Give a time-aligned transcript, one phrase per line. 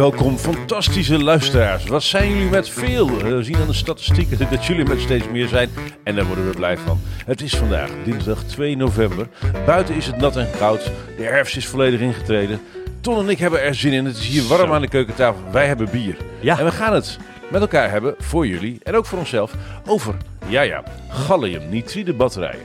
[0.00, 1.84] welkom, fantastische luisteraars.
[1.84, 3.08] Wat zijn jullie met veel?
[3.08, 5.70] Eh, We zien aan de statistieken dat jullie met steeds meer zijn
[6.04, 7.00] en daar worden we blij van.
[7.24, 9.28] Het is vandaag dinsdag 2 november.
[9.66, 10.90] Buiten is het nat en koud.
[11.16, 12.60] De herfst is volledig ingetreden.
[13.00, 14.04] Ton en ik hebben er zin in.
[14.04, 14.74] Het is hier warm Zo.
[14.74, 15.42] aan de keukentafel.
[15.52, 16.16] Wij hebben bier.
[16.40, 16.58] Ja.
[16.58, 17.18] En we gaan het
[17.50, 19.54] met elkaar hebben, voor jullie en ook voor onszelf,
[19.86, 20.14] over,
[20.46, 22.64] ja ja, gallium nitride batterijen,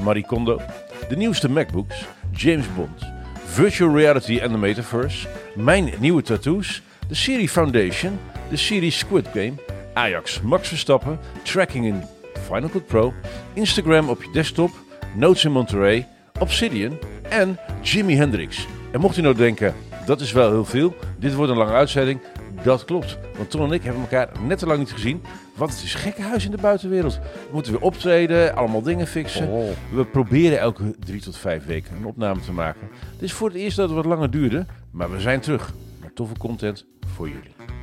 [0.00, 0.60] Marie Kondo,
[1.08, 3.12] de nieuwste MacBooks, James Bond,
[3.52, 8.18] virtual reality en de metaverse, mijn nieuwe tattoos, de serie Foundation,
[8.50, 9.52] de serie Squid Game,
[9.94, 12.02] Ajax, Max Verstappen, tracking in
[12.46, 13.12] Final Cut Pro,
[13.52, 14.70] Instagram op je desktop,
[15.14, 16.98] Notes in Monterey, Obsidian
[17.28, 18.66] en Jimi Hendrix.
[18.92, 19.74] En mocht u nou denken,
[20.06, 22.20] dat is wel heel veel, dit wordt een lange uitzending,
[22.62, 23.18] dat klopt.
[23.36, 25.22] Want Ton en ik hebben elkaar net te lang niet gezien.
[25.54, 27.14] Want het is gekkenhuis in de buitenwereld.
[27.22, 29.48] We moeten weer optreden, allemaal dingen fixen.
[29.48, 29.70] Oh.
[29.92, 32.88] We proberen elke drie tot vijf weken een opname te maken.
[33.12, 34.66] Het is voor het eerst dat het wat langer duurde.
[34.90, 37.81] Maar we zijn terug met toffe content voor jullie.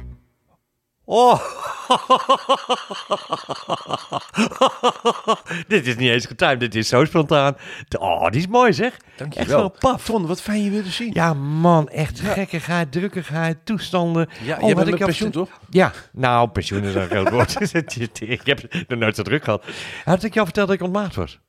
[1.11, 1.39] Oh.
[5.67, 7.55] dit is niet eens getimed, dit is zo spontaan.
[7.99, 8.97] Oh, die is mooi zeg.
[9.29, 10.05] Echt wel paf.
[10.05, 11.09] Ton, wat fijn je weer te zien.
[11.13, 14.29] Ja man, echt gekkigheid, drukkigheid, toestanden.
[14.41, 15.49] Ja, Oh, wat bent met pensioen toch?
[15.69, 17.61] Ja, nou, pensioen is een groot woord.
[18.21, 19.63] ik heb nog nooit zo druk gehad.
[20.03, 21.39] Had ik jou verteld dat ik ontmaagd was?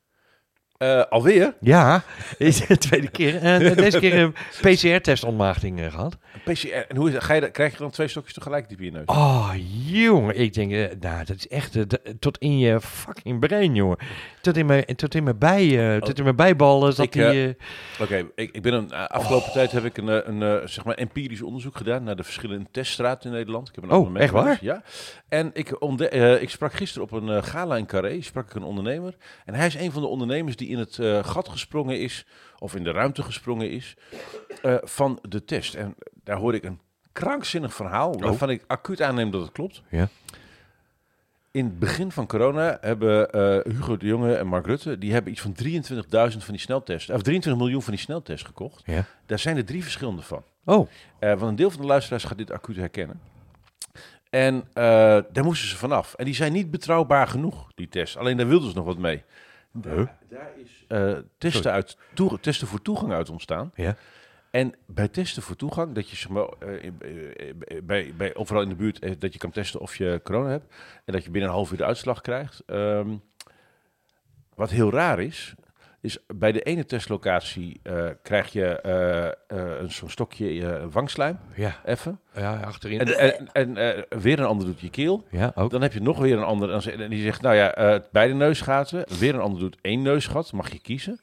[0.80, 1.54] Eh, alweer?
[1.60, 2.02] Ja,
[2.38, 3.36] de tweede keer.
[3.36, 6.16] En deze keer een PCR-test ontmaagding eh, gehad.
[6.44, 6.84] PCR.
[6.88, 9.04] En hoe is, ga je, krijg je dan twee stokjes tegelijk diep in je neus?
[9.06, 9.52] Oh,
[9.86, 10.38] jongen.
[10.38, 11.76] Ik denk, nou, dat is echt
[12.18, 13.98] tot in je fucking brein, jongen.
[14.40, 17.56] Tot in mijn, tot in mijn, bij, eh, tot in mijn bijballen zat die...
[18.00, 21.76] Oké, ik, ik ben een afgelopen tijd heb ik een, een zeg maar empirisch onderzoek
[21.76, 23.68] gedaan naar de verschillende teststraten in Nederland.
[23.68, 24.58] Ik heb een Oh, echt waar?
[24.60, 24.82] Ja.
[25.28, 25.70] En ik,
[26.40, 29.14] ik sprak gisteren op een gala in Carré, sprak ik een ondernemer.
[29.44, 32.26] En hij is een van de ondernemers die in het eh, gat gesprongen is,
[32.58, 33.96] of in de ruimte gesprongen is,
[34.62, 35.74] eh, van de test.
[35.74, 35.94] En
[36.24, 36.80] daar hoorde ik een
[37.12, 39.82] krankzinnig verhaal, waarvan ik acuut aanneem dat het klopt.
[39.88, 40.08] Ja.
[41.52, 45.32] In het begin van corona hebben eh, Hugo de Jonge en Mark Rutte, die hebben
[45.32, 48.82] iets van 23.000 van die sneltests, of 23 miljoen van die sneltests gekocht.
[48.84, 49.04] ja.
[49.26, 50.42] Daar zijn er drie verschillende van.
[50.64, 50.88] Oh,
[51.20, 53.20] want een deel van de luisteraars gaat dit acuut herkennen.
[54.30, 54.64] En
[55.32, 56.14] daar moesten ze vanaf.
[56.14, 58.16] En die zijn niet betrouwbaar genoeg, die tests.
[58.16, 59.24] Alleen daar wilden ze nog wat mee.
[59.72, 63.72] Daar, daar is eh, testen, uit, toe- testen voor toegang uit ontstaan.
[63.74, 63.96] ja.
[64.50, 68.62] En bij testen voor toegang, dat je zeg maar, eh, in- eh, bij, bij, overal
[68.62, 70.74] in de buurt eh, dat je kan testen of je corona hebt.
[71.04, 72.62] En dat je binnen een half uur de uitslag krijgt.
[72.66, 73.08] Ehm,
[74.54, 75.54] wat heel raar is,
[76.02, 79.32] is bij de ene testlocatie eh, krijg je eh, eh,
[79.80, 82.20] een zo'n stokje eh, wangslijm, Ja, even.
[82.34, 82.98] ja achterin.
[83.00, 85.24] En, en, en weer een ander doet je keel.
[85.30, 85.70] ja, ook.
[85.70, 86.88] Dan heb je nog weer een ander.
[87.00, 89.04] En die zegt, nou ja, beide neusgaten.
[89.18, 90.52] Weer een ander doet één neusgat.
[90.52, 91.20] Mag je kiezen.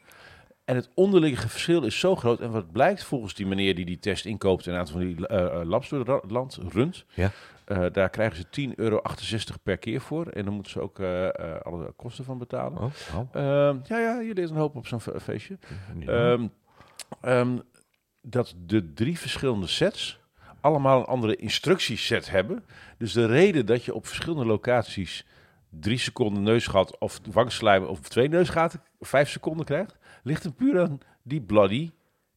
[0.65, 2.39] En het onderliggende verschil is zo groot.
[2.39, 4.67] En wat blijkt volgens die meneer die die test inkoopt...
[4.67, 5.33] en een aantal van die
[5.65, 7.05] labs door het land runt...
[7.13, 7.31] Ja.
[7.67, 9.01] Eh, daar krijgen ze 10,68 euro
[9.63, 10.27] per keer voor.
[10.27, 12.77] En dan moeten ze ook eh, eh, alle kosten van betalen.
[12.81, 13.27] Oh, oh.
[13.31, 15.57] Ehm, ja, ja, je leert een hoop op zo'n fe- feestje.
[16.05, 16.47] Ehm,
[17.21, 17.57] ehm,
[18.21, 20.19] dat de drie verschillende sets
[20.61, 22.65] allemaal een andere instructieset hebben.
[22.97, 25.25] Dus de reden dat je op verschillende locaties
[25.69, 30.99] drie seconden neusgat of wangslijm of twee neusgaten vijf seconden krijgt, ligt er puur aan
[31.23, 31.91] die bloody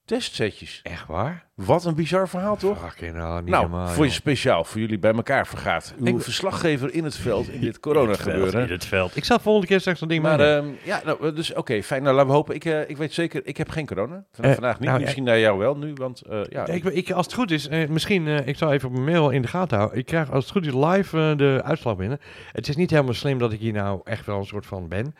[0.04, 0.80] testsetjes.
[0.82, 1.48] Echt waar?
[1.64, 2.78] Wat een bizar verhaal, toch?
[2.80, 5.94] Fucking nou, niet Nou, helemaal, voor je speciaal, voor jullie bij elkaar vergaat.
[5.98, 8.62] Uw Ik- verslaggever in het veld in dit corona gebeuren.
[8.66, 9.16] In het veld.
[9.16, 12.02] Ik zal volgende keer straks een ding Maar ehm, ja, nou, dus oké, fijn.
[12.02, 12.54] Nou, laten we hopen.
[12.54, 14.24] Ik, eh, ik weet zeker, ik heb geen corona.
[14.40, 14.88] Eh, vandaag niet.
[14.88, 16.66] nou, Misschien naar jou wel nu, want eh, ja.
[16.66, 19.30] Ik, ik, als het goed is, eh, misschien, eh, ik zal even op mijn mail
[19.30, 19.98] in de gaten houden.
[19.98, 22.18] Ik krijg als het goed is live eh, de uitslag binnen.
[22.52, 25.14] Het is niet helemaal slim dat ik hier nou echt wel een soort van ben.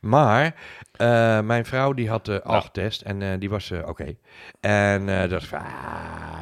[0.00, 0.54] Maar
[0.96, 2.62] eh, mijn vrouw die had eh, al Nou.
[2.64, 4.14] getest en eh, die was eh, oké.
[4.60, 5.64] En eh dat van, ah,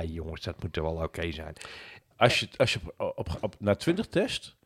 [0.07, 1.55] jongens, dat moet er wel oké zijn.
[2.17, 4.57] Als je, als je op, op, op, na 20 test,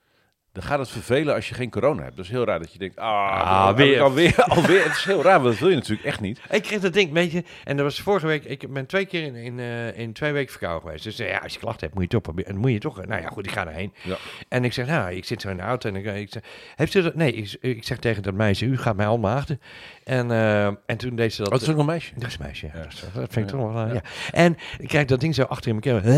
[0.54, 2.16] dan gaat het vervelen als je geen corona hebt.
[2.16, 4.00] Dat is heel raar dat je denkt, ah, Ah, weer.
[4.02, 4.84] alweer, alweer.
[4.84, 6.40] Het is heel raar, want dat wil je natuurlijk echt niet.
[6.50, 9.22] Ik kreeg dat ding, weet je, en dat was vorige week, ik ben twee keer
[9.22, 11.04] in, in, eh, in twee weken verkouden geweest.
[11.04, 12.56] Dus eh, ja, als je klachten hebt, moet je toch proberen.
[12.56, 13.92] Moet je toch, nou ja, goed, ik ga erheen.
[14.02, 14.16] Ja.
[14.48, 16.42] En ik zeg, nou, ik zit zo in de auto en ik, ik zeg,
[16.76, 17.14] heeft u dat?
[17.14, 19.60] Nee, ik, ik zeg tegen dat meisje, u gaat mij al maagden.
[20.04, 21.46] En, eh, en toen deed ze dat.
[21.46, 22.12] Oh, het is ook een meisje.
[22.16, 22.72] Dat is een meisje, ja.
[22.74, 22.82] Ja.
[22.82, 23.94] Dat, dat vind ik toch wel, eh, Ja.
[23.94, 24.02] ja.
[24.32, 26.12] En ik krijg dat ding zo achter in mijn keel.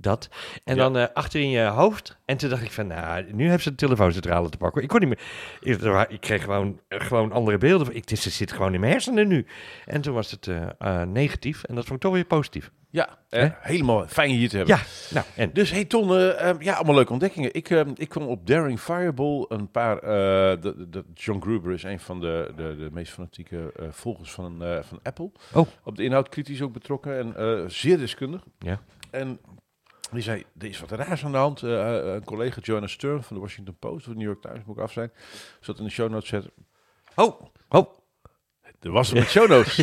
[0.00, 0.28] Dat.
[0.64, 0.82] En Ja.
[0.82, 2.16] dan eh, achter in je hoofd.
[2.24, 4.82] En toen dacht ik van, nou, nu heeft ze de telefooncentrale te pakken.
[4.82, 5.20] Ik kon niet meer.
[6.08, 7.96] Ik, kreeg gewoon, eh, gewoon andere beelden.
[7.96, 9.46] Ik, het zit gewoon in mijn hersenen nu.
[9.84, 10.46] En toen was het
[10.78, 11.64] eh, negatief.
[11.64, 12.70] En dat vond ik toch weer positief.
[12.90, 13.18] Ja,
[13.60, 14.76] helemaal fijn hier te hebben.
[14.76, 16.08] Ja, nou, en Dus hey Ton,
[16.58, 17.54] ja, allemaal leuke ontdekkingen.
[17.54, 20.00] Ik, ik kwam op Daring Fireball een paar...
[20.00, 25.00] de, de, John Gruber is een van de, de, de meest fanatieke volgers van, van
[25.02, 25.30] Apple.
[25.52, 25.66] Oh.
[25.84, 28.42] Op de inhoud kritisch ook betrokken en zeer deskundig.
[28.58, 28.80] Ja.
[29.10, 29.38] En
[30.10, 31.62] die zei, er is wat raars aan de hand.
[31.62, 34.76] Eh, eh, een collega Joanna Stern van de Washington Post of New York Times, moet
[34.76, 35.10] ik af zijn,
[35.60, 36.52] zat in de show notes zetten.
[37.14, 37.97] Oh, oh.
[38.82, 39.76] Er was er met show notes.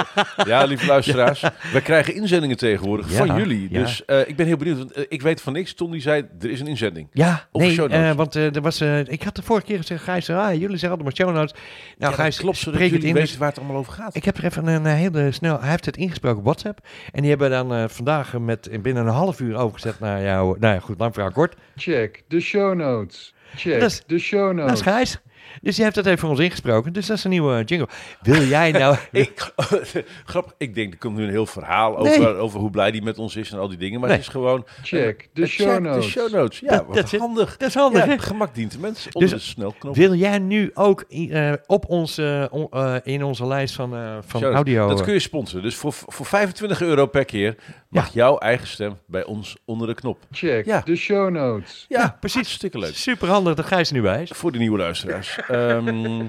[0.46, 1.40] ja, lieve luisteraars.
[1.72, 3.66] We krijgen inzendingen tegenwoordig Ja, van jullie.
[3.70, 3.78] ja.
[3.80, 4.78] Dus eh, ik ben heel benieuwd.
[4.78, 5.74] Want, eh, ik weet van niks.
[5.74, 7.08] Ton die zei, er is een inzending.
[7.12, 8.10] Ja, Of nee, show notes.
[8.10, 10.76] eh, want eh, er was, eh, ik had de vorige keer gezegd, Gijs, ah, jullie
[10.76, 11.52] zeggen altijd maar show notes.
[11.98, 13.22] Nou, Ja, Gijs, klopt, zodat spreek het jullie in.
[13.22, 14.16] weten waar het allemaal over gaat.
[14.16, 16.78] ik heb er even een hele snel, hij heeft het ingesproken op WhatsApp.
[17.12, 20.56] En die hebben dan eh, vandaag met in binnen een half uur overgezet naar jou.
[20.58, 21.54] Nou ja, goed, lang verhaal kort.
[21.76, 23.34] Check de show notes.
[23.56, 24.80] Check is- de show Dat is notes.
[24.82, 25.18] Gijs.
[25.62, 26.92] Dus die heeft dat even voor ons ingesproken.
[26.92, 27.88] Dus dat is een nieuwe jingle.
[28.22, 28.96] Wil jij nou...
[29.12, 29.52] Ik,
[30.24, 32.18] grappig, ik denk, er komt nu een heel verhaal Nee.
[32.18, 34.00] over, over hoe blij die met ons is en al die dingen.
[34.00, 34.18] Maar Nee.
[34.18, 34.66] het is gewoon...
[34.82, 36.04] Check de eh, show notes.
[36.04, 36.58] De show notes.
[36.60, 37.56] Ja, Dat- wat dat handig.
[37.56, 39.94] Dat is handig, Ja, gemak dient de mens onder Dus de snelknop.
[39.96, 44.16] Wil jij nu ook eh, op ons, eh, on- eh, in onze lijst van, eh,
[44.26, 44.88] van audio...
[44.88, 45.62] Dat eh, kun je sponsoren.
[45.62, 47.54] Dus voor, voor 25 euro per keer
[47.88, 50.18] mag jouw eigen stem bij ons onder de knop.
[50.30, 50.80] Check Ja.
[50.80, 51.84] de show notes.
[51.88, 52.40] Ja, Ja, precies.
[52.40, 52.94] Hartstikke leuk.
[52.94, 54.30] Super handig dat Gijs er nu bij is.
[54.30, 55.38] Voor de nieuwe luisteraars.
[55.48, 56.26] Ehm,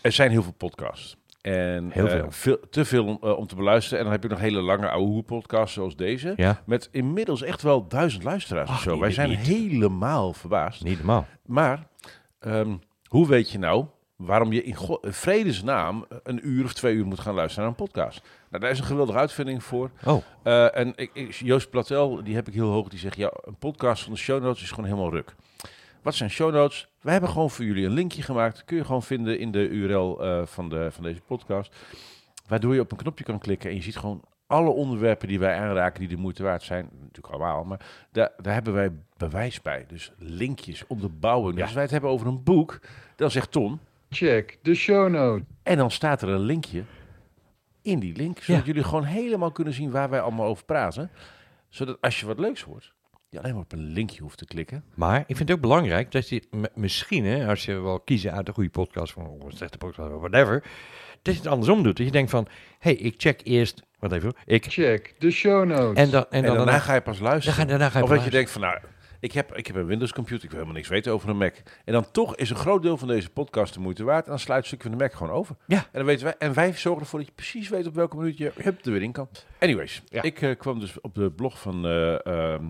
[0.00, 1.16] er zijn heel veel podcasts.
[1.40, 2.58] En Heel eh, veel.
[2.70, 3.98] te veel om, eh, om te beluisteren.
[3.98, 6.32] En dan heb je nog hele lange oude podcasts zoals deze.
[6.36, 8.90] Ja, Met inmiddels echt wel duizend luisteraars of zo.
[8.90, 9.38] niet- Wij zijn niet.
[9.38, 10.84] helemaal verbaasd.
[10.84, 11.26] niet normaal.
[11.46, 11.86] Maar
[12.38, 12.76] ehm,
[13.08, 13.84] hoe weet je nou
[14.16, 17.84] waarom je in in vredesnaam een uur of twee uur moet gaan luisteren naar een
[17.86, 18.20] podcast?
[18.50, 19.90] Nou, daar is een geweldige uitvinding voor.
[20.04, 23.16] Oh, Eh, en ik, ik- Joost Platel, die heb ik heel hoog, die zegt...
[23.16, 25.34] ja, een podcast van de show notes is gewoon helemaal ruk.
[26.02, 26.88] Wat zijn show notes?
[27.00, 28.64] Wij hebben gewoon voor jullie een linkje gemaakt.
[28.64, 31.76] Kun je gewoon vinden in de URL eh, van, de, van deze podcast.
[32.46, 35.56] Waardoor je op een knopje kan klikken en je ziet gewoon alle onderwerpen die wij
[35.58, 36.88] aanraken die de moeite waard zijn.
[37.00, 37.80] Natuurlijk allemaal, maar
[38.12, 39.84] daar, daar hebben wij bewijs bij.
[39.88, 41.50] Dus linkjes om te bouwen.
[41.50, 41.64] Dus Ja.
[41.64, 42.80] als wij het hebben over een boek,
[43.16, 43.80] dan zegt Ton...
[44.10, 45.44] Check de show notes.
[45.62, 46.82] En dan staat er een linkje
[47.82, 48.66] in die link, zodat Ja.
[48.66, 51.10] jullie gewoon helemaal kunnen zien waar wij allemaal over praten.
[51.68, 52.92] Zodat als je wat leuks hoort,
[53.28, 54.84] je alleen maar op een linkje hoeft te klikken.
[54.94, 56.42] maar ik vind het ook belangrijk dat je
[56.74, 60.12] misschien, hè, als je wel kiezen uit een goede podcast van of een slechte podcast
[60.12, 60.62] of whatever,
[61.22, 61.96] dat je het andersom doet.
[61.96, 62.46] Dat je denkt van,
[62.78, 66.04] hé, hey, ik check eerst, wat even, ik, Check de show notes.
[66.04, 67.56] en dan, en En, dan, daarna daarna, ga je pas luisteren.
[67.58, 68.78] dan ga, daarna ga je of dat je denkt van, nou,
[69.20, 71.54] ik heb, ik heb een Windows computer, ik wil helemaal niks weten over een Mac.
[71.84, 74.24] En dan toch is een groot deel van deze podcast de moeite waard.
[74.24, 75.56] En dan sluit een stukje van de Mac gewoon over.
[75.66, 75.76] Ja.
[75.76, 78.38] En, dan weten wij, en wij zorgen ervoor dat je precies weet op welke minuut
[78.38, 79.28] je hup, er weer in kan.
[79.60, 80.22] Anyways, Ja.
[80.22, 82.64] ik eh, kwam dus op de blog van eh ehm ehm,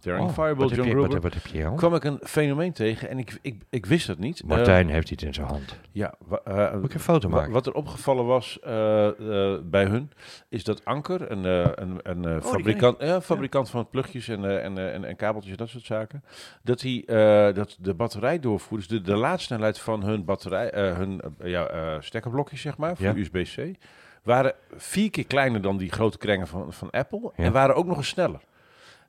[0.00, 1.12] Daring Oh, Fireball, wat heb John je- Gruber.
[1.12, 1.76] Wat, wat heb je, joh?
[1.76, 4.44] kwam ik een fenomeen tegen en ik, ik, ik wist het niet.
[4.44, 5.70] Martijn heeft iets in zijn hand.
[5.70, 6.14] Eh, ja,
[6.44, 7.52] eh, Moet ik een foto maken?
[7.52, 9.06] wat er opgevallen was eh,
[9.54, 10.10] eh, bij hun,
[10.48, 14.44] is dat Anker, een, eh, een, een eh, Oh, fabrikant, ja, fabrikant van plugjes en,
[14.44, 16.24] eh, en, eh, en, en kabeltjes en dat soort zaken,
[16.62, 20.96] dat, die, eh, dat de batterij doorvoer, dus de, de laadsnelheid van hun batterij, eh,
[20.96, 23.14] hun eh, ja, eh, stekkerblokjes zeg maar, voor Ja.
[23.16, 23.76] USB-C,
[24.22, 27.44] waren vier keer kleiner dan die grote krengen van, van Apple Ja.
[27.44, 28.40] en waren ook nog eens sneller.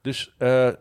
[0.02, 0.76] Dus eh, er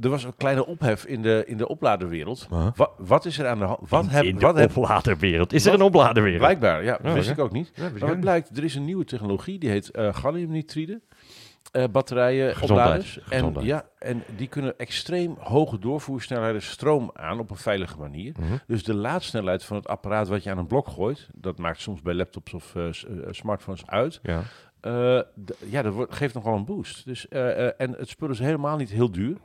[0.00, 2.46] was een kleine ophef in de, in de opladerwereld.
[2.50, 2.66] Huh?
[2.74, 3.78] Wat, wat is er aan de hand?
[3.88, 5.52] Wat in, heb, in de wat opladerwereld.
[5.52, 6.40] Is wat- er een opladerwereld?
[6.40, 7.72] Blijkbaar, ja, dat Oh, wist ik ook niet.
[7.74, 11.00] Ja, Maar het blijkt, er is een nieuwe technologie, die heet eh galliumnitride.
[11.72, 12.88] Eh batterijen, Gezondheid.
[12.88, 13.20] opladers.
[13.28, 18.34] En, ja, en die kunnen extreem hoge doorvoersnelheden stroom aan op een veilige manier.
[18.40, 18.56] Mhm.
[18.66, 22.02] Dus de laadsnelheid van het apparaat wat je aan een blok gooit, dat maakt soms
[22.02, 22.92] bij laptops of eh, eh,
[23.30, 24.20] smartphones uit.
[24.22, 24.42] Ja.
[25.70, 27.04] Ja, dat wordt, geeft nog wel een boost.
[27.04, 29.36] Dus, en het spul is helemaal niet heel duur.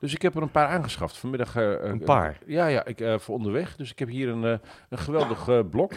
[0.00, 1.16] Dus ik heb er een paar aangeschaft.
[1.16, 1.54] Vanmiddag...
[1.54, 2.38] Een paar?
[2.46, 3.76] ja, ja ik, voor onderweg.
[3.76, 4.42] Dus ik heb hier een,
[4.88, 5.92] een geweldig blok.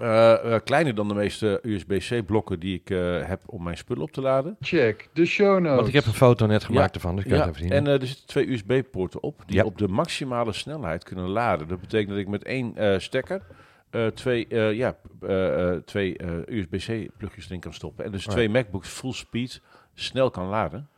[0.00, 4.02] Eh, eh, kleiner dan de meeste USB-C blokken die ik eh, heb om mijn spullen
[4.02, 4.56] op te laden.
[4.60, 5.74] Check de show notes.
[5.74, 7.68] Want ik heb een foto net gemaakt Ja, ervan, dus ik kan Ja, het even
[7.68, 7.76] zien.
[7.78, 9.64] en er zitten twee USB-poorten op die Ja.
[9.64, 11.68] op de maximale snelheid kunnen laden.
[11.68, 13.42] Dat betekent dat ik met één eh, stekker
[13.90, 18.04] eh, twee, eh, ja, eh, eh, twee eh, USB-C-plugjes erin kan stoppen.
[18.04, 19.60] En dus twee MacBooks full speed
[19.94, 20.88] snel kan laden.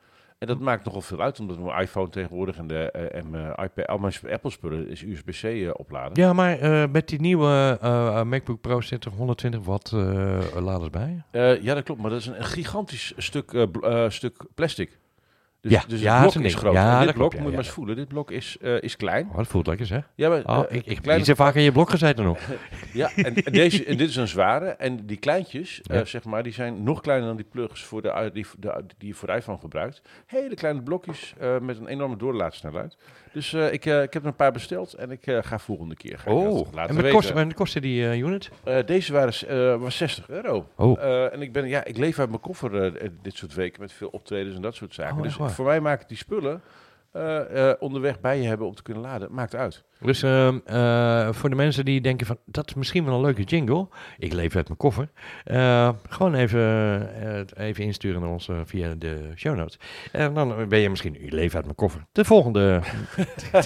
[0.43, 3.55] En dat maakt nogal veel uit, omdat mijn iPhone tegenwoordig en, de, eh, en mijn
[3.63, 6.23] iPad, al mijn Apple-spullen is USB-C eh, opladen.
[6.23, 7.79] ja, maar eh, met die nieuwe
[8.27, 11.23] MacBook Pro zit er 120 watt eh, laders bij.
[11.61, 12.01] Ja, dat klopt.
[12.01, 13.67] Maar dat is een, gigantisch stuk,
[14.09, 14.99] stuk plastic.
[15.63, 16.73] Dus, Ja, dus ja, het blok is groot.
[16.73, 18.81] Ja, en dit dat blok, klopt, moet je maar eens voelen, dit blok is, eh,
[18.83, 19.29] is klein.
[19.31, 20.09] Oh, dat voelt lekker zeg.
[20.15, 22.39] Ja, maar, Oh, eh, ik, ik kleine- zo vaak in je blok gezeten nog.
[22.93, 24.67] Ja, en, en deze, en dit is een zware.
[24.67, 28.31] En die kleintjes, eh, zeg maar, die zijn nog kleiner dan die plugs voor de,
[28.33, 30.03] die, de, die je voor de iPhone gebruikt.
[30.27, 32.97] Hele kleine blokjes met een enorme doorlaatsnelheid.
[33.33, 35.95] Dus eh, ik, eh, ik heb er een paar besteld en ik eh, ga volgende
[35.95, 37.37] keer ga Oh, laten en wat weten.
[37.37, 38.51] en wat kostte die eh, unit?
[38.65, 40.67] Eh, deze waren eh, was 60 euro.
[40.77, 43.81] Oh, Eh, en ik, ben, ja, ik leef uit mijn koffer eh, dit soort weken
[43.81, 45.17] met veel optredens en dat soort zaken.
[45.17, 46.61] Oh, dus voor mij maken die spullen
[47.13, 49.29] eh, eh, onderweg bij je hebben om te kunnen laden.
[49.33, 49.83] Maakt uit.
[50.01, 53.43] Dus ehm, eh, voor de mensen die denken van, dat is misschien wel een leuke
[53.43, 53.89] jingle.
[54.19, 55.09] Ik leef uit mijn koffer.
[56.09, 59.79] Gewoon even, even insturen naar ons via de show notes.
[60.13, 62.07] En dan ben je misschien, ik leef uit mijn koffer.
[62.13, 62.81] De volgende.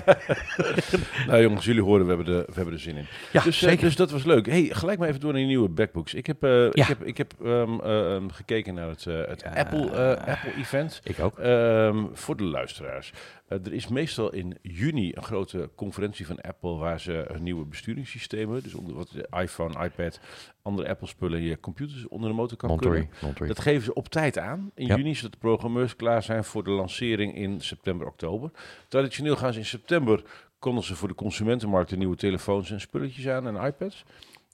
[1.28, 3.06] nou jongens, jullie horen, we hebben, de, we hebben er zin in.
[3.32, 3.84] Ja, dus, zeker.
[3.84, 4.46] dus dat was leuk.
[4.46, 6.14] Hey, gelijk maar even door naar die nieuwe backbooks.
[6.14, 9.60] Ik heb, ik heb, ik heb ehm, eh, ehm, gekeken naar het, het Ja.
[9.60, 11.00] Apple, Apple event.
[11.04, 11.34] Ik ook.
[12.12, 13.12] Voor de luisteraars.
[13.48, 17.64] Eh, er is meestal in juni een grote conferentie van Apple waar ze hun nieuwe
[17.64, 20.20] besturingssystemen, dus onder wat de iPhone, iPad,
[20.62, 22.98] andere Apple spullen, je computers onder de motor kan kunnen.
[22.98, 23.20] Monterey.
[23.22, 23.48] Monterey.
[23.48, 24.96] Dat geven ze op tijd aan in Ja.
[24.96, 28.50] juni, zodat de programmeurs klaar zijn voor de lancering in september, oktober.
[28.88, 30.22] Traditioneel gaan ze in september
[30.58, 34.04] kondigen ze voor de consumentenmarkt de nieuwe telefoons en spulletjes aan en iPads.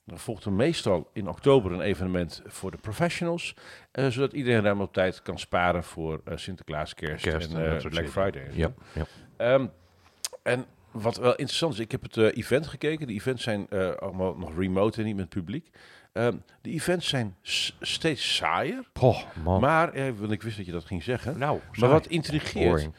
[0.05, 3.55] Dan volgt er meestal in oktober een evenement voor de professionals,
[3.91, 7.89] eh, zodat iedereen ruim op tijd kan sparen voor Sinterklaas, kerst, Kerst en en eh,
[7.89, 8.07] Black.
[8.09, 8.43] Friday.
[8.45, 8.57] en.
[8.57, 9.05] Ja, ja.
[9.37, 9.67] Ehm,
[10.43, 13.07] en wat wel interessant is, ik heb het event gekeken.
[13.07, 13.69] De events zijn
[13.99, 15.69] allemaal nog remote en niet met publiek.
[16.13, 17.35] Ehm, de events zijn
[17.79, 19.61] steeds saaier, Poh, man.
[19.61, 21.37] maar, eh, want ik wist dat je dat ging zeggen.
[21.37, 22.89] nou, Maar wat intrigeert,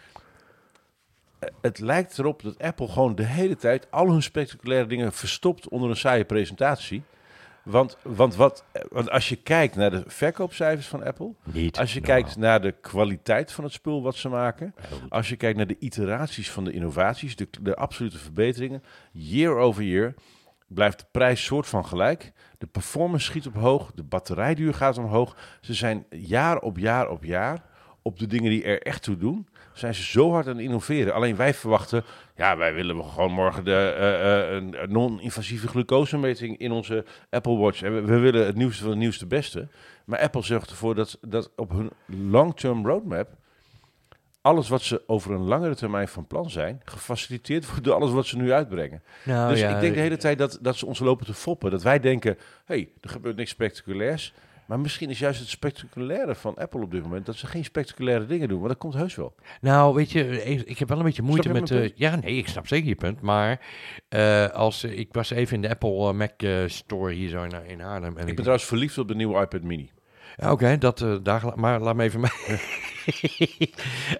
[1.60, 5.90] het lijkt erop dat Apple gewoon de hele tijd al hun spectaculaire dingen verstopt onder
[5.90, 7.02] een saaie presentatie.
[7.62, 11.78] Want, want, wat, want als je kijkt naar de verkoopcijfers van Apple, Niet.
[11.78, 12.20] als je normaal.
[12.20, 14.74] kijkt naar de kwaliteit van het spul wat ze maken,
[15.08, 18.82] als je kijkt naar de iteraties van de innovaties, de, de absolute verbeteringen,
[19.12, 20.14] year over year,
[20.66, 22.32] blijft de prijs soort van gelijk.
[22.58, 25.36] De performance schiet op hoog, de batterijduur gaat omhoog.
[25.60, 27.62] Ze zijn jaar op jaar op jaar
[28.02, 31.14] op de dingen die er echt toe doen, zijn ze zo hard aan het innoveren.
[31.14, 32.04] Alleen wij verwachten,
[32.36, 37.56] ja, wij willen gewoon morgen de eh, eh, een een non-invasieve glucosemeting in onze Apple
[37.56, 37.82] Watch.
[37.82, 39.68] En we, we willen het nieuwste van het nieuwste beste.
[40.04, 43.28] Maar Apple zorgt ervoor dat, dat op hun long-term roadmap
[44.44, 48.26] alles wat ze over een langere termijn van plan zijn, gefaciliteerd wordt door alles wat
[48.26, 49.02] ze nu uitbrengen.
[49.24, 51.70] Nou, dus ja, ik denk de hele tijd dat, dat ze ons lopen te foppen.
[51.70, 52.32] Dat wij denken,
[52.64, 54.34] hé, hey, er gebeurt niks spectaculairs.
[54.66, 58.26] Maar misschien is juist het spectaculaire van Apple op dit moment dat ze geen spectaculaire
[58.26, 58.58] dingen doen.
[58.60, 59.34] Maar dat komt heus wel.
[59.60, 61.70] Nou, weet je, even- ik heb wel een beetje moeite met...
[61.70, 63.20] eh, ja, nee, ik snap zeker je punt.
[63.20, 63.60] Maar
[64.08, 67.42] eh, als, eh, ik was even in de Apple eh, Mac eh, store hier zo
[67.42, 68.12] in, in Haarlem.
[68.16, 69.90] En Ik ben trouwens verliefd op de nieuwe iPad mini.
[70.36, 72.30] Ja, Oké, dat daar, la- maar laat me even mee.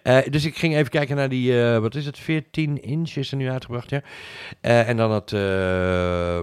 [0.03, 3.31] Eh, dus ik ging even kijken naar die, eh, wat is het, 14 inch is
[3.31, 4.01] er nu uitgebracht, ja.
[4.61, 5.33] Eh, en dan het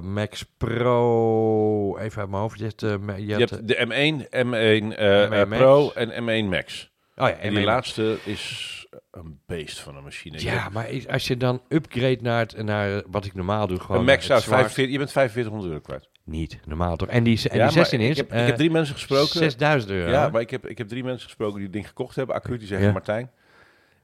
[0.03, 2.59] Max Pro, even uit mijn hoofd.
[2.59, 2.81] Je hebt,
[3.17, 5.57] je hebt, de M1, M1 eh, M1 eh, Max.
[5.57, 6.90] Pro en M1 Max.
[7.21, 8.69] Oh ja, En en die laatste is
[9.11, 10.39] een beest van een machine.
[10.41, 14.05] Ja, maar als je dan upgrade naar, het, naar wat ik normaal doe, gewoon een
[14.05, 16.09] Max zwaar- 45, je bent 4500 euro kwijt.
[16.23, 17.07] Niet, normaal toch?
[17.07, 18.93] En die, en Ja, die maar 16 ik is, heb, eh, ik heb drie mensen
[18.95, 19.27] gesproken.
[19.27, 20.11] 6000 euro.
[20.11, 22.35] Ja, maar ik heb, ik heb drie mensen gesproken die het ding gekocht hebben.
[22.35, 22.93] Acuut, die zeggen, Ja.
[22.93, 23.31] Martijn,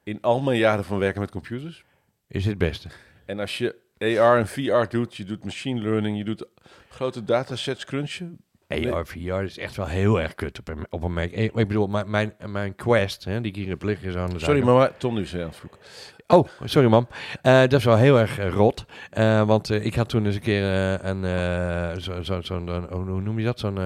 [0.03, 1.83] in al mijn jaren van werken met computers...
[2.27, 2.87] Is het beste.
[3.25, 6.45] En als je AR en VR doet, je doet machine learning, je doet
[6.89, 8.37] grote datasets crunchen.
[8.67, 8.93] Nee.
[8.93, 11.29] AR, VR is echt wel heel erg kut op een, op een Mac.
[11.31, 14.39] Ik bedoel, mijn, mijn, mijn Quest, hè, die ik hier heb liggen, is aan de
[14.39, 15.79] Sorry, mama, Tom nu is aan het vloeken.
[16.27, 17.07] Oh, sorry mam.
[17.41, 18.85] Eh, dat is wel heel erg eh, rot.
[19.09, 20.63] Eh, want ik had toen eens een keer
[21.05, 23.59] een, eh, zo, zo, zo'n, eh, hoe noem je dat?
[23.59, 23.79] Zo'n,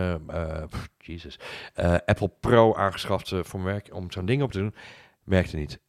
[0.97, 1.39] Jesus,
[2.05, 4.75] Apple Pro aangeschaft voor mijn werk om zo'n ding op te doen.
[5.23, 5.79] Werkte niet.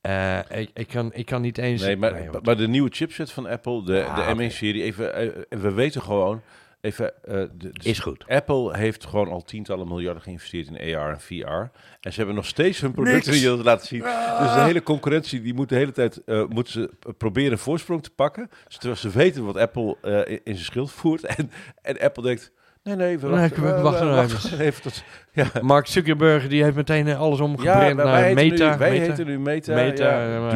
[0.48, 1.82] Ik, ik, kan, ik kan niet eens...
[1.82, 4.50] Nee, maar, Nee, maar de nieuwe chipset van Apple, de, Ah, de oké.
[4.50, 6.40] M1-serie, even, we weten gewoon,
[6.82, 8.24] even, eh, de, de- is goed.
[8.28, 11.70] Apple heeft gewoon al tientallen miljarden geïnvesteerd in AR en VR.
[12.00, 14.00] En ze hebben nog steeds hun producten die laten zien.
[14.38, 18.02] Dus de hele concurrentie, die moet de hele tijd uh, moet ze proberen een voorsprong
[18.02, 18.50] te pakken.
[18.68, 21.24] Terwijl ze weten wat Apple uh, in, in zijn schild voert.
[21.36, 21.50] En,
[21.82, 24.82] en Apple denkt, nee, nee, we Nee, wachten, we we- wachten we wachten even.
[24.82, 25.02] tot...
[25.32, 28.72] Ja, Mark Zuckerberg, die heeft meteen eh, alles ja omgebrand maar naar wij, heten Meta.
[28.72, 29.04] nu, wij Meta.
[29.10, 29.74] heten nu Meta.
[29.74, 30.50] Meta, ja,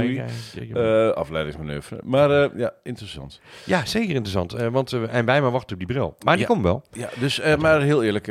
[0.74, 2.00] eh, eh, afleidingsmanoeuvre.
[2.04, 3.40] Maar ja, interessant.
[3.64, 4.52] ja, zeker interessant.
[4.52, 6.16] want, en bij me wacht op die bril.
[6.24, 6.50] Maar die Ja.
[6.52, 6.82] komt wel.
[6.92, 8.26] Ja, dus, maar heel eerlijk.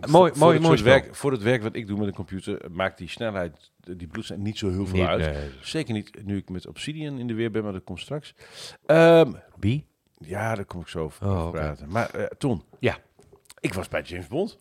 [0.00, 0.92] voor- mooi, mooi spel.
[0.92, 4.48] werk, Voor het werk wat ik doe met een computer, maakt die snelheid, die bloedsnelheid
[4.48, 5.20] niet zo heel veel Niet, uit.
[5.20, 5.42] nee.
[5.60, 8.34] Zeker niet nu ik met Obsidian in de weer ben, maar dat komt straks.
[8.86, 9.86] Ehm, Wie?
[10.26, 11.88] Ja, daar kom ik zo over, Oh, praten.
[11.88, 12.64] Maar eh, Ton.
[12.78, 12.96] Ja.
[13.60, 14.58] Ik was bij James Bond.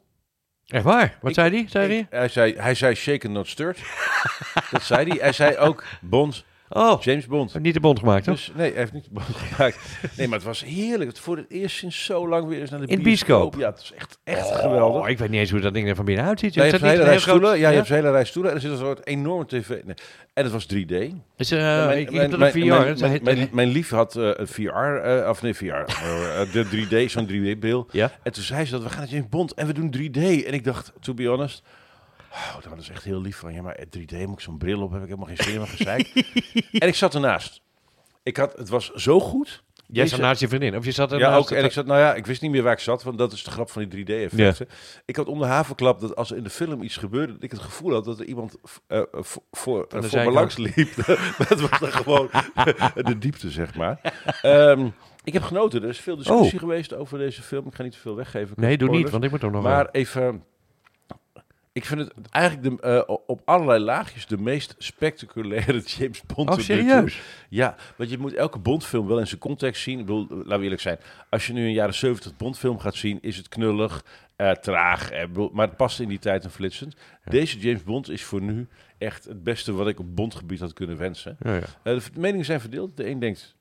[0.68, 1.18] Echt waar?
[1.22, 1.70] Wat Ik- zei die?
[1.70, 1.98] Zei?
[1.98, 3.80] Ik- hij, zei, hij zei shaken not stirred.
[4.72, 5.18] dat zei hij.
[5.22, 7.60] Hij zei ook Bond, Oh, James Bond.
[7.60, 8.36] niet de bond gemaakt, toch?
[8.36, 9.78] Dus, nee, hij heeft niet Bond gemaakt.
[10.18, 11.10] Nee, maar het was heerlijk.
[11.10, 13.56] Het voor het eerst sinds zo lang weer eens naar de In de bioscoop?
[13.58, 15.02] Ja, het is echt, echt geweldig.
[15.02, 16.54] Oh, ik weet niet eens hoe dat ding er van binnen uitziet.
[16.54, 17.60] Ja, je hebt een hele rij stoelen.
[17.60, 18.52] Ja, je hebt een hele rij stoelen.
[18.52, 19.70] En er zit een soort enorme tv.
[19.70, 19.96] Nee.
[20.34, 20.92] En het was 3D.
[21.38, 22.58] Is, eh, Mijn- ik, mijn- mijn- VR.
[22.58, 24.68] mijn- mijn- heet- mijn- Mijn lief had eh, een VR,
[25.04, 27.90] eh, of nee, VR, eh, de 3D, zo'n 3D-beeld.
[27.94, 28.12] Ja?
[28.24, 30.18] En toen zei ze dat we gaan naar James Bond en we doen 3D.
[30.46, 31.64] En ik dacht, to be honest,
[32.32, 34.92] Oh, dat is echt heel lief van, ja, maar 3D moet ik zo'n bril op,
[34.92, 36.08] heb ik helemaal geen zin in, gezeik.
[36.84, 37.62] en ik zat ernaast.
[38.24, 39.64] Ik had, het was zo goed.
[39.88, 41.52] Jij zat naast je vriendin, of je zat er Ja, ook.
[41.52, 43.44] En ik zat, nou ja, ik wist niet meer waar ik zat, want dat is
[43.44, 44.68] de grap van die 3D-effecten.
[45.06, 47.52] Ik had om de havenklap dat als er in de film iets gebeurde, dat ik
[47.52, 48.56] het gevoel had dat er iemand
[48.88, 50.96] eh, eh, voor, voor, eh, me langs liep.
[51.50, 52.30] dat was dan gewoon
[53.10, 54.14] de diepte, zeg maar.
[54.42, 54.88] Ehm,
[55.24, 55.84] ik heb genoten.
[55.84, 57.68] Er is veel discussie geweest over deze film.
[57.68, 58.58] Ik ga niet te veel weggeven.
[58.58, 58.64] Oh.
[58.64, 60.44] Nee, doe niet, want ik moet ook nog Maar even...
[61.74, 66.50] Ik vind het eigenlijk de, eh, op allerlei laagjes de meest spectaculaire James Bond.
[66.50, 67.22] Oh, serieus?
[67.50, 70.00] Ja, want je moet elke Bondfilm wel in zijn context zien.
[70.00, 71.00] Ik bedoel, laten we eerlijk zijn.
[71.30, 74.04] Als je nu een jaren 70 Bondfilm gaat zien, is het knullig,
[74.36, 75.12] eh, traag.
[75.12, 76.96] eh, maar het past in die tijd en flitsend.
[77.26, 80.98] Deze James Bond is voor nu echt het beste wat ik op Bondgebied had kunnen
[80.98, 81.38] wensen.
[81.40, 81.62] Ja, ja.
[81.84, 82.98] Eh, de meningen zijn verdeeld.
[82.98, 83.56] De een denkt,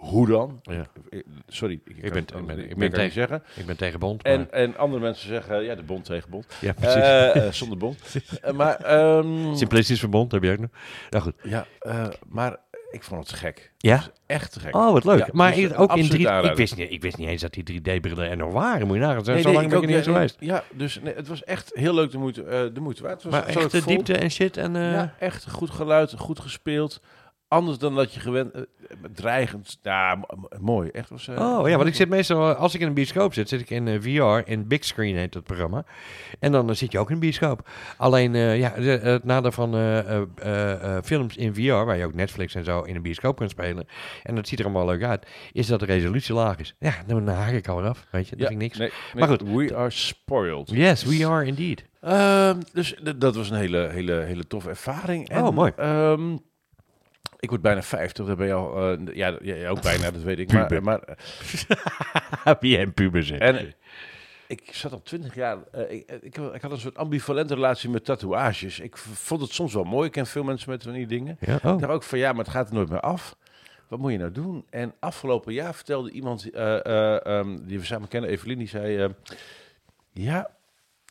[0.00, 0.60] hoe dan?
[0.62, 0.86] Ja.
[1.48, 3.42] Sorry, ik, ben- ik ben- ik ben tegen- zeggen.
[3.56, 6.46] Ik ben tegen Bond, maar- En, en andere mensen zeggen, ja, de Bond tegen Bond.
[6.60, 6.94] ja, precies.
[7.02, 7.98] Eh, eh, zonder Bond.
[8.42, 10.70] Eh, maar, ehm, Simplistisch verbond heb je ook nog.
[11.10, 11.34] Nou goed.
[11.42, 11.66] ja,
[12.28, 12.56] maar
[12.90, 13.72] ik vond het gek.
[13.78, 14.02] Ja?
[14.26, 14.76] Echt gek.
[14.76, 15.18] Oh, wat leuk.
[15.18, 16.44] Ja, maar dus, ik- ook in absoluut 3D.
[16.50, 18.86] Ik wist, niet, ik wist niet eens dat die 3D-brillen er nog waren.
[18.86, 19.24] Moet je nagaan.
[19.24, 20.36] Zo Nee, zo lang ben ik er niet eens geweest.
[20.40, 23.22] Ja, dus nee, het was echt heel leuk de moeite, de moeite waard.
[23.22, 24.56] Het was, Maar echt de diepte en shit.
[24.56, 27.00] En, Ja, echt goed geluid, goed gespeeld.
[27.50, 28.62] Anders dan dat je gewend, eh,
[29.14, 29.78] dreigend.
[29.82, 30.20] Ja,
[30.60, 30.88] mooi.
[30.88, 31.28] Echt was.
[31.28, 33.70] eh, Oh ja, want ik zit meestal, als ik in een bioscoop zit, zit ik
[33.70, 35.84] in eh, VR, in Big Screen heet dat programma.
[36.38, 37.68] En dan eh, zit je ook in een bioscoop.
[37.96, 41.96] Alleen, eh, ja, de- het nadeel van eh, eh, eh, eh, films in VR, waar
[41.96, 43.86] je ook Netflix en zo in een bioscoop kan spelen,
[44.22, 46.74] en dat ziet er allemaal leuk uit, is dat de resolutie laag is.
[46.78, 48.78] Ja, dan haak ik alweer af, weet je, dat Ja, vind ik niks.
[48.78, 48.90] Nee,
[49.20, 49.42] Maar goed.
[49.42, 50.70] We are spoiled.
[50.70, 51.84] Yes, we are indeed.
[52.00, 55.28] Ehm, dus dat was een hele, hele, hele toffe ervaring.
[55.28, 55.72] En, Oh, mooi.
[55.76, 56.36] ehm,
[57.40, 58.92] ik word bijna 50, daar ben je al.
[58.92, 60.52] eh, ja, jij ook bijna, dat weet ik.
[60.52, 60.82] Maar, Puber.
[60.82, 61.00] maar
[62.60, 63.40] Wie en puber zegt.
[63.40, 63.74] En
[64.46, 65.58] ik zat al twintig jaar.
[65.72, 68.80] eh, ik, ik, ik had een soort ambivalente relatie met tatoeages.
[68.80, 70.06] Ik vond het soms wel mooi.
[70.06, 71.36] Ik ken veel mensen met van die dingen.
[71.40, 71.78] ja, Ik oh.
[71.78, 73.36] dacht ook van ja, maar het gaat er nooit meer af.
[73.88, 74.64] Wat moet je nou doen?
[74.70, 79.14] En afgelopen jaar vertelde iemand eh, eh, ehm, die we samen kennen, Evelien, die zei:
[80.12, 80.50] Ja,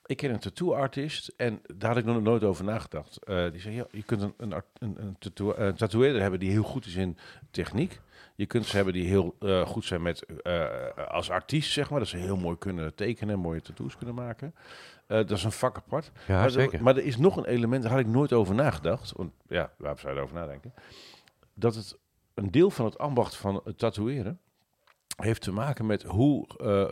[0.09, 3.23] ik ken een tattoo-artist en daar had ik nog nooit over nagedacht.
[3.23, 6.51] Eh, die zei: Ja, je kunt een, een, een, een, tattoo, een tatoeëerder hebben die
[6.51, 7.17] heel goed is in
[7.51, 7.99] techniek.
[8.35, 10.65] Je kunt ze hebben die heel eh, goed zijn met, eh,
[11.07, 11.99] als artiest, zeg maar.
[11.99, 14.55] Dat ze heel mooi kunnen tekenen en mooie tattoos kunnen maken.
[15.07, 16.11] Dat is een vak apart.
[16.27, 16.83] Ja, maar, er- zeker.
[16.83, 19.11] maar er is nog een element, daar had ik nooit over nagedacht.
[19.11, 20.73] Want ja, waar zou je erover nadenken?
[21.53, 21.97] Dat het
[22.33, 24.39] een deel van het ambacht van het tatoeëren
[25.15, 26.47] heeft te maken met hoe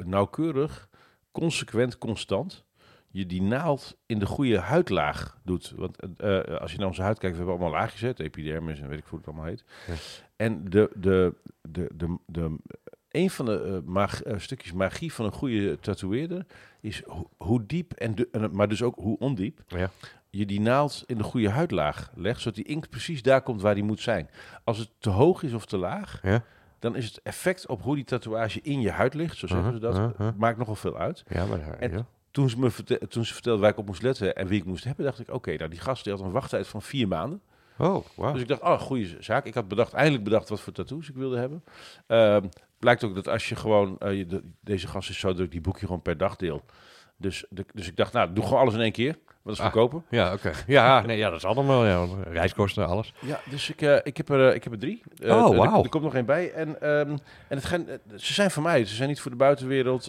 [0.05, 0.89] nauwkeurig,
[1.31, 2.65] consequent, constant
[3.09, 5.73] je die naald in de goede huidlaag doet.
[5.75, 8.19] Want eh, eh, als je naar onze huid kijkt, we hebben allemaal laagjes, hè, het
[8.19, 9.63] epidermis en weet ik hoe het allemaal heet.
[9.87, 9.93] Ja.
[10.35, 12.55] En de, de, de, de, de,
[13.09, 16.45] een van de eh, mag, stukjes magie van een goede tatoeëerder
[16.81, 19.89] is ho- hoe diep, en de, maar dus ook hoe ondiep, Ja.
[20.29, 23.75] je die naald in de goede huidlaag legt, zodat die inkt precies daar komt waar
[23.75, 24.29] die moet zijn.
[24.63, 26.43] Als het te hoog is of te laag, Ja.
[26.79, 29.79] dan is het effect op hoe die tatoeage in je huid ligt, zo zeggen ze
[29.79, 30.35] dat, Uh-huh, uh-huh.
[30.37, 31.23] maakt nogal veel uit.
[31.27, 32.05] Ja, maar En- ja.
[32.37, 34.65] Toen ze me verte- toen ze vertelde waar ik op moest letten en wie ik
[34.65, 37.41] moest hebben, dacht ik, oké, nou die gast die had een wachttijd van vier maanden.
[37.77, 38.33] Oh, wow.
[38.33, 39.45] Dus ik dacht, oh, goede zaak.
[39.45, 41.63] Ik had bedacht, eindelijk bedacht wat voor tattoos ik wilde hebben.
[42.07, 42.47] Ehm,
[42.79, 45.51] blijkt ook dat als je gewoon, eh, je, de- deze gast is zo dat ik
[45.51, 46.61] die boekje gewoon per dag deel.
[47.17, 49.17] Dus, de, dus ik dacht, nou, doe gewoon alles in één keer.
[49.47, 49.71] Wat is Ah.
[49.71, 50.01] goedkoper?
[50.09, 50.51] Ja, oké.
[50.67, 52.05] Ja, nee, ja, dat is allemaal, ja.
[52.31, 53.13] Reiskosten, alles.
[53.19, 55.01] Ja, dus ik, eh, ik, heb, er, eh, ik heb er drie.
[55.23, 55.83] Eh, Oh, er- wauw.
[55.83, 56.51] Er, komt nog één bij.
[56.51, 57.09] En, ehm,
[57.47, 58.85] en het gaan, ze zijn voor mij.
[58.85, 60.07] Ze zijn niet voor de buitenwereld.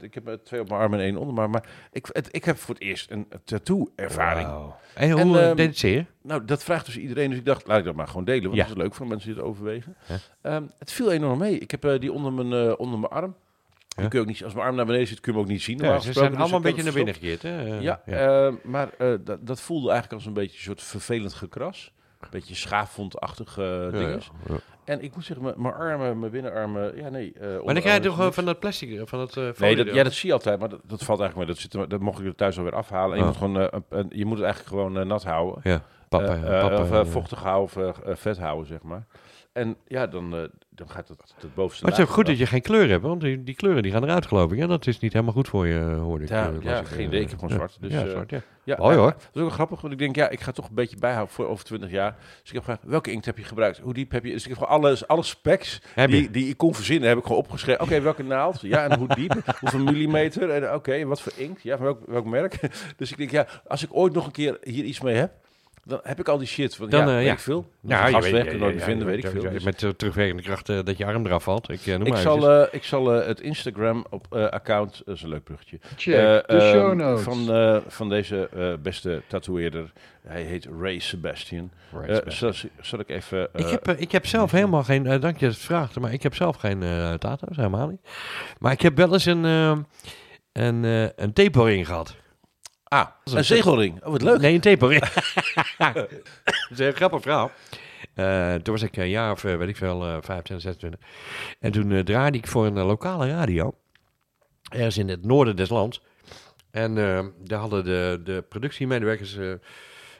[0.00, 1.50] Ik heb er twee op mijn arm en één onder arm.
[1.50, 4.48] Maar ik, het, ik heb voor het eerst een tattoo-ervaring.
[4.94, 6.06] En hoe En, eh, ehm, deed het zeer?
[6.22, 7.28] Nou, dat vraagt dus iedereen.
[7.30, 8.42] Dus ik dacht, laat ik dat maar gewoon delen.
[8.42, 8.62] Want Ja.
[8.62, 9.96] dat is leuk voor mensen die het overwegen.
[10.42, 11.58] Ehm, het viel enorm mee.
[11.58, 13.34] Ik heb die onder mijn, onder mijn arm.
[13.98, 14.10] Die Ja.
[14.10, 15.62] kun je ook niet, als mijn arm naar beneden zit, kun je hem ook niet
[15.62, 15.78] zien.
[15.78, 17.78] Ja, ze zijn Dus allemaal een beetje naar binnen gekeerd, hè?
[17.78, 21.34] ja, Eh, eh, maar eh, dat, dat voelde eigenlijk als een beetje een soort vervelend
[21.34, 21.92] gekras.
[22.20, 24.10] Een beetje schaafwondachtige ja, dingen.
[24.48, 24.56] ja, ja.
[24.84, 27.32] En ik moet zeggen, mijn- armen, mijn binnenarmen, ja nee.
[27.40, 29.76] eh Maar dan krijg je toch eh, van dat plastic, eh, van dat eh Nee,
[29.76, 31.56] dat, ja, dat zie je altijd, maar dat, dat valt eigenlijk mee.
[31.70, 33.10] Dat, zit dat mocht ik er thuis alweer afhalen.
[33.12, 33.28] En je, Oh.
[33.28, 35.60] moet gewoon, eh, je moet het eigenlijk gewoon eh, nat houden.
[35.62, 39.06] Ja, papa, Eh, eh, of eh, vochtig houden of eh, eh, vet houden, zeg maar.
[39.58, 42.38] En ja, dan, eh, dan gaat het, het bovenste Maar het is ook goed dat
[42.38, 44.58] je geen kleur hebt, want die, die kleuren die gaan eruit geloof ik.
[44.58, 46.30] Ja, dat is niet helemaal goed voor je, hoorde ik.
[46.30, 47.20] Ja, eh, ja, ik, geen eh, idee.
[47.20, 47.76] Ik heb gewoon zwart.
[47.80, 48.40] Dus, ja, zwart, ja.
[48.64, 49.10] Ja, Mooi, hoor.
[49.10, 51.34] Dat is ook wel grappig, want ik denk, ja, ik ga toch een beetje bijhouden
[51.34, 52.16] voor over 20 jaar.
[52.18, 53.78] Dus ik heb gevraagd, welke inkt heb je gebruikt?
[53.78, 54.32] Hoe diep heb je?
[54.32, 57.38] Dus ik heb gewoon alle, alle specs die, die ik kon verzinnen, heb ik gewoon
[57.38, 57.82] opgeschreven.
[57.82, 58.60] Oké, welke naald?
[58.60, 59.34] Ja, en hoe diep?
[59.60, 60.50] Hoeveel millimeter?
[60.50, 61.62] En oké, wat voor inkt?
[61.62, 62.60] Ja, van welk, welk merk?
[62.96, 65.32] Dus ik denk, ja, als ik ooit nog een keer hier iets mee heb,
[65.88, 66.76] dan heb ik al die shit.
[66.76, 67.32] Want Dan, ja, eh, weet ja.
[67.32, 67.66] ik veel.
[67.80, 69.50] Ja, Ja, je gas weg, ja, nooit ja, vinden, weet ik veel.
[69.50, 71.70] Dus Met eh, terugwerkende kracht dat je arm eraf valt.
[71.70, 75.02] Ik, eh, noem ik, maar zal, eh, ik zal eh, het Instagram op eh, account,
[75.04, 77.22] dat is een leuk bruggetje, Check de show notes.
[77.24, 79.92] van, eh, van deze eh, beste tatoeëerder.
[80.26, 81.70] Hij heet Ray Sebastian.
[82.26, 83.48] Zal, zal ik even...
[83.54, 86.12] ik, heb, ik heb zelf helemaal geen, eh, dank je dat je het vraagt, maar
[86.12, 88.00] ik heb zelf geen eh tato's, helemaal niet.
[88.58, 89.44] Maar ik heb wel eens een,
[90.52, 92.16] een, eh een tape-ring gehad.
[92.88, 94.04] Ah, een zegelring.
[94.04, 94.40] Oh, wat leuk.
[94.40, 95.04] Nee, een tape-ring.
[95.94, 96.08] dat
[96.70, 97.50] is een grappig verhaal.
[98.18, 101.00] Eh, toen was ik een jaar of, eh, weet ik veel, eh 25, 26.
[101.60, 103.74] En toen eh, draaide ik voor een lokale radio.
[104.70, 106.02] Ergens in het noorden des lands.
[106.70, 106.94] En
[107.44, 109.38] daar hadden de, de productiemedewerkers,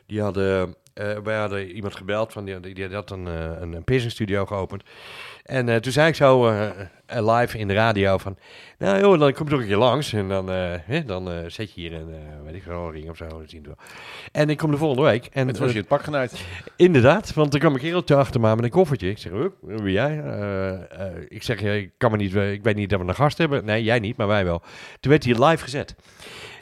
[0.06, 0.76] die hadden,
[1.22, 4.82] wij hadden iemand gebeld, van die, die had een, eh, een, een piercingstudio geopend.
[5.44, 6.66] En eh, toen zei ik zo eh,
[7.06, 8.38] eh, live in de radio van,
[8.78, 11.74] nou joh, dan kom je toch een keer langs en dan, eh, dan eh, zet
[11.74, 13.42] je hier een, eh, weet ik veel, ring of zo.
[13.46, 13.74] Zien we.
[14.32, 15.26] En ik kom de volgende week.
[15.32, 16.44] En Het was eh, je het pak genaaid.
[16.76, 19.08] Inderdaad, want er kwam een kereltje achter me met een koffertje.
[19.10, 20.20] Ik zeg, "Huh, wie ben jij?
[20.20, 20.72] Eh,
[21.06, 23.14] eh, ik zeg, "Ja, ik, kan me niet, eh, ik weet niet dat we een
[23.14, 23.64] gast hebben.
[23.64, 24.62] Nee, jij niet, maar wij wel.
[25.00, 25.94] Toen werd hij live gezet.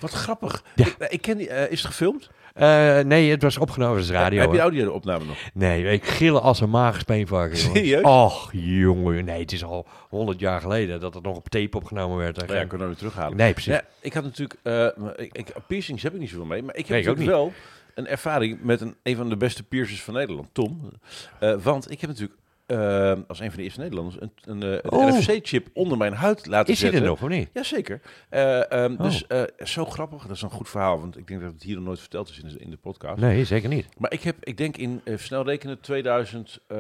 [0.01, 0.63] Wat grappig.
[0.75, 0.85] Ja.
[0.87, 2.31] Ik, ik ken die, eh, is het gefilmd?
[2.57, 4.41] Eh, nee, het was opgenomen als radio.
[4.41, 4.73] Heb je de hoor.
[4.73, 5.37] audio-opname nog?
[5.55, 7.59] Nee, ik gillen als een mager speenvarken.
[7.59, 7.79] jongens.
[7.79, 8.03] Serieus?
[8.03, 9.25] Och, jongen.
[9.25, 12.37] Nee, het is al honderd jaar geleden dat het nog op tape opgenomen werd.
[12.37, 13.37] Nou ja, ik kan het weer terughalen.
[13.37, 13.73] Nee, precies.
[13.73, 14.57] Ja, ik had natuurlijk,
[14.97, 17.53] maar ik, ik, piercings heb ik niet zoveel mee, maar ik heb Nee, natuurlijk wel
[17.95, 20.91] een ervaring met een, een van de beste piercers van Nederland, Tom.
[21.39, 24.71] Eh, want ik heb natuurlijk eh, als een van de eerste Nederlanders een, een, eh,
[24.73, 25.07] een Oh.
[25.19, 27.09] NFC-chip onder mijn huid laten Is hij zetten.
[27.09, 27.51] er nog of niet?
[27.53, 28.01] Jazeker.
[28.29, 29.03] Eh ehm Oh.
[29.03, 30.23] Dus eh, zo grappig.
[30.27, 32.39] Dat is een goed verhaal, want ik denk dat het hier nog nooit verteld is
[32.41, 33.21] in de, in de podcast.
[33.21, 33.89] Nee, zeker niet.
[33.99, 36.77] Maar ik heb, ik denk in eh, snel rekenen 2000, eh,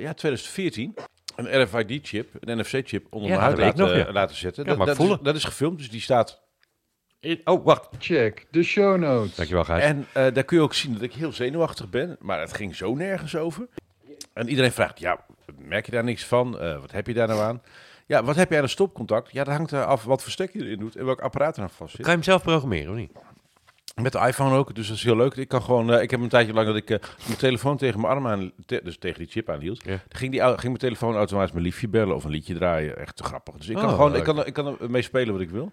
[0.00, 0.94] ja, 2014
[1.36, 4.12] een RFID-chip, een NFC-chip onder Ja, mijn huid laten, nog, ja.
[4.12, 4.62] laten zetten.
[4.62, 6.44] Ja, dat, maar dat, is, dat is gefilmd, dus die staat.
[7.44, 7.88] Oh, wacht.
[7.98, 9.34] Check de show notes.
[9.34, 9.84] Dankjewel, Gijs.
[9.84, 12.74] En eh, daar kun je ook zien dat ik heel zenuwachtig ben, maar het ging
[12.76, 13.68] zo nergens over.
[14.36, 15.18] En iedereen vraagt, ja,
[15.58, 16.58] merk je daar niks van?
[16.58, 17.62] Eh, wat heb je daar nou aan?
[18.06, 19.32] Ja, wat heb je aan een stopcontact?
[19.32, 21.62] Ja, dat hangt er af wat voor stek je erin doet en welk apparaat er
[21.62, 22.00] aan vast zit.
[22.00, 23.12] Kan je hem zelf programmeren of niet?
[24.02, 25.34] Met de iPhone ook, dus dat is heel leuk.
[25.34, 28.00] Ik kan gewoon, eh, ik heb een tijdje lang dat ik eh, mijn telefoon tegen
[28.00, 29.82] mijn arm aan, te- dus tegen die chip aanhield.
[29.84, 29.90] Ja.
[29.90, 32.98] Dan ging, die, ging mijn telefoon automatisch mijn liefje bellen of een liedje draaien.
[32.98, 33.54] Echt te grappig.
[33.54, 34.18] Dus ik kan Oh, gewoon, leuk.
[34.18, 35.72] ik kan, ik kan er mee spelen wat ik wil.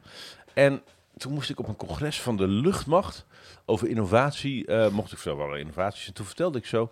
[0.53, 0.81] En
[1.17, 3.25] toen moest ik op een congres van de luchtmacht
[3.65, 6.07] over innovatie, mocht ik veel wel innovaties.
[6.07, 6.89] En toen vertelde ik zo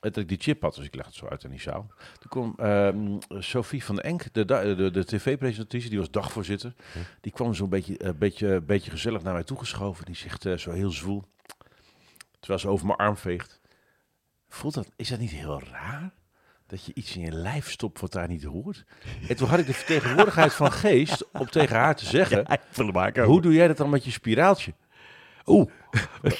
[0.00, 1.86] dat ik die chip had, dus ik leg het zo uit in die zaal.
[2.18, 6.74] Toen kwam ehm, Sophie van Enk, de, de, de tv-presentatrice, die was dagvoorzitter.
[7.20, 10.04] Die kwam zo'n beetje, eh, beetje, beetje gezellig naar mij toegeschoven.
[10.04, 11.24] Die zegt eh, zo heel zwoel,
[12.38, 13.60] terwijl ze over mijn arm veegt.
[14.48, 16.12] Voelt dat, is dat niet heel raar?
[16.66, 18.84] Dat je iets in je lijf stopt wat daar niet hoort?
[19.28, 22.46] En toen had ik de vertegenwoordigheid van geest om tegen haar te zeggen...
[22.92, 23.24] Maken.
[23.24, 24.74] Hoe doe jij dat dan met je spiraaltje?
[25.46, 25.70] Oeh.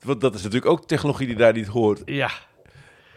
[0.00, 2.02] Want dat is natuurlijk ook technologie die daar niet hoort.
[2.04, 2.30] Ja.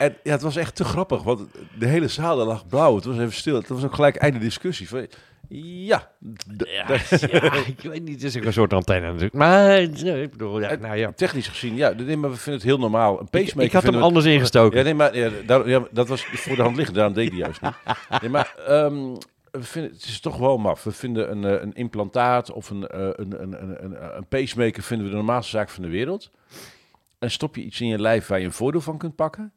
[0.02, 1.48] En ja, het was echt te grappig, want
[1.80, 2.96] de hele zaal lag blauw.
[2.96, 3.56] Het was even stil.
[3.56, 4.90] Het was ook gelijk einde discussie.
[4.90, 5.08] Van,
[5.92, 6.12] ja,
[7.68, 9.34] ik weet niet, het is ook een soort antenne natuurlijk.
[9.34, 11.12] Maar, eh, ik bedoel, ja, nou ja.
[11.12, 13.20] technisch gezien, ja, nee, maar we vinden het heel normaal.
[13.20, 14.78] Een pacemaker ik had hem we- anders ingestoken.
[14.78, 16.98] Ja, nee, maar ja, daar, ja, dat was voor de hand liggend.
[16.98, 17.74] Daarom deed hij juist niet.
[18.22, 19.14] Nee, maar ehm,
[19.52, 20.84] we vinden, het is toch wel maf.
[20.84, 24.84] We vinden een, eh, een implantaat of een, eh, een, een, een, een, een pacemaker
[24.84, 26.32] vinden we de normaalste zaak van de wereld.
[27.20, 29.52] En stop je iets in je lijf waar je een voordeel van kunt pakken.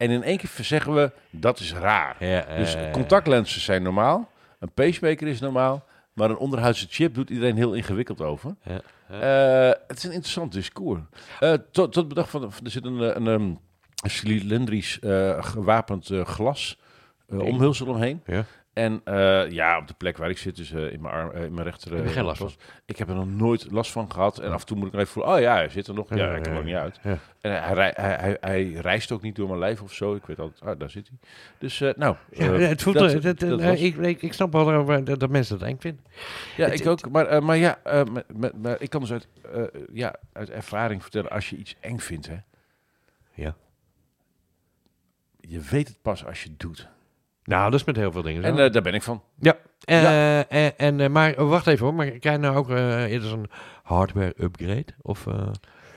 [0.00, 2.16] En in één keer zeggen we, dat is raar.
[2.24, 4.30] Ja, Dus contactlenzen zijn normaal.
[4.58, 5.84] Een pacemaker is normaal.
[6.12, 8.54] Maar een onderhuidse chip doet iedereen heel ingewikkeld over.
[8.64, 11.00] Ja, Eh, het is een interessant discours.
[11.40, 13.42] Eh, tot, tot bedacht van, er zit een, eh, een, ehm,
[14.02, 14.98] een cilindrisch
[15.40, 16.78] gewapend glas
[17.28, 18.22] omhulsel omheen.
[18.26, 18.44] Ja.
[18.80, 21.44] En eh, ja, op de plek waar ik zit, dus eh, in mijn arm, eh,
[21.44, 21.94] in mijn rechter.
[21.94, 22.46] Heb je geen last van?
[22.46, 22.62] borst.
[22.84, 24.38] Ik heb er nog nooit last van gehad.
[24.38, 26.08] En af en toe moet ik even voelen, oh ja, hij zit er nog.
[26.08, 26.98] Ja, Ja, ik kan er niet uit.
[27.02, 27.18] ja.
[27.40, 30.14] En hij, hij, hij, hij, hij reist ook niet door mijn lijf of zo.
[30.14, 31.18] Ik weet altijd, ah, daar zit hij.
[31.58, 34.84] Dus nou, Ja, het voelt, dat- dat, dat, dat was- ik, ik, ik snap wel
[35.04, 36.04] dat, dat, mensen dat eng vinden.
[36.56, 37.10] Ja, Het- ik ook.
[37.10, 37.78] Maar, maar ja,
[38.34, 39.28] met- ik kan dus uit,
[39.92, 42.36] ja, uit ervaring vertellen, als je iets eng vindt, hè,
[43.34, 43.54] Ja.
[45.40, 46.88] je weet het pas als je het doet.
[47.50, 48.48] Nou, dat is met heel veel dingen zo.
[48.48, 49.22] En eh, daar ben ik van.
[49.38, 49.56] ja.
[49.84, 53.28] Eh, en, en, eh, maar oh, wacht even hoor, maar krijg je nou ook eerder
[53.28, 53.50] zo'n
[53.82, 54.84] hardware upgrade?
[55.02, 55.26] Of,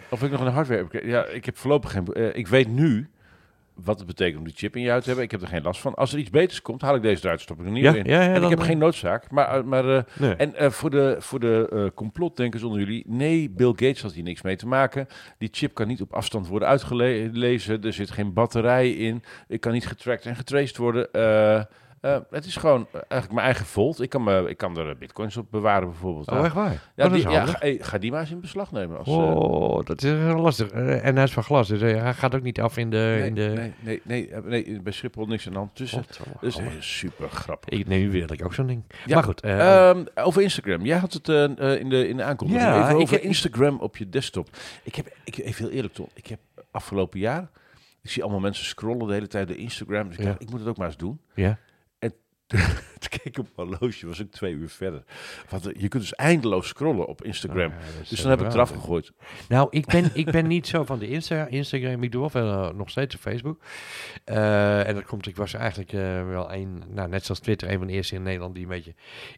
[0.09, 1.03] Of ik nog een hardware heb.
[1.03, 2.35] Ja, ik heb voorlopig geen.
[2.35, 3.09] ik weet nu
[3.75, 5.25] wat het betekent om die chip in je uit te hebben.
[5.25, 5.93] Ik heb er geen last van.
[5.93, 8.05] Als er iets beters komt, haal ik deze eruit, stop ik er Ja, in.
[8.05, 9.31] ja, ja, en ik heb eh, geen noodzaak.
[9.31, 10.35] Maar, eh, maar eh, nee.
[10.35, 14.41] En voor de, voor de eh, complotdenkers onder jullie, nee, Bill Gates had hier niks
[14.41, 15.07] mee te maken.
[15.37, 17.83] Die chip kan niet op afstand worden uitgelezen.
[17.83, 19.23] Er zit geen batterij in.
[19.47, 21.07] Ik kan niet getracked en getraced worden.
[22.03, 24.01] Eh, Eh, het is gewoon eh, eigenlijk mijn eigen volt.
[24.01, 26.31] Ik kan, me, ik kan er bitcoins op bewaren bijvoorbeeld.
[26.31, 26.71] Oh, echt waar?
[26.71, 27.45] ja, Oh, dat die- is ja,
[27.85, 28.97] ga, die maar eens in beslag nemen.
[28.97, 30.69] Als, eh, Oh, dat is lastig.
[30.69, 32.97] Eh, en hij is van glas, dus eh, hij gaat ook niet af in de...
[32.97, 33.41] nee, in de...
[33.55, 36.03] nee, nee, nee, eh, nee, bij Schiphol niks aan de hand tussen.
[36.41, 37.69] Dus eh, super grappig.
[37.79, 38.83] Ik, nee, nu wil ik ook zo'n ding.
[39.05, 39.41] Ja, Maar goed.
[39.41, 40.85] eh, Ehm, over Instagram.
[40.85, 42.65] Jij had het eh, eh, in, de, in de aankondiging.
[42.65, 44.47] Ja, even over heb- Instagram op je desktop.
[44.83, 46.07] Ik heb, ik, even heel eerlijk, Ton.
[46.13, 46.39] Ik heb
[46.71, 47.49] afgelopen jaar...
[48.01, 50.07] Ik zie allemaal mensen scrollen de hele tijd door Instagram.
[50.07, 50.27] Dus ik Ja.
[50.29, 51.19] dacht, ik moet het ook maar eens doen.
[51.33, 51.57] ja.
[52.99, 55.03] Toen keek ik op mijn horloge, was ik twee uur verder.
[55.49, 57.69] Want eh, je kunt dus eindeloos scrollen op Instagram.
[57.71, 59.11] Ja, is, dus dan heb ik het eraf gegooid.
[59.49, 62.03] Nou, ik ben, ik ben niet zo van de Insta Instagram.
[62.03, 63.59] Ik doe wel eh, nog steeds op Facebook.
[64.23, 65.91] Eh, en dat komt, ik was eigenlijk
[66.27, 68.93] wel een, nou, net zoals Twitter, een van de eerste in Nederland die een beetje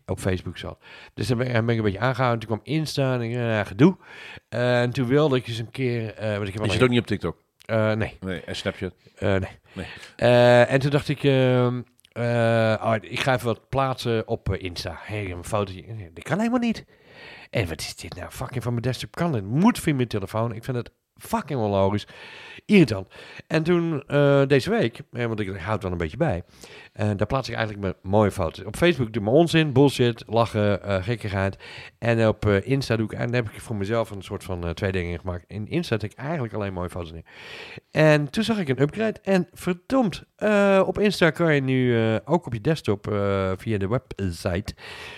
[0.05, 0.77] op Facebook zat.
[1.13, 2.47] Dus dan ben, ik een beetje aangehouden.
[2.47, 3.97] Toen kwam Insta en ik, gedoe.
[4.49, 7.07] En toen wilde ik eens een keer, want ik heb Je zit ook niet op
[7.07, 7.37] TikTok.
[7.65, 8.93] nee, Nee, en Snapchat.
[9.19, 9.39] nee.
[9.73, 9.87] Nee.
[10.65, 11.81] En toen dacht ik, ehm, eh,
[12.21, 14.97] oh, ik ga even wat plaatsen op eh, Insta.
[14.99, 15.93] Hey, een fotootje.
[15.93, 16.85] Nee, Dat kan helemaal niet.
[17.49, 18.31] En wat is dit nou?
[18.31, 19.45] Fucking van mijn desktop kan het.
[19.45, 20.53] Moet via mijn telefoon.
[20.53, 22.07] Ik vind het fucking onlogisch.
[22.67, 23.07] Irritant.
[23.47, 26.43] En toen eh, deze week, want ik houd wel een beetje bij,
[26.93, 28.65] eh, daar plaats ik eigenlijk mijn mooie foto's.
[28.65, 31.57] Op Facebook doe ik mijn onzin, bullshit, lachen, eh gekkigheid.
[31.99, 34.91] En op Insta doe ik, en daar heb ik voor mezelf een soort van twee
[34.91, 35.45] dingen gemaakt.
[35.47, 37.25] In Insta zet ik eigenlijk alleen mooie foto's neer.
[37.91, 39.19] En toen zag ik een upgrade.
[39.23, 40.23] En verdomd,
[40.85, 43.05] op Insta kan je nu ook op je desktop
[43.57, 44.75] via de website,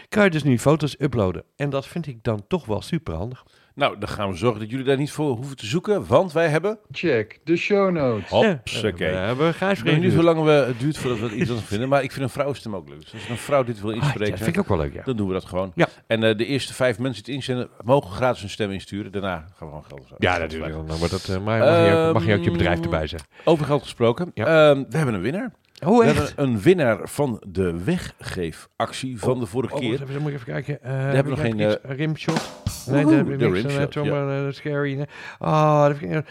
[0.10, 1.44] kan je dus nu foto's uploaden.
[1.56, 3.46] En dat vind ik dan toch wel super handig.
[3.78, 6.06] Nou, dan gaan we zorgen dat jullie daar niet voor hoeven te zoeken.
[6.08, 6.80] Want wij hebben...
[6.92, 8.30] Check de show notes.
[8.30, 9.12] Hopsakee.
[9.12, 11.68] We hebben Gijs Ik weet niet hoe lang we, het duurt voordat we iets anders
[11.68, 11.90] vinden.
[11.90, 13.02] Maar ik vind een vrouwenstem ook leuk.
[13.02, 14.94] Dus als een vrouw dit wil Ah, ja, inspreken, dat vind ik ook wel leuk,
[14.94, 15.04] ja.
[15.04, 15.72] dan doen we dat gewoon.
[15.76, 15.88] Ja.
[16.08, 19.12] En eh, de eerste vijf mensen die het inzenden, mogen gratis hun stem insturen.
[19.12, 20.74] Daarna gaan we gewoon geld Ja, natuurlijk.
[20.74, 23.30] Dan wordt dat, eh, maar mag je, ook, mag je ook je bedrijf erbij zeggen.
[23.44, 24.32] Over geld gesproken.
[24.34, 24.70] Ja.
[24.70, 25.52] Ehm, we hebben een winnaar.
[25.86, 29.94] Oh, we hebben een winnaar van de weggeefactie van de vorige Oh, keer.
[29.94, 30.80] even, dan moet ik even kijken.
[30.84, 32.52] Uh, hebben we nog geen, Iets, rimshot?
[32.88, 33.62] Nee, daar ik de niks.
[33.74, 34.46] rimshot, ja.
[34.46, 35.08] eh, scary.
[35.40, 36.24] Oh, heb ik,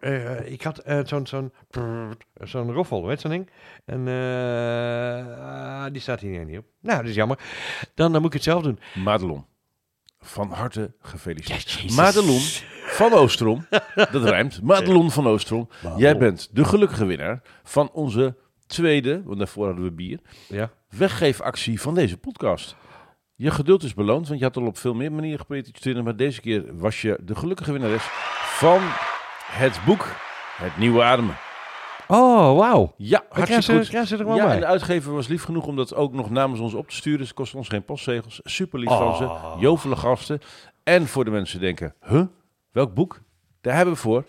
[0.00, 1.52] eh, eh, ik had eh, zo'n zo'n
[2.40, 3.50] zo'n roffel, weet je zo'n ding?
[3.84, 6.64] En eh, ah, die staat hier niet op.
[6.80, 7.38] Nou, dat is jammer.
[7.94, 8.78] Dan, dan moet ik het zelf doen.
[8.94, 9.44] Madelon.
[10.20, 11.96] Van harte gefeliciteerd.
[11.96, 12.40] Madelon
[12.86, 13.66] van Oostrom.
[14.12, 14.62] dat rijmt.
[14.62, 15.68] Madelon van Oostrom.
[15.96, 18.36] Jij bent de gelukkige winnaar van onze
[18.70, 20.70] tweede, want daarvoor hadden we bier, Ja.
[20.88, 22.76] weggeefactie van deze podcast.
[23.34, 25.84] Je geduld is beloond, want je had al op veel meer manieren geprobeerd iets te
[25.86, 28.02] winnen, maar deze keer was je de gelukkige winnares
[28.42, 28.78] van
[29.50, 30.06] het boek
[30.56, 31.36] Het Nieuwe Ademen.
[32.08, 32.94] Oh, wauw.
[32.96, 33.88] Ja, hartstikke goed.
[33.88, 34.54] krijg ze er Ja, bij.
[34.54, 37.20] en de uitgever was lief genoeg om dat ook nog namens ons op te sturen.
[37.20, 38.40] Het kost ons geen postzegels.
[38.44, 39.24] Super lief van ze.
[39.24, 39.54] Oh.
[39.58, 40.40] Jovele gasten.
[40.82, 42.22] En voor de mensen die denken, huh,
[42.72, 43.20] welk boek?
[43.60, 44.24] Daar hebben we voor.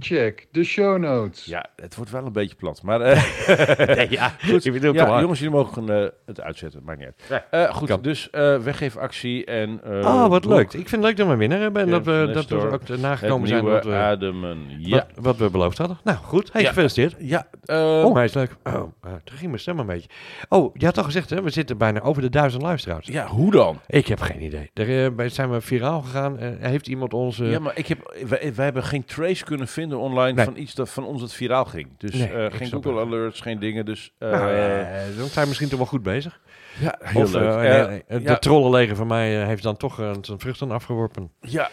[0.00, 1.44] Check de show notes.
[1.44, 2.82] Ja, het wordt wel een beetje plat.
[2.82, 4.64] Maar eh, Nee, ja, goed.
[4.64, 6.80] Ik bedoel, ja, jongens, jullie mogen eh, het uitzetten.
[6.84, 7.42] Maakt niet uit.
[7.50, 8.02] Eh, goed, kan.
[8.02, 9.80] dus eh weggeefactie en...
[9.84, 10.50] eh, Oh, wat boek.
[10.52, 10.66] leuk.
[10.66, 11.82] Ik vind het leuk dat we winnaar hebben.
[11.82, 14.58] En dat we, dat we ook Het nagekomen zijn nieuwe wat we, ademen.
[14.78, 14.96] Ja.
[14.96, 15.98] wat, wat we beloofd hadden.
[16.04, 16.52] Nou, goed.
[16.52, 16.68] Hey, Ja.
[16.68, 17.16] gefeliciteerd.
[17.18, 18.56] Ja, eh, Oh, hij is leuk.
[18.64, 18.82] Oh, uh,
[19.24, 20.08] toen ging mijn stem een beetje.
[20.48, 21.42] Oh, je had al gezegd, hè?
[21.42, 23.06] We zitten bijna over de duizend luisteraars.
[23.06, 23.80] ja, hoe dan?
[23.86, 24.70] Ik heb geen idee.
[24.72, 26.36] Daar zijn we viraal gegaan.
[26.60, 27.40] Heeft iemand ons...
[27.40, 30.44] eh, Ja, maar ik heb, wij, wij hebben geen trace kunnen vinden online Nee.
[30.44, 31.88] van iets dat van ons dat viraal ging.
[31.98, 33.06] Dus Nee, eh, geen Google het.
[33.06, 33.84] alerts, geen dingen.
[33.84, 36.40] Dus eh, nou, dan zijn we misschien toch wel goed bezig.
[36.80, 37.64] ja, heel of leuk.
[37.88, 41.30] eh, het ja, trollenleger van mij heeft dan toch zijn vruchten afgeworpen.
[41.40, 41.70] ja,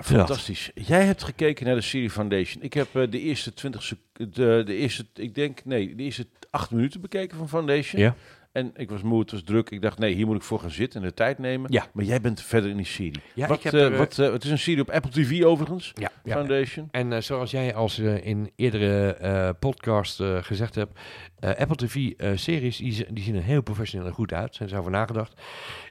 [0.00, 0.70] fantastisch.
[0.74, 2.62] Jij hebt gekeken naar de serie Foundation.
[2.62, 6.70] Ik heb de eerste 20 sec- de, de eerste, ik denk, nee, de eerste acht
[6.70, 8.00] minuten bekeken van Foundation.
[8.02, 8.14] Ja.
[8.52, 9.70] En ik was moe, het was druk.
[9.70, 11.72] Ik dacht, nee, hier moet ik voor gaan zitten en de tijd nemen.
[11.72, 11.86] Ja.
[11.92, 13.20] Maar jij bent verder in die serie.
[13.34, 15.92] Ja, wat, ik heb eh, wat, eh, het is een serie op Apple TV overigens,
[15.94, 16.32] Ja, ja.
[16.32, 16.88] Foundation.
[16.90, 21.00] En eh, zoals jij als in eerdere podcast gezegd hebt,
[21.40, 24.54] Apple TV-series die, die zien er heel professioneel en goed uit.
[24.54, 25.40] Zijn ze over nagedacht.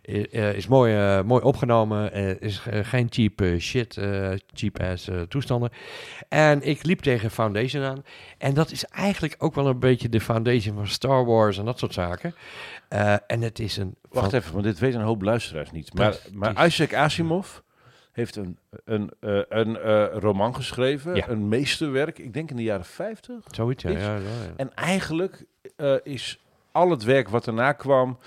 [0.01, 2.11] Eh, is mooi, eh, mooi opgenomen.
[2.11, 3.97] eh, is geen cheap shit,
[4.53, 5.69] cheap ass toestanden.
[6.29, 8.03] En ik liep tegen Foundation aan.
[8.37, 11.79] En dat is eigenlijk ook wel een beetje de Foundation van Star Wars en dat
[11.79, 12.35] soort zaken.
[13.27, 13.95] En het is een.
[14.09, 15.93] Wacht even, want dit weten een hoop luisteraars niet.
[15.93, 17.57] Maar, maar Isaac Asimov
[18.11, 19.11] heeft een, een,
[19.49, 19.75] een
[20.07, 21.29] roman geschreven, Ja.
[21.29, 23.35] een meesterwerk, ik denk in de jaren 50.
[23.51, 23.89] Zoiets, ja.
[23.89, 24.53] Ja, ja, ja.
[24.55, 25.45] En eigenlijk
[26.03, 26.39] is
[26.71, 28.17] al het werk wat daarna kwam,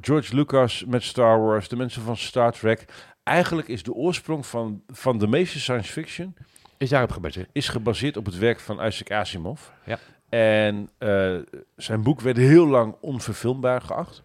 [0.00, 2.84] George Lucas met Star Wars, de mensen van Star Trek,
[3.22, 6.34] eigenlijk is de oorsprong van, van de meeste science fiction
[6.78, 7.48] Is daarop gebaseerd.
[7.52, 9.60] is gebaseerd op het werk van Isaac Asimov.
[9.84, 9.98] Ja.
[10.28, 11.36] En eh,
[11.76, 14.22] zijn boek werd heel lang onverfilmbaar geacht.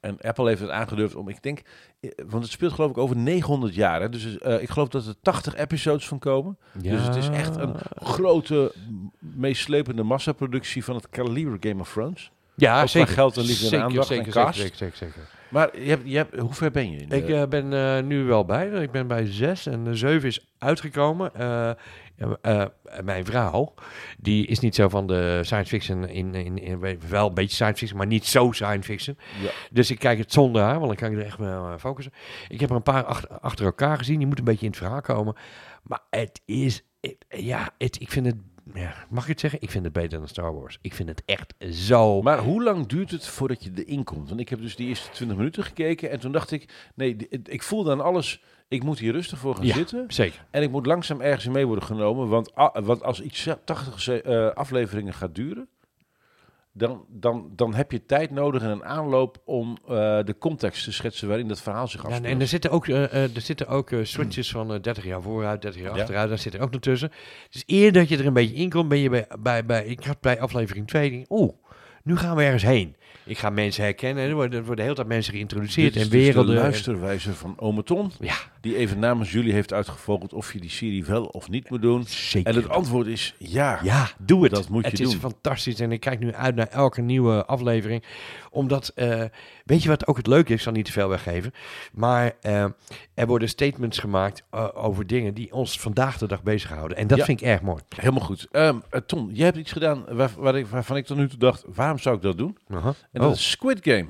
[0.00, 1.62] En Apple heeft het aangedurfd om, ik denk,
[2.00, 4.00] eh, want het speelt geloof ik over 900 jaar.
[4.00, 4.08] Hè?
[4.08, 6.58] Dus eh, ik geloof dat er 80 episodes van komen.
[6.72, 8.74] Dus het is echt een grote,
[9.18, 12.32] meeslepende massaproductie van het kaliber Game of Thrones.
[12.56, 13.12] Ja, zeker.
[13.12, 14.32] geld en liefde en zeker, aandacht zeker.
[14.32, 15.28] Zeker, zeker, zeker, zeker.
[15.48, 16.96] Maar je hebt, je hebt, hoe ver ben je?
[16.98, 18.68] In de- Ik eh, ben eh, nu wel bij.
[18.68, 21.34] Ik ben bij zes en de zeven is uitgekomen.
[21.34, 21.70] Eh,
[22.42, 22.64] eh,
[23.04, 23.74] mijn vrouw,
[24.18, 26.08] die is niet zo van de science fiction.
[26.08, 29.16] In, in, in, wel een beetje science fiction, maar niet zo science fiction.
[29.42, 29.50] Ja.
[29.70, 32.12] Dus ik kijk het zonder haar, want dan kan ik er echt eh, focussen.
[32.48, 34.16] Ik heb er een paar achter, achter elkaar gezien.
[34.18, 35.36] Die moeten een beetje in het verhaal komen.
[35.82, 38.36] Maar het is, het- ja, het, ik vind het,
[38.74, 39.60] ja, mag ik het zeggen?
[39.62, 40.78] Ik vind het beter dan Star Wars.
[40.82, 42.22] Ik vind het echt zo...
[42.22, 44.28] Maar hoe lang duurt het voordat je erin komt?
[44.28, 47.62] Want ik heb dus die eerste 20 minuten gekeken en toen dacht ik, nee, ik
[47.62, 49.74] voel dan alles, ik moet hier rustig voor gaan Ja.
[49.74, 50.04] zitten.
[50.08, 50.44] Zeker.
[50.50, 54.22] En ik moet langzaam ergens in mee worden genomen, want, want als iets 80 se-
[54.22, 55.68] eh, afleveringen gaat duren,
[56.72, 59.88] dan, dan, dan heb je tijd nodig en een aanloop om eh,
[60.24, 62.32] de context te schetsen waarin dat verhaal zich Ja, afspeelt.
[62.34, 65.62] en er zitten ook, eh, eh, er zitten ook switches van eh, 30 jaar vooruit,
[65.62, 66.00] 30 jaar Ja.
[66.00, 66.28] achteruit.
[66.28, 67.10] Daar zit er ook nog tussen.
[67.50, 70.04] Dus eer dat je er een beetje in komt, ben je bij, bij, bij ik
[70.04, 71.52] had bij aflevering 2, denk ik, oeh,
[72.02, 72.96] nu gaan we ergens heen.
[73.24, 74.24] Ik ga mensen herkennen.
[74.28, 76.56] Er worden, er worden de hele tijd mensen geïntroduceerd Dit is en dus de werelden.
[76.56, 80.70] en- luisterwijzer van Ome Ton, ja, die even namens jullie heeft uitgevogeld of je die
[80.70, 82.04] serie wel of niet moet doen.
[82.06, 82.50] zeker.
[82.50, 83.78] En het antwoord is ja.
[83.82, 84.52] Ja, doe het.
[84.52, 85.20] Dat moet je het is doen.
[85.20, 88.02] fantastisch en ik kijk nu uit naar elke nieuwe aflevering.
[88.50, 89.22] Omdat, eh,
[89.64, 90.54] weet je wat ook het leuke is?
[90.54, 91.52] Ik zal niet te veel weggeven.
[91.92, 92.64] Maar eh,
[93.14, 96.96] er worden statements gemaakt eh, over dingen die ons vandaag de dag bezighouden.
[96.96, 97.24] En dat Ja.
[97.24, 97.82] vind ik erg mooi.
[97.96, 98.48] Helemaal goed.
[98.50, 101.38] Ehm eh, Ton, jij hebt iets gedaan waar, waar ik, waarvan ik tot nu toe
[101.38, 102.58] dacht, waarom zou ik dat doen?
[102.68, 102.80] En
[103.12, 103.32] dat Oh.
[103.32, 104.06] is Squid Game.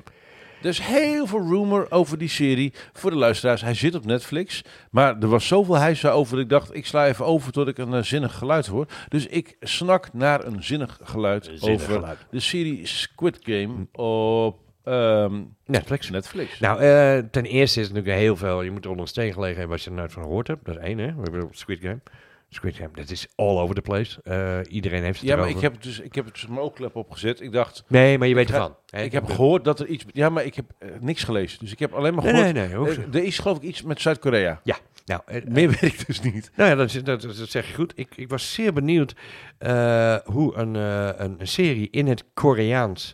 [0.63, 2.73] Er is heel veel rumor over die serie.
[2.93, 4.63] Voor de luisteraars, hij zit op Netflix.
[4.91, 7.77] Maar er was zoveel hijs over dat ik dacht, ik sla even over tot ik
[7.77, 8.85] een eh, zinnig geluid hoor.
[9.09, 12.17] Dus ik snak naar een zinnig geluid Zinnig over geluid.
[12.29, 16.09] de serie Squid Game op ehm, Netflix.
[16.09, 16.59] Netflix.
[16.59, 18.61] Nou, eh, ten eerste is het natuurlijk heel veel.
[18.61, 20.65] Je moet er onder een steen gelegen hebben als je er nooit van gehoord hebt.
[20.65, 21.13] Dat is één, hè?
[21.15, 21.99] We hebben Squid Game.
[22.53, 24.19] Squid Game, dat is all over the place.
[24.23, 25.63] Eh, iedereen heeft het ja, maar erover.
[25.65, 27.41] ik heb, dus, ik heb het dus mijn oogklep opgezet.
[27.41, 28.75] Ik dacht, Nee, maar je weet ervan.
[28.89, 30.05] ik heb gehoord dat er iets...
[30.11, 31.59] Ja, maar ik heb eh, niks gelezen.
[31.59, 32.53] Dus ik heb alleen maar Nee, gehoord...
[32.53, 32.75] nee, nee.
[32.77, 34.59] hoeft- Eh, er is geloof ik iets met Zuid-Korea.
[34.63, 36.51] ja, nou, Meer weet ik dus niet.
[36.55, 37.93] Nou ja, dat, dat, dat zeg je goed.
[37.95, 39.13] Ik, ik was zeer benieuwd
[40.23, 43.13] hoe een, een, een serie in het Koreaans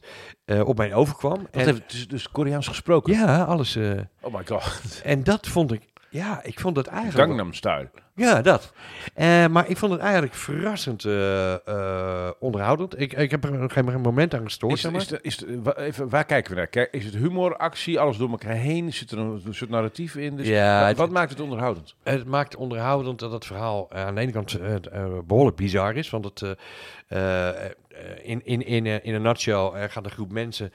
[0.63, 1.37] op mij overkwam.
[1.37, 3.13] Dat En, heeft het is dus Koreaans gesproken.
[3.13, 3.77] ja, alles.
[4.21, 5.01] Oh my god.
[5.03, 5.81] en dat vond ik.
[6.11, 7.17] Ja, ik vond het eigenlijk.
[7.27, 7.89] Gangnam Style.
[8.19, 8.71] Ja, dat.
[9.13, 12.99] Eh, maar ik vond het eigenlijk verrassend eh, eh, onderhoudend.
[12.99, 14.73] Ik, ik heb er geen moment aan gestoord.
[14.73, 15.01] Is, zeg maar.
[15.01, 16.67] is, de- is, de- even, waar kijken we naar?
[16.67, 18.93] Kijk, is het humor, actie, alles door elkaar heen?
[18.93, 20.35] Zit er een, soort narratief in?
[20.35, 21.95] Dus Ja, wa- het- wat maakt het onderhoudend?
[22.03, 24.81] Het maakt onderhoudend dat het verhaal aan de ene kant eh, eh,
[25.25, 26.09] behoorlijk bizar is.
[26.09, 26.43] Want het,
[28.23, 30.71] in, in, in, in een nutshell er gaat een groep mensen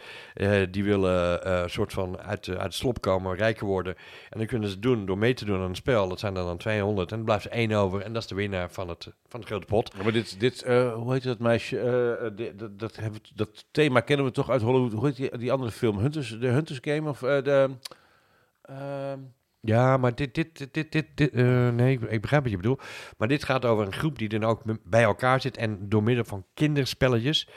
[0.70, 3.94] die willen een soort van uit, uit het slop komen, rijker worden.
[4.30, 6.08] En dan kunnen ze het doen door mee te doen aan een spel.
[6.08, 8.00] Dat zijn er dan 200 en blijft er één over.
[8.00, 9.90] En dat is de winnaar van het, van de grote pot.
[9.96, 11.78] Ja, maar dit, dit eh, hoe heet dat meisje?
[11.80, 14.92] Eh, eh, dat, dat, hebben dat thema kennen we toch uit Hollywood.
[14.92, 15.98] Hoe heet die, die andere film?
[15.98, 17.70] Hunters, de Hunters Game of de...
[18.62, 19.18] ehm,
[19.60, 21.32] Ja, maar dit, dit, dit, dit, dit, dit,
[21.74, 22.82] nee, ik- ik begrijp wat je bedoelt.
[23.18, 26.24] Maar dit gaat over een groep die dan ook bij elkaar zit en door middel
[26.24, 27.48] van kinderspelletjes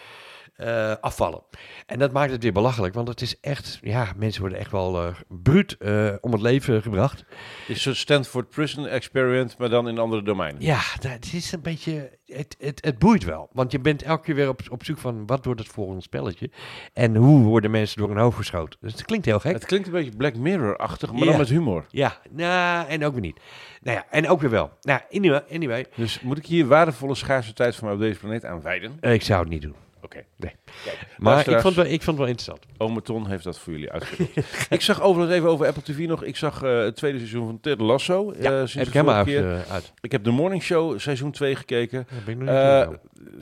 [0.57, 1.41] eh, afvallen.
[1.85, 5.01] En dat maakt het weer belachelijk, want het is echt, ja, mensen worden echt wel
[5.03, 7.25] eh bruut eh, om het leven gebracht.
[7.67, 10.61] is een soort Stanford Prison Experiment, maar dan in andere domeinen.
[10.61, 13.49] Ja, dat is een beetje, het, het, het boeit wel.
[13.51, 16.49] Want je bent elke keer weer op, op zoek van, wat wordt het volgende spelletje?
[16.93, 18.79] En hoe worden mensen door hun hoofd geschoten?
[18.81, 19.53] Dus het klinkt heel gek.
[19.53, 21.25] Het klinkt een beetje Black Mirror-achtig, maar Ja.
[21.29, 21.85] dan met humor.
[21.89, 23.39] Ja, nou, en ook weer niet.
[23.81, 24.71] Nou ja, en ook weer wel.
[24.81, 28.45] Nou, anyway, anyway Dus moet ik hier waardevolle schaarse tijd van mij op deze planeet
[28.45, 28.97] aan wijden?
[29.01, 29.75] ik zou het niet doen.
[30.01, 30.23] Oké.
[30.35, 30.55] Nee.
[30.83, 32.65] Kijk, Maar ik vond, het wel, ik vond het wel interessant.
[32.77, 34.35] Ome Ton heeft dat voor jullie uitgezocht.
[34.69, 36.23] ik zag overigens even over Apple TV nog.
[36.23, 38.31] Ik zag eh, het tweede seizoen van Ted Lasso.
[38.31, 39.25] eh, Ja, sinds heb ik helemaal uit.
[39.25, 39.51] keer.
[39.55, 39.93] eh, uit.
[40.01, 42.07] Ik heb de Morning Show seizoen 2 gekeken.
[42.09, 42.99] Ja, ben ik nog niet Eh, gekomen.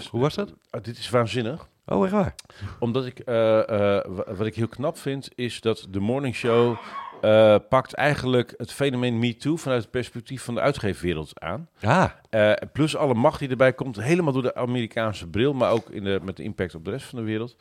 [0.10, 0.54] Hoe was dat?
[0.70, 1.68] Ah, dit is waanzinnig.
[1.88, 2.36] Oh, echt waar?
[2.80, 6.78] Omdat ik, eh, eh, wa- wat ik heel knap vind, is dat de Morning Show
[7.22, 11.70] eh, pakt eigenlijk het fenomeen MeToo vanuit het perspectief van de uitgeefwereld aan.
[11.82, 15.90] Ah, Eh, plus alle macht die erbij komt, helemaal door de Amerikaanse bril, maar ook
[15.90, 17.56] in de, met de impact op de rest van de wereld.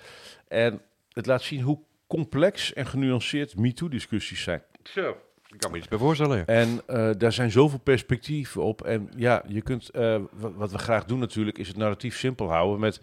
[0.48, 0.80] En
[1.12, 4.62] het laat zien hoe complex en genuanceerd MeToo-discussies zijn.
[4.82, 5.16] zo.
[5.52, 6.36] Ik kan me iets bij voorstellen.
[6.36, 6.44] ja.
[6.44, 8.82] En eh, daar zijn zoveel perspectieven op.
[8.82, 9.90] En ja, je kunt,
[10.32, 13.00] wat, we graag doen natuurlijk, is het narratief simpel houden met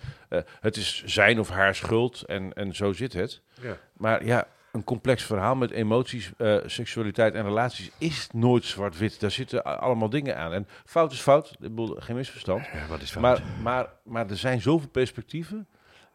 [0.59, 3.41] het is zijn of haar schuld en, en zo zit het.
[3.61, 3.77] Ja.
[3.93, 9.19] Maar ja, een complex verhaal met emoties, eh, seksualiteit en relaties is nooit zwart-wit.
[9.19, 10.53] Daar zitten allemaal dingen aan.
[10.53, 12.65] En fout is fout, ik bedoel, geen misverstand.
[12.74, 13.22] Ja, wat is fout?
[13.22, 15.67] Maar, maar, maar er zijn zoveel perspectieven.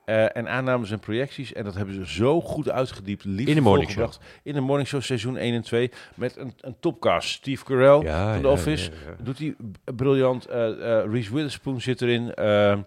[0.06, 1.52] Eh, en aannames en projecties.
[1.52, 3.24] En dat hebben ze zo goed uitgediept.
[3.24, 4.18] In de morning gebracht.
[4.42, 5.90] In de Morning Show seizoen 1 en 2.
[6.14, 7.28] Met een, een topcast.
[7.28, 8.90] Steve Carell van The Office.
[9.22, 9.54] Doet hij
[9.94, 10.44] briljant.
[10.46, 12.34] eh, Reese Witherspoon zit erin.
[12.34, 12.78] eh,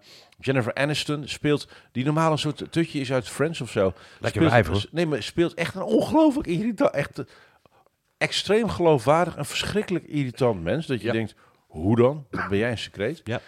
[0.41, 3.93] Jennifer Aniston speelt, die normaal een soort tutje is uit Friends of zo.
[4.19, 4.85] Lekker speelt, wijf, hoor.
[4.91, 7.23] Nee, maar speelt echt een ongelooflijk irritant, echt
[8.17, 10.85] extreem geloofwaardig, een verschrikkelijk irritant mens.
[10.87, 11.13] Dat je Ja.
[11.13, 11.35] denkt,
[11.67, 12.25] hoe dan?
[12.31, 13.21] Wat ben jij een secreet?
[13.23, 13.39] Ja.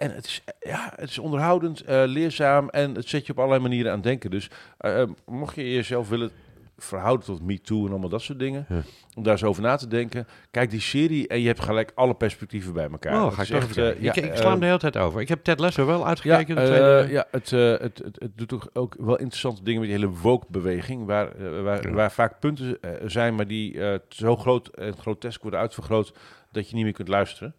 [0.00, 3.62] En het is, ja, het is onderhoudend, eh, leerzaam en het zet je op allerlei
[3.62, 4.30] manieren aan denken.
[4.30, 6.30] Dus eh, eh, mocht je jezelf willen
[6.78, 8.82] verhouden tot MeToo en allemaal dat soort dingen, Ja.
[9.16, 12.14] om daar eens over na te denken, kijk die serie en je hebt gelijk alle
[12.14, 13.24] perspectieven bij elkaar.
[13.24, 15.20] Oh, ga ik echt, ik, ja, ik sla hem de hele tijd over.
[15.20, 16.54] Ik heb Ted Lasso wel ja, uitgekeken.
[16.56, 19.98] de tweede- ja het, het, het, het doet toch ook wel interessante dingen met die
[19.98, 21.94] hele woke-beweging, waar, waar, Ja.
[21.94, 26.12] waar vaak punten zijn, maar die zo groot en grotesk worden uitvergroot
[26.52, 27.54] dat je niet meer kunt luisteren.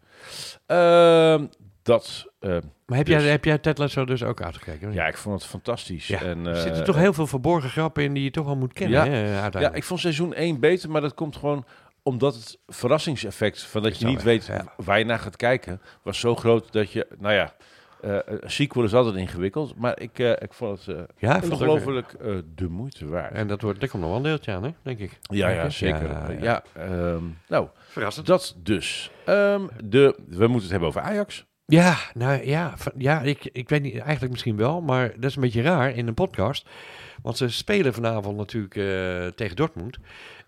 [1.83, 2.49] Dat, eh,
[2.85, 4.93] maar heb, dus- jij, heb jij Ted Lasso dus ook uitgekeken?
[4.93, 6.07] ja, ik vond het fantastisch.
[6.07, 8.55] Ja, En, er zitten eh, toch heel veel verborgen grappen in die je toch wel
[8.57, 9.05] moet kennen.
[9.05, 9.49] Ja.
[9.51, 11.65] hè, Ja, ik vond seizoen 1 beter, maar dat komt gewoon
[12.03, 14.73] omdat het verrassingseffect van dat Is je niet weet ja.
[14.77, 17.53] waar je naar gaat kijken, was zo groot dat je, nou ja,
[18.01, 21.59] eh, een sequel is altijd ingewikkeld, maar ik, eh, ik vond het ja, ik vond
[21.59, 23.33] het ook- ongelooflijk eh, de moeite waard.
[23.33, 25.19] En dat wordt, er komt nog wel een deeltje aan, hè, denk ik.
[25.21, 26.07] Ja, ja, zeker.
[26.07, 26.63] Ja, Ja, ja.
[26.73, 28.25] ehm, nou, Verrassend.
[28.27, 29.11] dat dus.
[29.25, 31.45] Ehm, de, we moeten het hebben over Ajax.
[31.71, 35.41] Ja, nou ja, ja ik, ik weet niet, eigenlijk misschien wel, maar dat is een
[35.41, 36.65] beetje raar in een podcast.
[37.21, 39.97] Want ze spelen vanavond natuurlijk eh, tegen Dortmund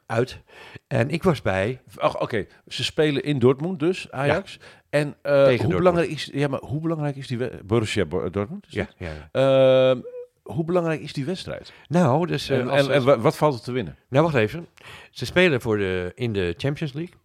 [0.05, 0.39] uit.
[0.87, 1.81] En ik was bij.
[1.97, 4.59] Ach, Oké, ze spelen in Dortmund dus, Ajax.
[4.89, 5.75] En eh, hoe, Dortmund.
[5.77, 8.65] belangrijk is, ja, maar hoe belangrijk is die we- Borussia Bo- Dortmund?
[8.69, 9.89] Ja, ja, ja.
[9.91, 9.99] Ehm,
[10.43, 11.73] hoe belangrijk is die wedstrijd?
[11.87, 13.95] Nou, dus, eh, en, als en, en wa- wat valt er te winnen?
[14.09, 14.67] nou, wacht even.
[15.13, 17.15] Ze spelen voor de, in de Champions League.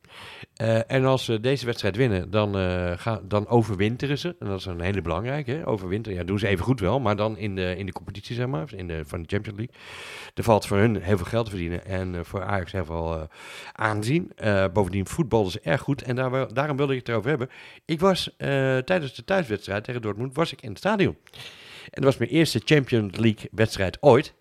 [0.55, 4.37] Eh, en als ze deze wedstrijd winnen, dan, eh, gaan, dan overwinteren ze.
[4.39, 5.51] En dat is een hele belangrijke.
[5.51, 5.67] Hè?
[5.67, 7.01] Overwinteren, ja, doen ze even goed wel.
[7.01, 8.69] Maar dan in de, in de competitie, zeg maar.
[8.75, 9.77] In de, van de Champions League.
[10.35, 11.85] Er valt voor hun heel veel geld te verdienen.
[11.85, 13.29] En eh, voor Ajax heel veel
[13.73, 14.33] aanzien.
[14.73, 16.03] Bovendien, voetbal is erg goed.
[16.03, 17.49] En daar, daarom wilde ik het erover hebben.
[17.85, 18.35] Ik was
[18.85, 21.17] tijdens de thuiswedstrijd tegen Dortmund, was ik in het stadion.
[21.83, 24.35] En dat was mijn eerste Champions League wedstrijd ooit.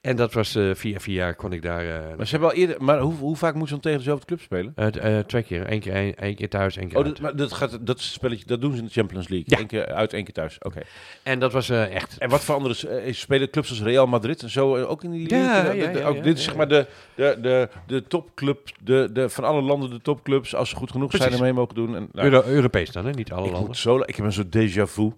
[0.00, 1.86] En dat was eh via vier jaar kon ik daar...
[1.86, 4.26] eh, Maar, ze hebben al eerder, maar hoe, hoe vaak moeten ze dan tegen dezelfde
[4.26, 4.72] club spelen?
[4.74, 5.72] eh, eh, twee keer.
[5.72, 7.12] Eén keer, één, één keer thuis, één keer Oh, uit.
[7.12, 9.46] dat, maar dat, gaat, dat spelletje, dat doen ze in de Champions League.
[9.50, 9.58] Ja.
[9.60, 10.56] Eén keer uit, één keer thuis.
[10.60, 10.80] Oké.
[11.22, 12.18] En dat was eh, echt...
[12.18, 15.10] En wat voor andere eh, spelen clubs als Real Madrid en zo eh, ook in
[15.10, 15.76] die Ja, league?
[15.80, 19.44] ja, ja, ook dit is zeg maar de, de, de, de topclub, de, de, van
[19.44, 21.38] alle landen de topclubs, als ze goed genoeg zijn, Precies.
[21.40, 21.96] ermee mogen doen.
[21.96, 23.10] En, nou, Euro- Europees dan, hè?
[23.12, 23.66] Niet alle ik, landen.
[23.68, 25.10] moet zo, ik heb een soort déjà vu.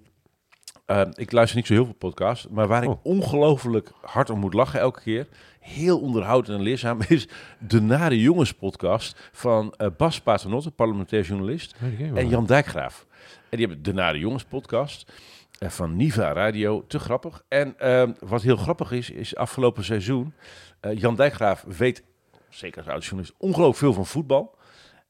[0.84, 2.98] Eh, ik luister niet zo heel veel podcasts, maar waar ik Oh.
[3.02, 5.28] ongelooflijk hard om moet lachen elke keer,
[5.60, 7.28] heel onderhoudend en leerzaam, is
[7.58, 11.74] de Nare Jongens podcast van eh, Bas Paternotte, parlementair journalist,
[12.14, 13.06] en Jan Dijkgraaf.
[13.48, 15.12] En die hebben de Nare Jongens podcast
[15.58, 16.84] eh, van Niva Radio.
[16.86, 17.44] Te grappig.
[17.48, 20.34] En ehm, wat heel grappig is, is afgelopen seizoen...
[20.80, 22.02] eh, Jan Dijkgraaf weet,
[22.48, 24.54] zeker als oud-journalist, ongelooflijk veel van voetbal.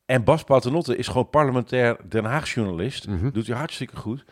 [0.06, 3.06] En Bas Paternotte is gewoon parlementair Den Haag journalist.
[3.06, 3.30] Mhm.
[3.30, 4.24] Doet hij hartstikke goed.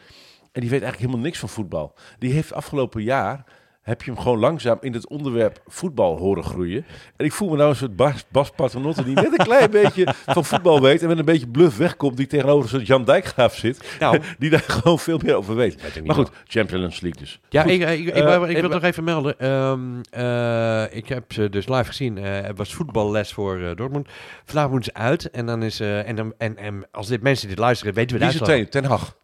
[0.53, 1.94] En die weet eigenlijk helemaal niks van voetbal.
[2.18, 3.44] Die heeft afgelopen jaar...
[3.80, 6.84] Heb je hem gewoon langzaam in het onderwerp voetbal horen groeien.
[7.16, 10.14] En ik voel me nou een soort Bas, Bas Paternotte die net een klein beetje
[10.26, 11.03] van voetbal weet.
[11.03, 12.16] En met een beetje bluff wegkomt.
[12.16, 13.96] Die tegenover soort Jan Dijkgraaf zit.
[14.01, 16.05] Nou, Die daar gewoon veel meer over weet.
[16.05, 17.40] Maar goed, Champions League dus.
[17.48, 17.70] Ja, Goed.
[17.70, 19.38] ik, ik, ik, Eh, ik wil nog even melden.
[19.38, 22.18] Ehm, eh, ik heb ze dus live gezien.
[22.18, 24.09] Eh, het was voetballes voor Dortmund.
[24.44, 25.30] Vandaag moeten ze uit.
[25.30, 28.38] En, dan is, en, dan, en, en als dit mensen dit luisteren, weten we Wie
[28.38, 28.70] de is het?
[28.70, 29.18] Ten Hag.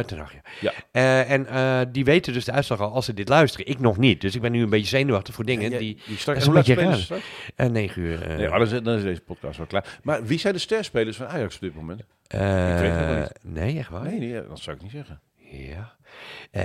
[0.00, 0.40] Ten Hag, ja.
[0.60, 0.72] Ja.
[0.92, 3.66] Eh, en eh, die weten dus de uitslag al als ze dit luisteren.
[3.66, 4.20] Ik nog niet.
[4.20, 6.00] Dus ik ben nu een beetje zenuwachtig voor dingen Ja, die...
[6.06, 7.24] die straks, hoe laat beetje spelen straks?
[7.56, 8.26] eh 9 uur.
[8.28, 9.98] Nee, maar dan is, dan is deze podcast wel klaar.
[10.02, 12.00] Maar wie zijn de sterspelers van Ajax op dit moment?
[12.00, 12.06] ik
[12.78, 13.54] weet het niet.
[13.54, 14.02] Nee, echt waar?
[14.04, 15.20] Nee, nee, dat zou ik niet zeggen.
[15.36, 15.96] Ja.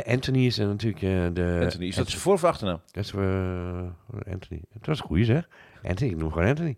[0.05, 0.99] Anthony is er natuurlijk
[1.35, 1.59] de...
[1.61, 2.81] Anthony, is dat zijn voor- of achternaam?
[2.91, 3.13] Dat is
[4.31, 4.61] Anthony.
[4.73, 5.47] Dat was een goeie zeg.
[5.83, 6.77] Anthony, ik noem gewoon Anthony.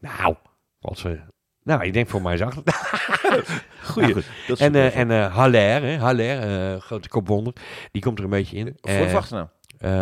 [0.00, 0.34] Nou,
[0.80, 1.20] wat ze...
[1.62, 2.62] Nou, ik denk voor mij is achter.
[3.90, 4.08] Goeie.
[4.08, 4.60] Ja, goed.
[4.60, 6.38] En, eh en eh Haller, hè, Haller,
[6.74, 7.52] eh, grote kopwonder,
[7.92, 8.76] die komt er een beetje in.
[8.80, 9.48] voor- of achternaam?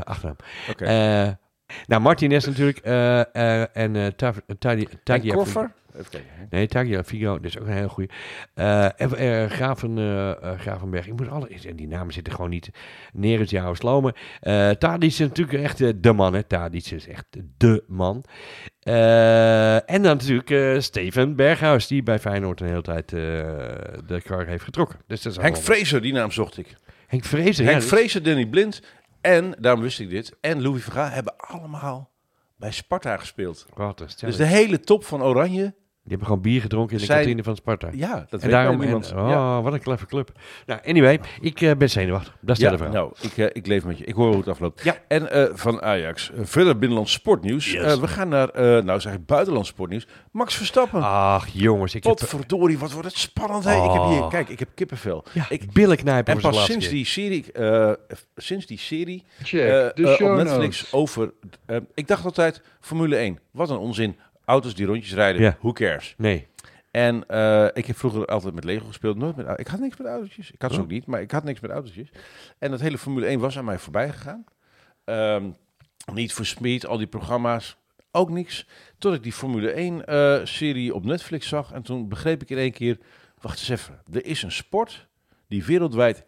[0.05, 0.37] achternaam.
[0.71, 0.85] Oké.
[1.87, 2.79] Nou, Martinez natuurlijk.
[3.73, 3.97] en
[5.03, 5.73] Tagia- Koffer?
[5.97, 6.31] Even kijken.
[6.33, 6.45] hè.
[6.51, 8.11] Nee, Tagia Figo, dat is ook een hele goeie.
[8.55, 11.49] Eh, en, eh, Graven, eh, Gravenberg, ik moet alle...
[11.67, 12.71] En die namen zitten gewoon niet
[13.13, 14.13] neer het jouw slomen.
[14.41, 16.43] Eh Tadic is natuurlijk echt de man, hè.
[16.43, 17.27] Tadic is echt
[17.57, 18.25] de man.
[18.83, 23.19] Eh, en dan natuurlijk eh, Steven Berghuis, die bij Feyenoord een hele tijd eh,
[24.07, 24.99] de kar heeft getrokken.
[25.07, 26.77] Dus dat is Henk Fraser, die naam zocht ik.
[27.07, 27.87] Henk Vrezen, Henk ja.
[27.87, 28.83] Fraser, Danny Blind
[29.21, 32.11] en, daarom wist ik dit, en Louis Vergaal hebben allemaal
[32.57, 33.67] bij Sparta gespeeld.
[33.75, 35.75] Wat een Dus de hele top van Oranje
[36.05, 37.89] Die hebben gewoon bier gedronken in de Zijn- kantine van Sparta.
[37.93, 39.63] Ja, dat en weet daarom, en- oh, ja.
[39.63, 40.33] wat een cleffe club.
[40.67, 42.37] Nou, anyway, ik eh, ben zenuwachtig.
[42.41, 42.93] Dat is Ja, verhaal.
[42.93, 44.05] nou, ik, eh, ik leef met je.
[44.05, 44.83] Ik hoor hoe het afloopt.
[44.85, 44.97] Ja.
[45.09, 47.73] En eh, van Ajax, verder binnenlands sportnieuws.
[47.73, 47.83] Yes.
[47.83, 50.07] Eh, we gaan naar, eh, nou zeg ik, buitenlands sportnieuws.
[50.31, 51.03] Max Verstappen.
[51.03, 52.13] Ach, jongens, ik heb...
[52.17, 53.65] Potverdorie, wat wordt het spannend.
[53.65, 53.75] hè?
[53.85, 54.29] Ik heb hier, Oh.
[54.31, 55.25] kijk, ik heb kippenvel.
[55.33, 57.93] Ja, ik, billen knijpen en pas sinds die serie, eh,
[58.37, 60.93] sinds die serie Check de show op Netflix notes.
[60.93, 61.33] over...
[61.95, 64.17] ik dacht altijd, Formule 1, wat een onzin.
[64.45, 65.57] Auto's die rondjes rijden, Ja.
[65.61, 66.15] who cares?
[66.19, 66.47] Nee.
[66.91, 69.17] En eh, ik heb vroeger altijd met Lego gespeeld.
[69.17, 70.51] Nooit met, au- ik had niks met autootjes.
[70.51, 70.83] Ik had ze Oh.
[70.85, 72.11] ook niet, maar ik had niks met autootjes.
[72.59, 74.45] En dat hele Formule 1 was aan mij voorbij gegaan.
[75.05, 75.51] Ehm,
[76.13, 77.77] niet voor Speed, al die programma's.
[78.11, 78.67] Ook niks.
[78.99, 81.73] Tot ik die Formule 1 eh, serie op Netflix zag.
[81.73, 82.99] En toen begreep ik in één keer...
[83.41, 84.01] Wacht eens even.
[84.13, 85.07] Er is een sport
[85.49, 86.25] die wereldwijd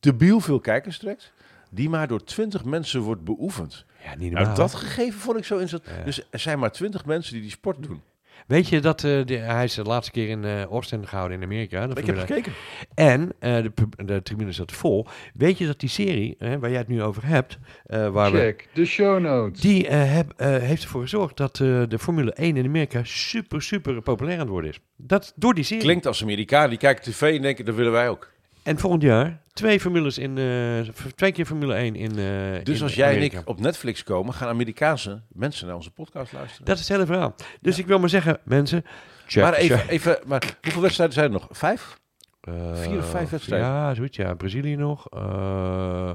[0.00, 1.32] debiel veel kijkers trekt.
[1.70, 3.84] Die maar door 20 mensen wordt beoefend.
[4.04, 4.42] Ja, niet normaal.
[4.44, 5.98] Nou, dat gegeven vond ik zo interessant.
[5.98, 6.04] Ja.
[6.04, 8.02] Dus er zijn maar 20 mensen die die sport doen.
[8.46, 11.44] Weet je dat eh, de, hij is de laatste keer in eh Austin gehouden in
[11.44, 11.88] Amerika?
[11.94, 12.52] Ik heb gekeken.
[12.94, 13.72] En eh, de,
[14.04, 15.06] de tribune zat vol.
[15.34, 18.38] Weet je dat die serie, hè, waar jij het nu over hebt, eh, waar we,
[18.38, 19.60] Check de show notes.
[19.60, 24.34] die heb, heeft ervoor gezorgd dat eh, de Formule 1 in Amerika super, super populair
[24.34, 24.80] aan het worden is.
[24.96, 25.82] Dat door die serie.
[25.82, 26.68] Klinkt als Amerikaan.
[26.68, 28.32] Die kijken tv en denken, dat willen wij ook.
[28.68, 32.10] En volgend jaar twee formules in, eh, twee keer Formule 1 in.
[32.18, 33.36] eh, Dus in als jij Amerika.
[33.36, 36.64] en ik op Netflix komen, gaan Amerikaanse mensen naar onze podcast luisteren.
[36.66, 37.34] Dat is het hele verhaal.
[37.60, 38.84] Dus ik wil maar zeggen, mensen.
[39.26, 39.90] Check, maar even, check.
[39.90, 41.48] even maar hoeveel wedstrijden zijn er nog?
[41.50, 41.98] Vijf?
[42.40, 43.68] Eh, vier of vijf wedstrijden.
[43.68, 44.16] Ja, zoiets.
[44.16, 45.06] Ja, Brazilië nog.
[45.10, 46.10] Eh,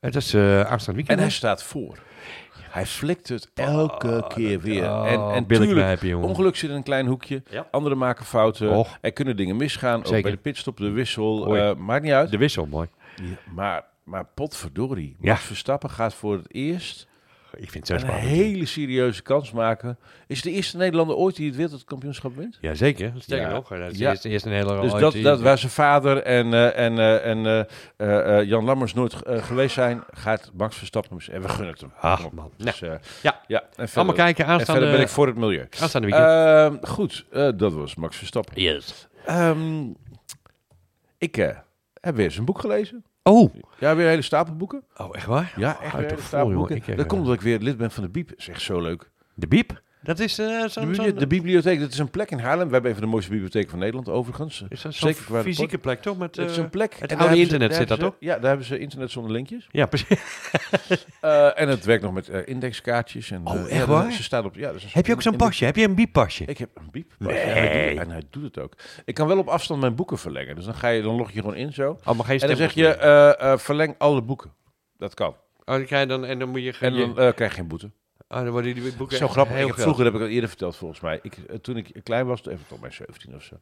[0.00, 1.20] het is eh aanstaande En weekend.
[1.20, 1.98] hij staat voor.
[2.70, 4.82] Hij flikt het elke Oh, keer dat- weer.
[4.90, 7.42] oh, en en tuurlijk, ongeluk zit in een klein hoekje.
[7.50, 7.66] Ja.
[7.70, 8.70] Anderen maken fouten.
[8.70, 8.98] Och.
[9.00, 10.04] Er kunnen dingen misgaan.
[10.04, 11.56] Ook bij de pitstop, de wissel.
[11.56, 12.30] Eh, maakt niet uit.
[12.30, 12.88] De wissel, mooi.
[13.16, 15.16] Ja, maar, maar potverdorie.
[15.20, 15.32] Ja.
[15.32, 17.08] Max Verstappen gaat voor het eerst
[17.56, 18.28] Ik vind het zo een spannend.
[18.28, 19.98] hele serieuze kans maken.
[20.26, 22.58] Is het de eerste Nederlander ooit die het wereldkampioenschap wint?
[22.60, 23.52] Jazeker, sterker Ja.
[23.54, 23.68] nog.
[23.68, 24.10] Dat is Ja.
[24.10, 26.98] eerst, eerst een hele Dus ooit dat, die- dat waar zijn vader en, eh, en,
[26.98, 27.60] eh, en eh,
[27.96, 31.18] eh, eh, Jan Lammers nooit eh, geweest zijn, gaat Max Verstappen.
[31.32, 31.92] En we gunnen het hem.
[32.00, 32.50] Ach, man.
[32.56, 32.92] Dus, eh,
[33.22, 33.40] Ja.
[33.46, 33.60] ja.
[33.60, 35.66] En verder, Allemaal kijken, en aanstaande, verder ben ik voor het milieu.
[35.80, 36.28] aanstaande weekend.
[36.82, 38.62] Ehm, goed, eh, dat was Max Verstappen.
[38.62, 39.08] yes.
[39.26, 39.82] Ehm,
[41.18, 41.56] ik eh,
[42.00, 43.04] heb weer een boek gelezen.
[43.22, 43.54] Oh.
[43.78, 44.82] Ja, weer een hele stapel boeken.
[44.96, 45.52] oh, echt waar?
[45.56, 46.68] Ja, echt weer een hele vol, stapel jongen.
[46.68, 46.92] boeken.
[46.92, 48.28] Ik, Dat komt omdat ik weer lid ben van de Biep.
[48.28, 49.10] Dat is echt zo leuk.
[49.34, 49.82] De Biep?
[50.02, 50.64] Dat is eh,
[51.16, 52.66] De, bibliotheek, dat is een plek in Haarlem.
[52.66, 54.64] We hebben een van de mooiste bibliotheken van Nederland, overigens.
[54.68, 56.18] is dat zo'n fysieke plek, toch?
[56.18, 56.92] Met, Het is eh, een plek.
[56.98, 59.32] het en daar oude ze- internet zit dat ze- Ja, daar hebben ze internet zonder
[59.32, 59.66] linkjes.
[59.70, 60.08] Ja, precies.
[61.20, 63.30] Eh, en het werkt nog met indexkaartjes.
[63.30, 64.12] En, Oh, echt waar?
[64.12, 65.64] Ze staat op, ja, een Heb je ook zo'n pasje?
[65.64, 66.44] Heb je een Biep-pasje?
[66.44, 67.12] Ik heb een biep.
[67.18, 67.36] Nee.
[67.38, 68.72] En, hij doet, en hij doet het ook.
[69.04, 70.54] Ik kan wel op afstand mijn boeken verlengen.
[70.56, 71.98] Dus dan, ga je, dan log je gewoon in zo.
[72.04, 74.52] Oh, maar geen En dan zeg je, verleng alle boeken.
[74.98, 75.28] Dat kan.
[75.28, 75.36] Oh,
[75.76, 76.24] dan krijg je dan...
[76.24, 76.74] En dan moet je...
[76.80, 77.90] En dan krijg je geen boete.
[78.30, 79.54] Oh, dan worden die boeken Zo grappig.
[79.56, 81.18] heel Ik heb, vroeger heb ik al eerder verteld volgens mij.
[81.22, 83.54] Ik, eh, toen ik klein was, even tot mijn 17 of zo,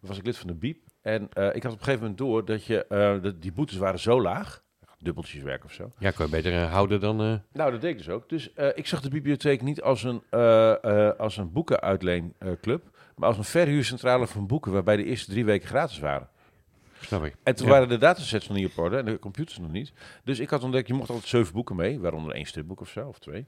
[0.00, 0.76] was ik lid van de BIEB.
[1.02, 3.76] En eh, ik had op een gegeven moment door dat, je, eh, dat die boetes
[3.76, 4.62] waren zo laag.
[4.98, 5.92] Dubbeltjes werk of zo.
[5.98, 7.20] Ja, kan je beter houden dan...
[7.20, 8.28] eh, Nou, dat deed ik dus ook.
[8.28, 12.82] Dus eh, ik zag de bibliotheek niet als een, eh, eh, als een boekenuitleenclub,
[13.16, 16.28] maar als een verhuurcentrale van boeken waarbij de eerste drie weken gratis waren.
[17.00, 17.34] snap ik.
[17.42, 17.72] En toen Ja.
[17.72, 19.92] waren de datasets nog niet op orde en de computers nog niet.
[20.24, 23.08] Dus ik had ontdekt, je mocht altijd zeven boeken mee, waaronder één stripboek of zo,
[23.08, 23.46] of twee.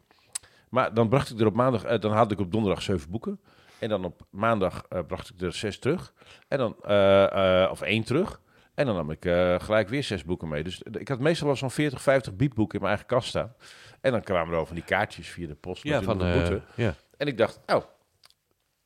[0.69, 3.41] Maar dan bracht ik er op maandag, eh, dan haalde ik op donderdag zeven boeken.
[3.79, 6.13] En dan op maandag eh, bracht ik er zes terug.
[6.49, 8.41] En dan, eh, of één terug.
[8.75, 9.23] En dan nam ik
[9.63, 10.65] gelijk weer zes boeken mee.
[10.65, 13.55] Dus ik had meestal wel zo'n 40, 50 biepboeken in mijn eigen kast staan.
[14.01, 15.83] En dan kwamen er over die kaartjes via de post.
[15.83, 16.25] Ja, van...
[16.25, 16.63] eh, boete.
[16.75, 16.95] ja.
[17.17, 17.85] En ik dacht, oh,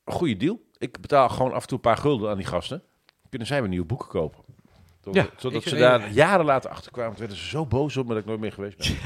[0.05, 0.61] een goede deal.
[0.79, 2.83] Ik betaal gewoon af en toe een paar gulden aan die gasten.
[3.29, 4.45] Kunnen zij weer nieuwe boeken kopen.
[5.03, 7.19] Tot- Ja, zodat ik- ze daar jaren later achter kwamen.
[7.19, 8.87] Werden ze zo boos op me dat ik nooit meer geweest ben.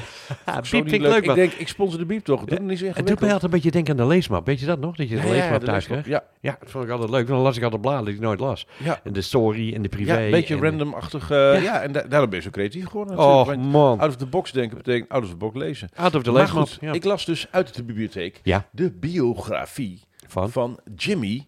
[0.46, 0.58] Ja,
[0.92, 2.40] ik leuk, Ik denk, ik sponsor de biep toch?
[2.40, 4.46] Doe Ja, het niet zo Het doet mij altijd een beetje denken aan de leesmap.
[4.46, 4.96] Weet je dat nog?
[4.96, 6.06] Dat je de Ja, leesmap de thuis kreeg?
[6.06, 7.26] Ja, Ja, dat vond ik altijd leuk.
[7.26, 8.66] Dan las ik altijd bladen die ik nooit las.
[8.76, 9.00] ja.
[9.04, 10.12] En de story en de privé.
[10.18, 11.30] ja, een beetje random-achtig.
[11.30, 11.80] eh, ja.
[11.82, 13.18] en da- daarom ben je zo creatief geworden.
[13.18, 14.00] Oh, man.
[14.00, 15.88] Out of the box denken betekent out of the box lezen.
[15.96, 16.68] Out of the leesmap.
[16.68, 18.40] goed, ik las dus uit de bibliotheek
[18.72, 20.50] de biografie Van?
[20.50, 21.46] van Jimi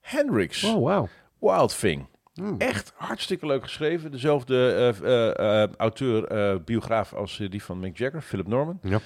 [0.00, 0.64] Hendrix.
[0.64, 1.08] Oh, wauw.
[1.40, 2.06] Wild Thing.
[2.38, 2.54] Hmm.
[2.58, 4.10] Echt hartstikke leuk geschreven.
[4.10, 4.72] Dezelfde
[5.02, 8.78] eh, eh, eh, auteur, biograaf als die van Mick Jagger, Philip Norman.
[8.82, 9.00] Ja.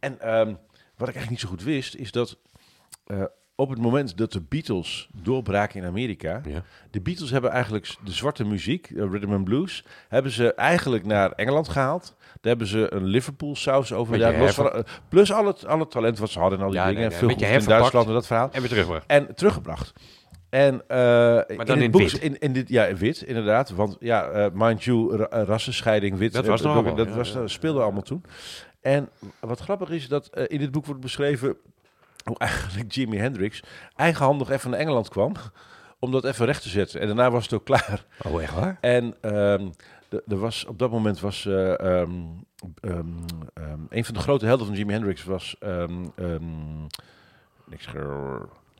[0.00, 0.46] En ehm,
[0.96, 2.38] wat ik eigenlijk niet zo goed wist, is dat
[3.54, 6.62] op het moment dat de Beatles doorbraken in Amerika, Ja.
[6.90, 11.68] de Beatles hebben eigenlijk de zwarte muziek, rhythm and blues, hebben ze eigenlijk naar Engeland
[11.68, 12.16] gehaald.
[12.18, 14.38] Daar hebben ze een Liverpool saus over.
[14.38, 16.84] Los van, plus al het, al het talent wat ze hadden en al die Ja,
[16.84, 17.08] nee, dingen.
[17.08, 17.64] nee, Veel in.
[17.64, 18.48] Duitsland en dat verhaal.
[18.52, 19.04] En weer terugbracht.
[19.06, 19.92] En teruggebracht.
[20.50, 22.12] En eh in dan het in boek, wit.
[22.12, 23.70] In, in dit, ja, in wit, inderdaad.
[23.70, 26.32] Want ja, eh mind you, ra- eh, rassenscheiding, wit.
[26.32, 27.46] Dat was nog dat, allemaal, dat ja, was, ja.
[27.46, 28.24] speelde allemaal toen.
[28.80, 29.08] En
[29.40, 31.56] wat grappig is, dat in dit boek wordt beschreven
[32.24, 33.62] hoe eigenlijk Jimi Hendrix
[33.96, 35.32] eigenhandig even naar Engeland kwam
[35.98, 37.00] om dat even recht te zetten.
[37.00, 38.04] En daarna was het ook klaar.
[38.26, 38.78] Oh, echt waar?
[38.80, 39.68] En ehm,
[40.10, 42.10] er was, op dat moment was eh, ehm,
[42.80, 43.06] ehm,
[43.88, 45.56] een van de grote helden van Jimi Hendrix was
[47.64, 47.86] niks.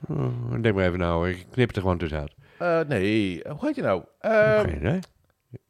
[0.08, 2.34] Oh, denk maar even nou, ik knip het er gewoon tussenuit.
[2.58, 4.04] eh, nee, hoe heet je nou?
[4.20, 4.98] Ehm, Geen idee.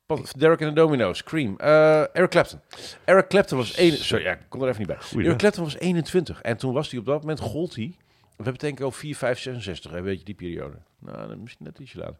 [0.06, 1.54] Wat- Derek and the Dominoes, Cream.
[1.56, 2.60] Eh, Eric Clapton.
[3.04, 3.78] Eric Clapton was...
[3.78, 5.24] Een, sorry, ja, ik kom er even niet bij.
[5.24, 5.38] Eric.
[5.38, 6.40] Clapton was 21.
[6.42, 7.94] En toen was hij op dat moment, gold hij...
[7.96, 9.90] We hebben het denk ik over 4, 5, 66.
[9.90, 10.76] Hè, weet je, die periode.
[10.98, 12.16] Nou, dan misschien net ietsje later.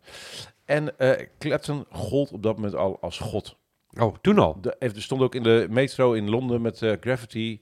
[0.64, 3.56] En eh, Clapton gold op dat moment al als god.
[3.98, 4.61] Oh, toen al?
[4.61, 7.61] De, er stond ook in de metro in Londen met eh, Gravity...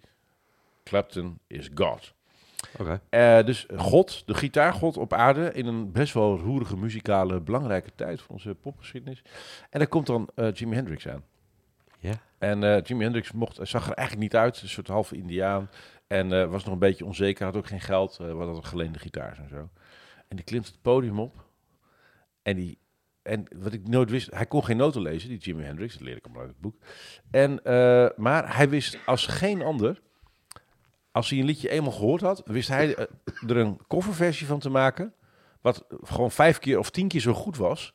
[0.85, 2.15] Clapton is God.
[3.09, 8.21] Eh, dus God, de gitaargod op aarde, in een best wel roerige muzikale belangrijke tijd
[8.21, 9.23] voor onze popgeschiedenis.
[9.71, 11.25] En daar komt dan eh, Jimi Hendrix aan.
[11.99, 12.13] Ja.
[12.39, 15.71] En eh, Jimi Hendrix mocht, zag er eigenlijk niet uit, een soort halve indiaan.
[16.07, 19.49] En was nog een beetje onzeker, had ook geen geld, wat had geleende gitaars en
[19.49, 19.69] zo.
[20.29, 21.45] En die klimt het podium op.
[22.43, 22.79] En die,
[23.23, 26.17] en wat ik nooit wist, hij kon geen noten lezen, die Jimi Hendrix, dat leer
[26.17, 26.77] ik hem uit het boek.
[27.31, 27.61] En,
[28.17, 30.01] maar hij wist als geen ander,
[31.17, 33.05] als hij een liedje eenmaal gehoord had, wist hij eh,
[33.49, 35.13] er een coverversie van te maken,
[35.61, 37.95] wat gewoon vijf keer of tien keer zo goed was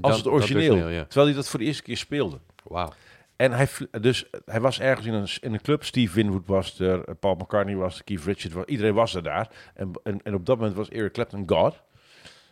[0.00, 0.70] als Dat- het origineel.
[0.70, 1.04] origineel, ja.
[1.04, 2.40] Terwijl hij dat voor de eerste keer speelde.
[2.64, 2.92] Wauw.
[3.36, 3.68] En hij,
[4.00, 5.84] dus hij was ergens in een, in een club.
[5.84, 9.22] Steve Winwood was er, eh, Paul McCartney was er, Keith Richards was Iedereen was er
[9.22, 9.50] daar.
[9.74, 11.82] En, en, en op dat moment was Eric Clapton God.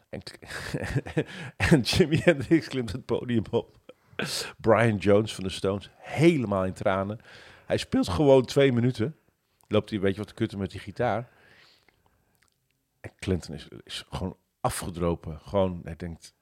[0.09, 0.21] En,
[1.71, 3.77] en Jimi Hendrix klimt het podium op.
[4.61, 7.21] Brian Jones van de Stones, helemaal in tranen.
[7.67, 9.17] Hij speelt gewoon twee minuten.
[9.69, 11.29] Loopt hij een beetje wat te kutten met die gitaar.
[13.01, 15.41] En Clinton is, is gewoon afgedropen.
[15.41, 16.35] Gewoon, hij denkt,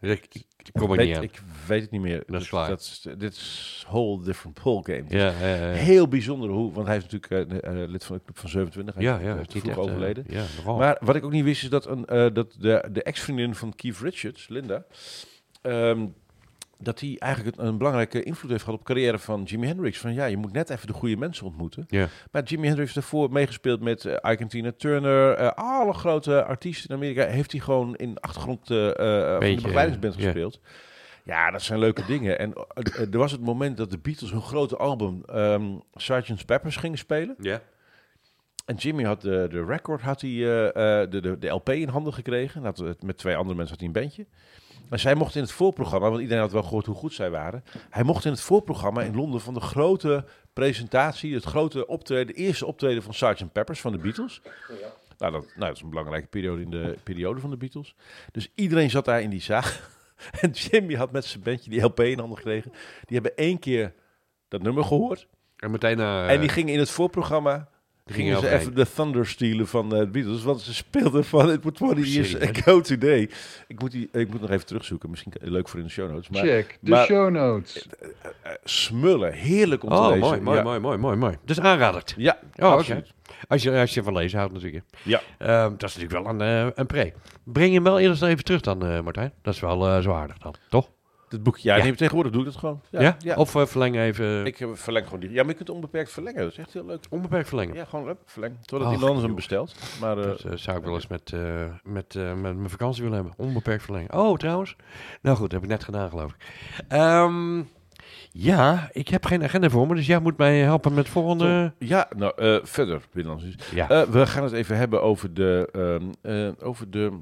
[0.00, 1.22] Ik, ik, ik kom weet, niet aan.
[1.22, 2.22] Ik weet het niet meer.
[2.26, 5.04] Dat is is, dit is whole different ball game.
[5.08, 5.72] ja, ja, ja.
[5.72, 8.94] Heel bijzonder hoe, want hij is natuurlijk eh, eh, lid van de club van 27.
[8.94, 10.24] Hij ja, is ja, is vroeg echt, eh, overleden.
[10.28, 10.44] ja.
[10.64, 13.98] Maar wat ik ook niet wist is dat, een, dat de, de ex-vriendin van Keith
[13.98, 14.84] Richards, Linda,
[15.62, 16.06] ehm,
[16.78, 19.98] dat hij eigenlijk een, een belangrijke invloed heeft gehad op de carrière van Jimi Hendrix.
[19.98, 21.86] Van ja, je moet net even de goede mensen ontmoeten.
[22.32, 25.32] Maar Jimi Hendrix heeft daarvoor meegespeeld met eh Ike en Tina Turner.
[25.34, 28.94] eh, alle grote artiesten in Amerika heeft hij gewoon in de achtergrond eh, van
[29.40, 30.60] de begeleidingsband gespeeld.
[31.24, 32.38] Ja, dat zijn leuke dingen.
[32.38, 32.52] En
[33.12, 36.46] er was het moment dat de Beatles hun grote album ehm Sgt.
[36.46, 37.34] Peppers gingen spelen.
[37.38, 37.62] ja.
[38.64, 42.64] En Jimmy had de, de record, had hij, de, de, de LP in handen gekregen.
[42.64, 44.26] Had, met twee andere mensen had hij een bandje.
[44.90, 47.64] En zij mocht in het voorprogramma, want iedereen had wel gehoord hoe goed zij waren.
[47.90, 52.32] Hij mocht in het voorprogramma in Londen van de grote presentatie, het grote optreden, de
[52.32, 53.52] eerste optreden van Sgt.
[53.52, 54.40] Peppers van de Beatles.
[55.18, 57.94] Nou, dat, nou, dat is een belangrijke periode in de periode van de Beatles.
[58.32, 59.62] Dus iedereen zat daar in die zaal.
[60.40, 62.70] En Jimmy had met zijn bandje die LP in handen gekregen.
[63.04, 63.94] Die hebben één keer
[64.48, 65.26] dat nummer gehoord.
[65.56, 65.98] En meteen...
[66.00, 67.68] eh, En die gingen in het voorprogramma.
[68.14, 70.42] Gingen ze even de Thunder stelen van eh, de Beatles.
[70.42, 72.38] Want ze speelden van It Would 20 Years?
[72.40, 73.30] Ago Today.
[73.68, 75.10] Ik moet, die, ik moet nog even terugzoeken.
[75.10, 76.28] Misschien leuk voor in de show notes.
[76.28, 77.86] Maar Check de maar- show notes.
[78.42, 79.32] eh, smullen.
[79.32, 80.20] Heerlijk om te Oh, lezen.
[80.20, 80.62] mooi, mooi, ja.
[80.62, 81.36] mooi, mooi, mooi, mooi.
[81.44, 82.14] Dus aanraderd.
[82.16, 82.76] Ja, Oh, oké.
[82.76, 83.12] absoluut.
[83.48, 84.84] Als je, als je van lezen houdt natuurlijk.
[85.02, 85.20] Ja.
[85.38, 87.12] Ehm, dat is natuurlijk wel een, eh, een pre.
[87.44, 89.32] Breng je hem wel eerst even terug dan, eh, Martijn?
[89.42, 90.90] Dat is wel eh, zo aardig dan, toch?
[91.28, 91.68] Het boekje.
[91.68, 91.82] Ja, Ja.
[91.82, 92.80] Nee, tegenwoordig doe ik dat gewoon.
[92.90, 93.16] Ja, Ja?
[93.18, 93.34] ja.
[93.36, 94.46] Of eh, verleng even...
[94.46, 95.30] Ik eh, verleng gewoon die.
[95.30, 96.40] Ja, maar je kunt onbeperkt verlengen.
[96.42, 97.06] Dat is echt heel leuk.
[97.10, 97.74] onbeperkt verlengen.
[97.74, 98.54] Ja, gewoon verleng.
[98.64, 99.74] Totdat Ach, iemand anders hem bestelt.
[100.00, 101.32] Maar eh, Dat zou ik wel eens met,
[101.82, 103.34] met, met mijn vakantie willen hebben.
[103.36, 104.12] Onbeperkt verlengen.
[104.12, 104.76] Oh, trouwens.
[105.22, 106.36] Nou goed, dat heb ik net gedaan, geloof ik.
[106.88, 107.62] Ehm,
[108.30, 111.72] ja, ik heb geen agenda voor me, dus jij moet mij helpen met volgende...
[111.78, 113.02] ja, nou, verder.
[113.12, 113.56] Binnenlands.
[113.74, 114.10] Ja.
[114.10, 117.20] We gaan het even hebben over de, ehm, eh, over de,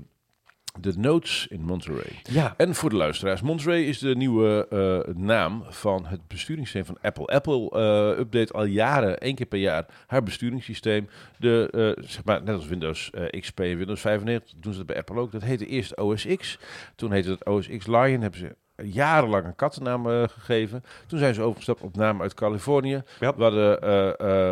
[0.81, 2.21] de notes in Monterey.
[2.31, 2.55] ja.
[2.57, 7.27] En voor de luisteraars, Monterey is de nieuwe eh, naam van het besturingssysteem van Apple.
[7.27, 11.09] Apple eh, update al jaren, één keer per jaar, haar besturingssysteem.
[11.39, 13.11] De, eh, zeg maar, net als Windows
[13.41, 15.33] XP en Windows 95 doen ze dat bij Apple ook.
[15.33, 16.59] Dat heette eerst OS X,
[16.97, 20.85] toen heette het OS X Lion, hebben ze jarenlang een kattennaam gegeven.
[21.07, 23.03] Toen zijn ze overgestapt op naam uit Californië.
[23.19, 23.81] We hadden,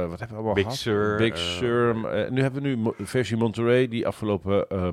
[0.09, 0.79] wat hebben we allemaal Big gehad?
[0.79, 1.95] Sur, Big Sur.
[2.31, 4.93] nu hebben we nu mo- versie Monterey, die afgelopen ehm, eh,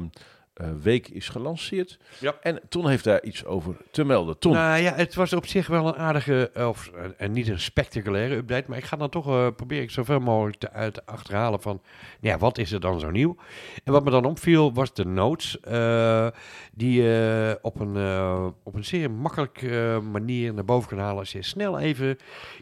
[0.82, 2.00] week is gelanceerd.
[2.20, 2.36] Ja.
[2.42, 4.40] En Ton heeft daar iets over te melden.
[4.40, 7.48] Ton, Nou ja, het was op zich wel een aardige, eh, of eh, en niet
[7.48, 11.06] een spectaculaire update, maar ik ga dan toch eh proberen ik zoveel mogelijk te uit
[11.06, 11.82] achterhalen van,
[12.20, 13.36] ja, wat is er dan zo nieuw?
[13.84, 16.28] En wat me dan opviel was de notes, eh,
[16.74, 21.32] die je op, een, eh, op een zeer makkelijke manier naar boven kan halen als
[21.32, 22.18] je snel even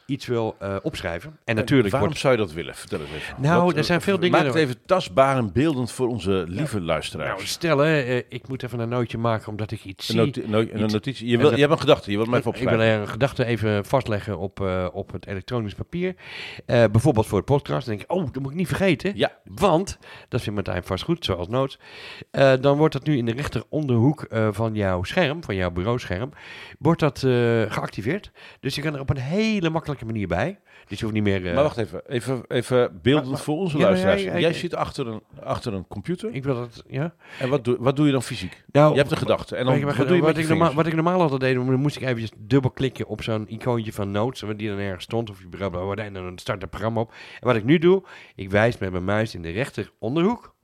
[0.10, 1.38] iets wil eh, opschrijven.
[1.44, 2.22] En natuurlijk waarom wordt...
[2.24, 2.76] zou je dat willen?
[2.76, 3.36] Vertel eens even.
[3.42, 6.44] Nou, Wat, er zijn eh, veel dingen- Maak het even tastbaar en beeldend voor onze
[6.48, 7.30] lieve luisteraars.
[7.30, 8.06] Nou, stel vertellen.
[8.06, 10.26] eh, ik moet even een nootje maken omdat ik iets Een, zie.
[10.26, 11.28] noti- no- een iets- notitie.
[11.28, 13.02] Je, en wil, dat- je hebt een gedachte, je wilt mij even Ik wil opschrijven.
[13.02, 16.16] een gedachte even vastleggen op, eh, op het elektronisch papier.
[16.66, 17.86] Eh, bijvoorbeeld voor het podcast.
[17.88, 19.12] Dan denk ik, oh, dat moet ik niet vergeten.
[19.16, 19.32] Ja.
[19.44, 19.98] Want,
[20.30, 21.80] dat vindt Martijn vast goed, zoals nood.
[22.32, 26.30] eh, dan wordt dat nu in de rechteronderhoek eh, van jouw scherm, van jouw bureauscherm,
[26.80, 27.32] wordt dat eh,
[27.72, 28.32] geactiveerd.
[28.60, 30.60] Dus je kan er op een hele makkelijke manier bij.
[30.88, 31.48] Dus je hoeft niet meer...
[31.48, 34.22] eh, Maar wacht even, even, even beeldend Maar- voor onze Ja, luisteraars.
[34.24, 37.14] Jij zit achter een, achter een computer Ik wil dat, ja.
[37.40, 38.64] en wat doe, wat doe je dan fysiek?
[38.72, 40.58] Nou, Je hebt een gedachte en dan, wat wat, doe je wat, met je ik
[40.58, 44.12] normaal, wat ik normaal altijd deed, dan moest ik eventjes dubbelklikken op zo'n icoontje van
[44.12, 45.48] Notes, die dan ergens stond, of je
[45.96, 47.12] en dan start het programma op.
[47.40, 48.04] En wat ik nu doe,
[48.36, 50.58] ik wijs met mijn muis in de rechteronderhoek.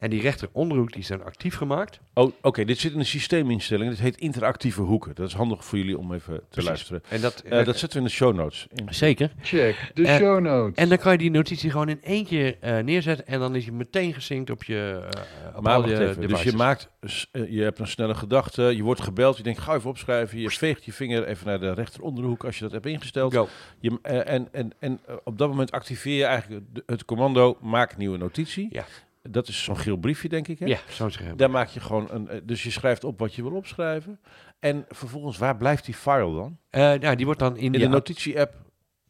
[0.00, 2.00] En die rechteronderhoek die is dan actief gemaakt.
[2.14, 3.90] Oh, oké, dit zit in een systeeminstelling.
[3.90, 5.14] Dit heet interactieve hoeken.
[5.14, 6.68] Dat is handig voor jullie om even te Precies.
[6.68, 7.02] luisteren.
[7.08, 8.66] En dat, Eh, dat zetten we in de show notes.
[8.74, 9.32] In- Zeker.
[9.42, 10.74] Check de Eh, show notes.
[10.76, 13.64] En dan kan je die notitie gewoon in één keer eh, neerzetten en dan is
[13.64, 16.90] hij meteen gesynct op je uh, op Maar al je even, dus je maakt,
[17.32, 20.84] je hebt een snelle gedachte, je wordt gebeld, je denkt, ga even opschrijven, je veegt
[20.84, 23.34] je vinger even naar de rechteronderhoek als je dat hebt ingesteld.
[23.34, 23.48] Go.
[23.80, 28.68] Je, en, en, en op dat moment activeer je eigenlijk het commando, maak nieuwe notitie.
[28.70, 28.84] Ja.
[29.22, 30.58] Dat is zo'n geel briefje, denk ik.
[30.58, 30.66] Hè?
[30.66, 31.36] Ja, zo zeggen.
[31.36, 34.20] Daar maak je gewoon een, eh, dus je schrijft op wat je wil opschrijven.
[34.58, 36.58] En vervolgens, waar blijft die file dan?
[36.70, 38.54] Eh, nou, die wordt dan in, de notitie-app.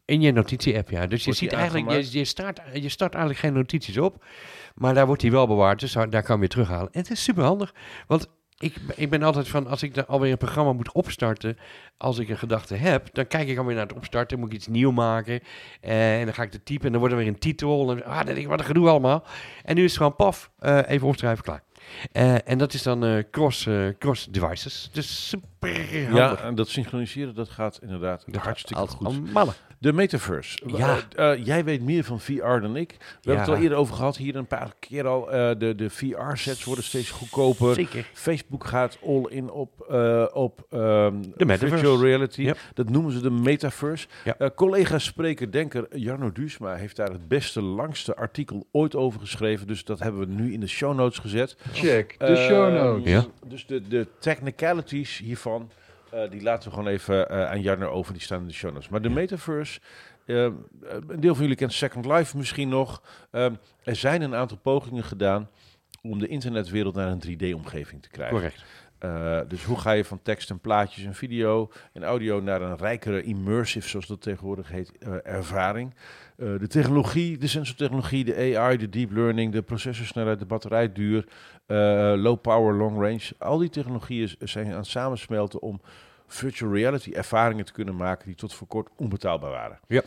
[0.04, 1.06] In je notitie-app, ja.
[1.06, 4.24] Dus je Wordt ziet eigenlijk, je, je, start, je start eigenlijk geen notities op,
[4.74, 6.92] maar daar wordt die wel bewaard, dus daar kan je weer terughalen.
[6.92, 7.74] En het is super handig,
[8.06, 8.28] want
[8.60, 11.58] ik, ik ben altijd van, als ik dan alweer een programma moet opstarten,
[11.96, 14.66] als ik een gedachte heb, dan kijk ik alweer naar het opstarten, moet ik iets
[14.66, 15.40] nieuw maken,
[15.80, 18.04] eh, en dan ga ik het typen en dan wordt er weer een titel, en
[18.04, 19.24] ah, dan ik, wat een gedoe allemaal.
[19.64, 21.62] En nu is het gewoon paf, eh, even opschrijven, klaar.
[22.12, 26.14] Eh, en dat is dan eh, cross, eh, cross devices, dus super handig.
[26.14, 29.32] Ja, en dat synchroniseren, dat gaat inderdaad Dat hartstikke gaat goed.
[29.32, 29.52] malle.
[29.78, 30.58] De metaverse.
[30.66, 31.34] Ja.
[31.34, 32.96] Jij weet meer van VR dan ik.
[32.98, 35.24] We hebben het al eerder over gehad, hier een paar keer al.
[35.58, 37.74] de de VR-sets worden steeds goedkoper.
[37.74, 38.10] Zeker.
[38.12, 39.80] Facebook gaat all in op,
[40.32, 41.68] op ehm, De metaverse.
[41.74, 42.42] virtual reality.
[42.42, 42.58] Yep.
[42.74, 44.06] Dat noemen ze de metaverse.
[44.24, 44.50] Ja.
[44.54, 49.66] Collega spreker, denker Jarno Duusma heeft daar het beste, langste artikel ooit over geschreven.
[49.66, 51.56] Dus dat hebben we nu in de show notes gezet.
[51.80, 53.12] Check de show Ehm, notes.
[53.12, 53.24] Ja.
[53.46, 55.70] Dus de, de technicalities hiervan,
[56.10, 58.12] eh, die laten we gewoon even eh, aan Jarno over.
[58.12, 58.88] Die staan in de show notes.
[58.88, 59.80] Maar de metaverse,
[60.26, 63.02] eh, een deel van jullie kent Second Life misschien nog.
[63.30, 65.48] Ehm, er zijn een aantal pogingen gedaan
[66.02, 68.36] om de internetwereld naar een 3D-omgeving te krijgen.
[68.36, 68.64] Correct.
[68.98, 72.76] Eh, dus hoe ga je van tekst en plaatjes en video en audio naar een
[72.76, 75.94] rijkere immersive, zoals dat tegenwoordig heet, eh, ervaring.
[76.40, 81.26] Eh, de technologie, de sensortechnologie, de AI, de deep learning, de processorsnelheid, de batterijduur,
[81.66, 81.76] eh,
[82.16, 83.34] low power, long range.
[83.38, 85.80] Al die technologieën zijn aan het samensmelten om
[86.26, 89.78] virtual reality ervaringen te kunnen maken die tot voor kort onbetaalbaar waren.
[89.86, 90.02] Ja.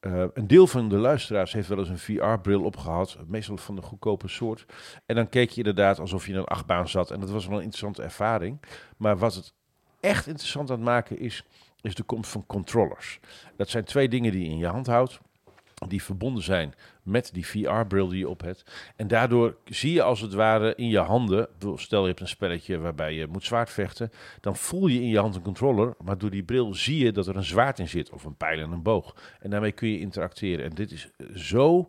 [0.00, 3.82] Eh, een deel van de luisteraars heeft wel eens een VR-bril opgehad, meestal van de
[3.82, 4.66] goedkope soort.
[5.06, 7.10] En dan keek je inderdaad alsof je in een achtbaan zat.
[7.10, 8.60] En dat was wel een interessante ervaring.
[8.96, 9.52] Maar wat het
[10.00, 11.44] echt interessant aan het maken is,
[11.80, 13.20] is de komst van controllers.
[13.56, 15.20] Dat zijn twee dingen die je in je hand houdt,
[15.88, 18.72] die verbonden zijn met die VR-bril die je op hebt.
[18.96, 22.78] En daardoor zie je als het ware in je handen, stel je hebt een spelletje
[22.78, 24.10] waarbij je moet zwaardvechten,
[24.40, 27.26] dan voel je in je hand een controller, maar door die bril zie je dat
[27.26, 29.16] er een zwaard in zit, of een pijl en een boog.
[29.40, 30.64] En daarmee kun je interacteren.
[30.64, 31.88] En dit is zo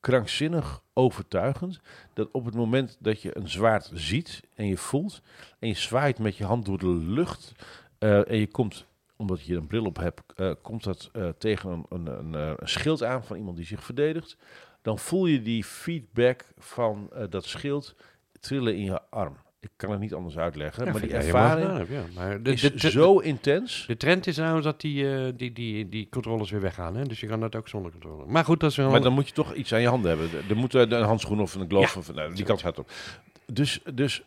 [0.00, 1.80] krankzinnig overtuigend
[2.14, 5.22] dat op het moment dat je een zwaard ziet en je voelt
[5.58, 7.52] en je zwaait met je hand door de lucht
[7.98, 8.86] eh, en je komt,
[9.20, 12.52] omdat je een bril op hebt, eh, komt dat eh, tegen een, een, een, eh,
[12.56, 14.36] een schild aan van iemand die zich verdedigt,
[14.82, 17.94] dan voel je die feedback van dat schild
[18.40, 19.36] trillen in je arm.
[19.60, 22.02] Ik kan het niet anders uitleggen, maar die ervaring ja.
[22.14, 23.84] Maar de, is de, de- zo intens.
[23.86, 26.96] de trend is trouwens dat die, eh, die, die, die controllers weer weggaan.
[26.96, 27.04] Hè?
[27.04, 28.28] Dus je kan dat ook zonder controller.
[28.28, 28.90] Maar goed, dat is wel...
[28.90, 30.48] Maar dan moet je toch iets aan je handen hebben.
[30.48, 32.90] Er moet eh, een handschoen of een glove of nou, die kant gaat op.
[33.52, 34.22] Dus, dus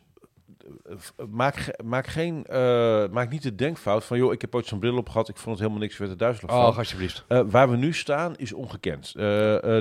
[1.29, 4.17] maak, maak, geen, eh, maak niet de denkfout van...
[4.17, 6.11] joh, ik heb ooit zo'n bril op gehad, ik vond het helemaal niks, ik werd
[6.11, 6.65] er duizelig van.
[6.65, 7.23] Oh, alsjeblieft.
[7.27, 9.13] Eh, waar we nu staan is ongekend.
[9.15, 9.23] Eh,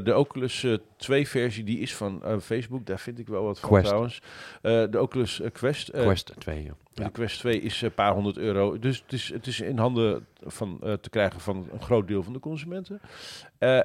[0.05, 2.87] de Oculus eh, 2 versie, die is van Facebook.
[2.87, 3.85] Daar vind ik wel wat van Quest.
[3.85, 4.23] trouwens.
[4.63, 5.91] De Oculus Quest.
[5.91, 7.05] Quest 2, ja.
[7.05, 8.79] de Quest 2 is een paar honderd euro.
[8.79, 12.33] Dus het is, het is in handen van, te krijgen van een groot deel van
[12.33, 13.01] de consumenten.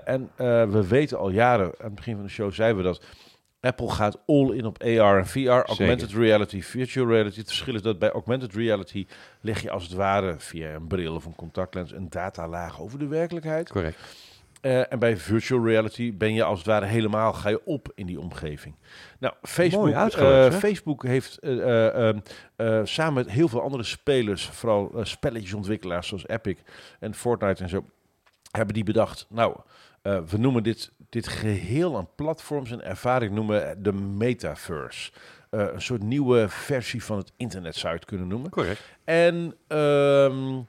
[0.05, 0.29] En
[0.71, 3.01] we weten al jaren, aan het begin van de show zeiden we dat...
[3.59, 7.37] Apple gaat all in op AR en VR, augmented reality, virtual reality.
[7.37, 9.07] Het verschil is dat bij augmented reality
[9.41, 13.07] leg je als het ware via een bril of een contactlens een datalaag over de
[13.07, 13.69] werkelijkheid.
[13.69, 13.97] Correct.
[14.61, 18.05] Eh, en bij virtual reality ben je als het ware helemaal, ga je op in
[18.05, 18.75] die omgeving.
[19.19, 20.51] Nou, Facebook, eh?
[20.51, 22.19] Facebook heeft eh, eh, ehm,
[22.55, 26.57] eh, samen met heel veel andere spelers, vooral spelletjesontwikkelaars zoals Epic
[26.99, 27.85] en Fortnite en zo,
[28.51, 29.55] hebben die bedacht, nou,
[30.01, 35.11] we noemen dit, dit geheel aan platforms en ervaring noemen we de metaverse.
[35.49, 38.49] eh, een soort nieuwe versie van het internet zou je het kunnen noemen.
[38.49, 38.81] Correct.
[39.03, 40.61] En ehm,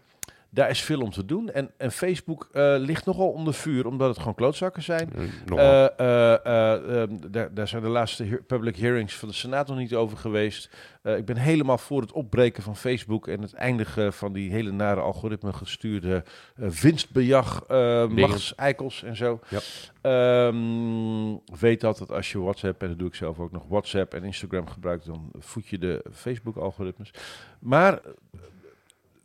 [0.50, 1.50] daar is veel om te doen.
[1.50, 5.12] En, en Facebook eh, ligt nogal onder vuur, omdat het gewoon klootzakken zijn.
[5.12, 5.24] Eh.
[5.58, 9.68] Eh, eh, eh, ehm, daar, daar zijn de laatste he- public hearings van de Senaat
[9.68, 10.70] nog niet over geweest.
[11.02, 15.00] Ik ben helemaal voor het opbreken van Facebook en het eindigen van die hele nare
[15.00, 16.24] algoritme gestuurde
[16.54, 17.64] winstbejag,
[18.08, 19.40] machtseikels en zo.
[19.48, 19.58] Ja.
[20.00, 24.14] Ehm, weet dat, dat als je WhatsApp, en dat doe ik zelf ook nog, WhatsApp
[24.14, 27.10] en Instagram gebruikt, dan voed je de Facebook-algoritmes.
[27.58, 28.00] Maar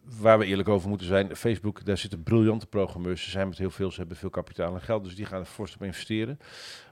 [0.04, 3.24] waar we eerlijk over moeten zijn, Facebook, daar zitten briljante programmeurs.
[3.24, 5.46] Ze zijn met heel veel, ze hebben veel kapitaal en geld, dus die gaan er
[5.46, 6.40] fors op investeren.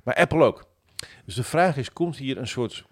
[0.04, 0.66] Maar Apple ook.
[1.26, 2.86] Dus de vraag is, komt hier een soort,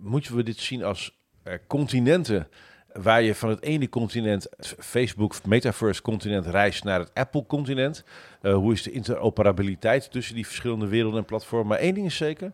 [0.00, 2.48] moeten we dit zien als eh, continenten
[2.92, 8.04] waar je van het ene continent, Facebook Metaverse continent, reist naar het Apple continent?
[8.40, 11.68] Eh, hoe is de interoperabiliteit tussen die verschillende werelden en platformen?
[11.68, 12.52] Maar één ding is zeker,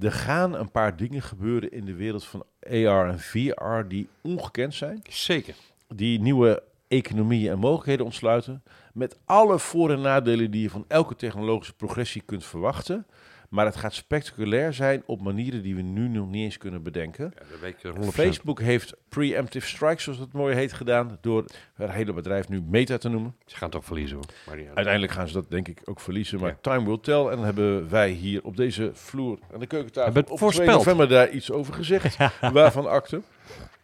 [0.00, 4.74] er gaan een paar dingen gebeuren in de wereld van AR en VR die ongekend
[4.74, 5.54] zijn Zeker.
[5.88, 8.62] die nieuwe economieën en mogelijkheden ontsluiten.
[8.92, 13.06] Met alle voor- en nadelen die je van elke technologische progressie kunt verwachten.
[13.52, 17.32] Maar het gaat spectaculair zijn op manieren die we nu nog niet eens kunnen bedenken.
[17.34, 18.14] Ja, dat weet ik 100%.
[18.14, 21.18] Facebook heeft preemptive strikes, zoals dat mooi heet, gedaan.
[21.20, 21.44] Door
[21.74, 23.36] het hele bedrijf nu Meta te noemen.
[23.46, 24.26] Ze gaan toch verliezen hoor.
[24.46, 24.74] Maar niet uit.
[24.76, 26.40] Uiteindelijk gaan ze dat denk ik ook verliezen.
[26.40, 26.56] Maar Ja.
[26.60, 27.24] time will tell.
[27.26, 30.50] En dan hebben wij hier op deze vloer aan de keukentafel Hebben het op 2
[30.50, 30.78] voorspeld.
[30.78, 32.16] november daar iets over gezegd.
[32.52, 33.22] waarvan akte.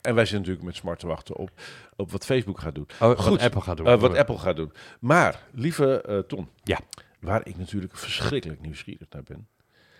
[0.00, 1.50] En wij zitten natuurlijk met smart te wachten op,
[1.96, 2.86] op wat Facebook gaat doen.
[2.92, 3.40] Oh, wat Goed.
[3.40, 3.86] Apple gaat doen.
[3.86, 4.72] Eh, wat Apple gaat doen.
[5.00, 6.48] Maar, lieve eh, Ton.
[6.62, 6.78] Ja.
[7.20, 9.46] Waar ik natuurlijk verschrikkelijk nieuwsgierig naar ben.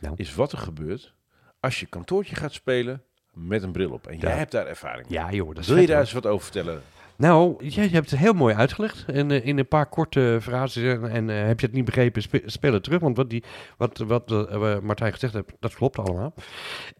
[0.01, 0.15] Nou.
[0.17, 1.15] Is wat er gebeurt
[1.61, 4.07] als je kantoortje gaat spelen met een bril op.
[4.07, 4.37] En jij Ja.
[4.37, 5.19] hebt daar ervaring mee.
[5.19, 6.83] Ja joh, dat is Wil je daar eens wat over vertellen?
[7.17, 9.05] Nou, jij je hebt het heel mooi uitgelegd.
[9.07, 10.83] En eh, in een paar korte frases.
[10.83, 13.01] En, en eh, heb je het niet begrepen, spe- speel het terug.
[13.01, 13.45] Want wat, die,
[13.77, 16.35] wat, wat eh, Martijn gezegd heeft, dat klopt allemaal.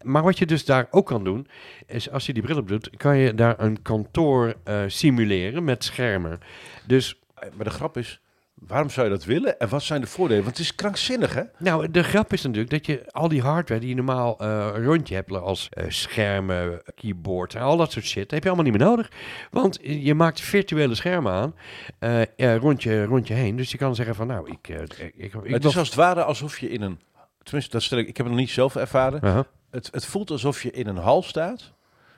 [0.03, 1.47] Maar wat je dus daar ook kan doen,
[1.85, 4.53] is als je die bril op doet, kan je daar een kantoor
[4.87, 6.39] simuleren met schermen.
[6.85, 7.19] Dus
[7.55, 8.21] Maar de grap is,
[8.67, 9.59] waarom zou je dat willen?
[9.59, 10.43] En wat zijn de voordelen?
[10.43, 11.43] Want het is krankzinnig, hè?
[11.57, 15.07] Nou, de grap is natuurlijk dat je al die hardware die je normaal eh rond
[15.07, 18.77] je hebt, als eh, schermen, keyboard en al dat soort shit, heb je allemaal niet
[18.77, 19.11] meer nodig.
[19.51, 21.55] Want je maakt virtuele schermen aan
[21.99, 23.55] eh, eh, rond, je, rond je heen.
[23.55, 24.67] Dus je kan zeggen van, nou, ik...
[24.67, 26.99] ik, ik, het is als het ware alsof je in een...
[27.43, 29.45] Tenminste, dat stel ik, ik heb het nog niet zelf ervaren.
[29.69, 31.73] Het, het voelt alsof je in een hal staat,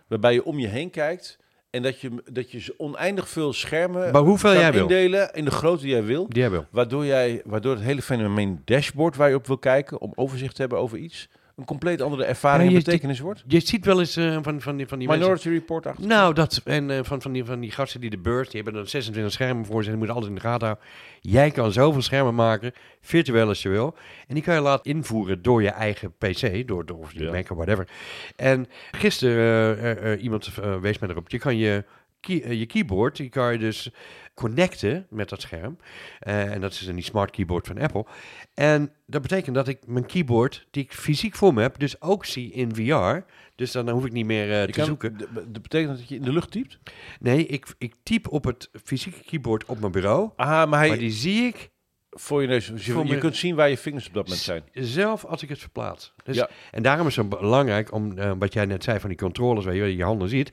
[0.08, 1.39] waarbij je om je heen kijkt...
[1.72, 4.82] en dat je, dat je oneindig veel schermen Maar hoeveel jij wil.
[4.82, 6.26] indelen in de grootte die jij wil.
[6.30, 6.65] Die hebben we.
[6.69, 10.01] Waardoor, jij, waardoor het hele fenomeen dashboard waar je op wil kijken...
[10.01, 11.30] om overzicht te hebben over iets...
[11.62, 13.43] een compleet andere ervaring Ja, en je- betekenis wordt.
[13.47, 15.26] Je ziet wel eens eh, van, van die, van die mensen...
[15.26, 16.07] Minority Report achter.
[16.07, 18.74] Nou, dat en eh, van, van, die, van die gasten die de beurs, die hebben
[18.82, 20.88] dan 26 schermen voor zich, die moeten alles in de gaten houden.
[21.22, 23.95] Jij kan zoveel schermen maken, virtueel als je wil.
[24.28, 27.32] En die kan je laten invoeren door je eigen PC, door, door of je Ja.
[27.32, 27.88] Mac of whatever.
[28.36, 30.49] En gisteren, eh, eh, eh, iemand
[30.82, 31.84] wees mij erop, je kan je,
[32.22, 33.89] key- eh, je keyboard, die kan je dus
[34.34, 35.78] connecten met dat scherm.
[36.19, 38.05] Eh, en dat is een die smart keyboard van Apple.
[38.53, 42.26] En dat betekent dat ik mijn keyboard, die ik fysiek voor me heb, dus ook
[42.26, 43.26] zie in VR.
[43.55, 45.17] Dus dan hoef ik niet meer eh, te kan, zoeken.
[45.34, 46.80] Dat betekent dat je in de lucht typt?
[47.19, 50.30] Nee, ik, ik typ op het fysieke keyboard op mijn bureau.
[50.36, 51.69] Aha, maar hij Maar die zie ik
[52.09, 52.67] voor je neus.
[52.67, 54.63] Dus je, kunt zien waar je vingers op dat moment zijn.
[54.74, 56.13] zelf als ik het verplaats.
[56.24, 56.49] Dus, Ja.
[56.72, 59.95] En daarom is het belangrijk, om, wat jij net zei van die controllers, waar je
[59.95, 60.51] je handen ziet,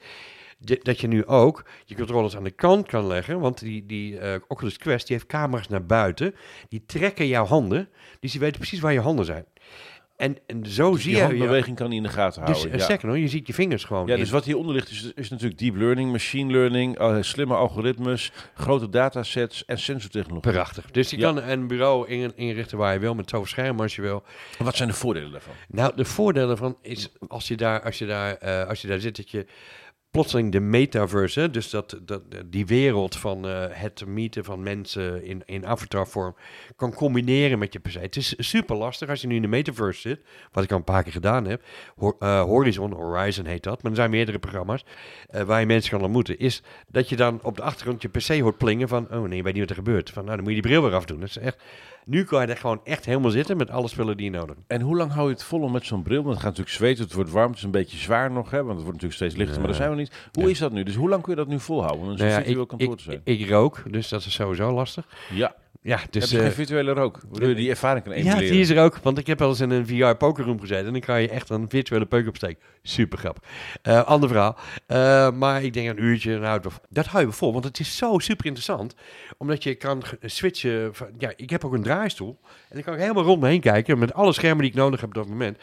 [0.59, 3.41] dat je nu ook je controllers aan de kant kan leggen.
[3.41, 6.35] Want die, die eh, Oculus Quest die heeft camera's naar buiten.
[6.69, 7.89] Die trekken jouw handen.
[8.21, 9.45] Dus die weten precies waar je handen zijn.
[10.17, 11.23] En, en zo Dus zie je je...
[11.23, 12.81] handbeweging kan hij in de gaten dus, houden.
[12.81, 13.07] eh, ja.
[13.07, 14.21] nog, je ziet je vingers gewoon Ja, in.
[14.21, 18.89] dus wat hieronder ligt is, is natuurlijk deep learning, machine learning, eh, slimme algoritmes, grote
[18.89, 20.53] datasets en sensortechnologie.
[20.53, 20.91] Prachtig.
[20.91, 21.33] Dus je Ja.
[21.33, 24.23] kan een bureau in- inrichten waar je wil, met zoveel schermen als je wil.
[24.59, 25.55] Wat zijn de voordelen daarvan?
[25.69, 29.17] Nou, de voordelen van is als je daar, als je daar, als je daar zit,
[29.17, 29.47] dat je
[30.11, 35.43] plotseling de metaverse, dus dat, dat, die wereld van eh, het meeten van mensen in,
[35.47, 36.37] in avatarvorm,
[36.77, 37.93] kan combineren met je PC.
[37.93, 40.21] Het is super lastig als je nu in de metaverse zit,
[40.53, 41.63] wat ik al een paar keer gedaan heb.
[42.19, 44.85] Eh, Horizon, Horizon heet dat, maar er zijn meerdere programma's
[45.27, 46.39] eh, waar je mensen kan ontmoeten.
[46.39, 49.43] Is dat je dan op de achtergrond je PC hoort plingen van, oh nee, je
[49.43, 50.11] weet niet wat er gebeurt.
[50.11, 51.21] Van, nou, dan moet je die bril weer afdoen.
[51.21, 51.63] Dat is echt,
[52.09, 54.61] nu kan je er gewoon echt helemaal zitten met alle spullen die je nodig hebt.
[54.67, 56.17] En hoe lang hou je het vol om met zo'n bril?
[56.23, 58.57] Want het gaat natuurlijk zweten, het wordt warm, het is een beetje zwaar nog, hè?
[58.57, 60.29] want het wordt natuurlijk steeds lichter, maar daar zijn we niet.
[60.33, 60.49] Hoe Ja.
[60.51, 60.83] is dat nu?
[60.83, 62.07] Dus hoe lang kun je dat nu volhouden?
[62.07, 63.21] Zo'n Nou ja, ik, kantoor ik, te zijn.
[63.25, 65.07] ik rook, dus dat is sowieso lastig.
[65.35, 66.23] ja, Ja, Dus.
[66.23, 67.21] Heb je eh, geen virtuele rook?
[67.29, 68.51] Waardoor je die ervaring kan ja, emuleren?
[68.51, 68.99] die is er ook.
[69.03, 70.87] Want ik heb wel eens in een VR pokerroom gezeten.
[70.87, 72.63] En dan kan je echt een virtuele peuk opsteken.
[72.83, 73.43] Super grappig.
[73.83, 74.57] Eh, ander verhaal.
[74.87, 76.39] Eh, maar ik denk een uurtje.
[76.39, 77.53] wel- dat hou je wel vol.
[77.53, 78.95] Want het is zo super interessant.
[79.37, 80.95] Omdat je kan switchen.
[80.95, 82.39] Van, ja, ik heb ook een draaistoel.
[82.43, 83.99] En dan kan ik helemaal rond me heen kijken.
[83.99, 85.59] Met alle schermen die ik nodig heb op dat moment.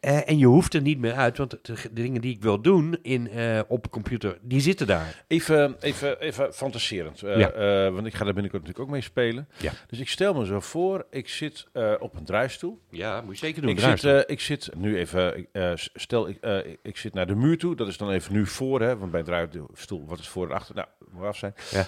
[0.00, 1.38] En je hoeft er niet meer uit.
[1.38, 3.30] Want de, de dingen die ik wil doen in,
[3.68, 4.38] op computer.
[4.42, 5.24] Die zitten daar.
[5.26, 7.20] Even, even, even fantaserend.
[7.20, 7.90] Ja.
[7.90, 9.45] want ik ga daar binnenkort natuurlijk ook mee spelen.
[9.58, 9.72] Ja.
[9.86, 12.80] Dus ik stel me zo voor, ik zit eh, op een draaistoel.
[12.90, 13.70] Ja, moet je zeker doen.
[13.70, 16.38] Ik zit, eh, ik zit nu even, eh, stel ik,
[16.82, 17.76] ik- zit naar de muur toe.
[17.76, 20.54] Dat is dan even nu voor, hè, want bij een draaistoel, wat is voor en
[20.54, 20.74] achter?
[20.74, 21.54] Nou, moet af zijn.
[21.70, 21.86] Ja.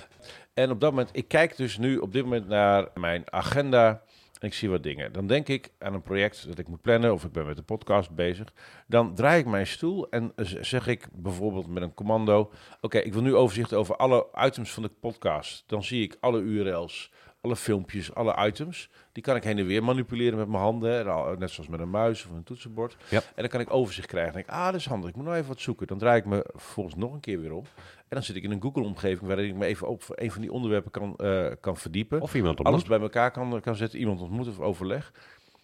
[0.54, 4.02] En op dat moment, ik kijk dus nu op dit moment naar mijn agenda
[4.40, 5.12] en ik zie wat dingen.
[5.12, 7.62] Dan denk ik aan een project dat ik moet plannen of ik ben met de
[7.62, 8.52] podcast bezig.
[8.86, 13.22] Dan draai ik mijn stoel en zeg ik bijvoorbeeld met een commando: Oké, ik wil
[13.22, 15.64] nu overzicht over alle items van de podcast.
[15.66, 17.10] Dan zie ik alle URL's,
[17.40, 18.88] alle filmpjes, alle items.
[19.12, 21.06] Die kan ik heen en weer manipuleren met mijn handen.
[21.12, 22.96] al- Net zoals met een muis of een toetsenbord.
[23.10, 23.16] Ja.
[23.18, 24.32] En dan kan ik overzicht krijgen.
[24.32, 25.10] Dan denk ik, ah, dat is handig.
[25.10, 25.86] Ik moet nou even wat zoeken.
[25.86, 27.64] Dan draai ik me vervolgens nog een keer weer om.
[27.98, 30.52] En dan zit ik in een Google-omgeving waarin ik me even op een van die
[30.52, 32.20] onderwerpen kan, eh, kan verdiepen.
[32.20, 33.98] Of iemand op Alles bij elkaar kan, kan zetten.
[33.98, 35.12] Iemand ontmoeten of overleg.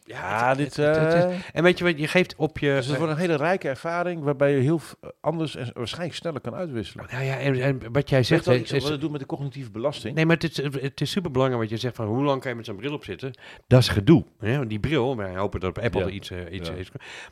[0.07, 0.77] Ja, het- dit...
[0.77, 2.75] het- eh, En weet je wat, je geeft op je...
[2.75, 4.81] dus het wordt een hele rijke ervaring waarbij je heel
[5.21, 7.07] anders en waarschijnlijk sneller kan uitwisselen.
[7.11, 10.15] Nou ja, en, en wat jij Zegt is- wat het doet met de cognitieve belasting?
[10.15, 12.51] nee, maar het is, het is super belangrijk wat je zegt van hoe lang kan
[12.51, 13.39] je met zo'n bril op zitten.
[13.67, 14.25] Dat is gedoe.
[14.39, 14.57] Hè?
[14.57, 16.07] Want Die bril, wij hopen dat Apple Ja.
[16.07, 16.75] er iets, eh, iets Ja.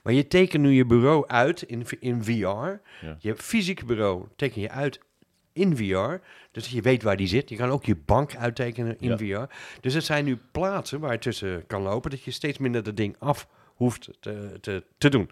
[0.02, 2.32] Maar je tekent nu je bureau uit in, in VR.
[2.34, 2.80] Ja.
[3.18, 5.00] Je fysieke bureau teken je uit
[5.52, 6.24] in VR.
[6.50, 7.48] Dus je weet waar die zit.
[7.48, 9.54] Je kan ook je bank uittekenen in VR.
[9.80, 12.10] Dus het zijn nu plaatsen waar je tussen kan lopen.
[12.10, 15.30] Dat je steeds minder dat ding af hoeft te, te, te doen.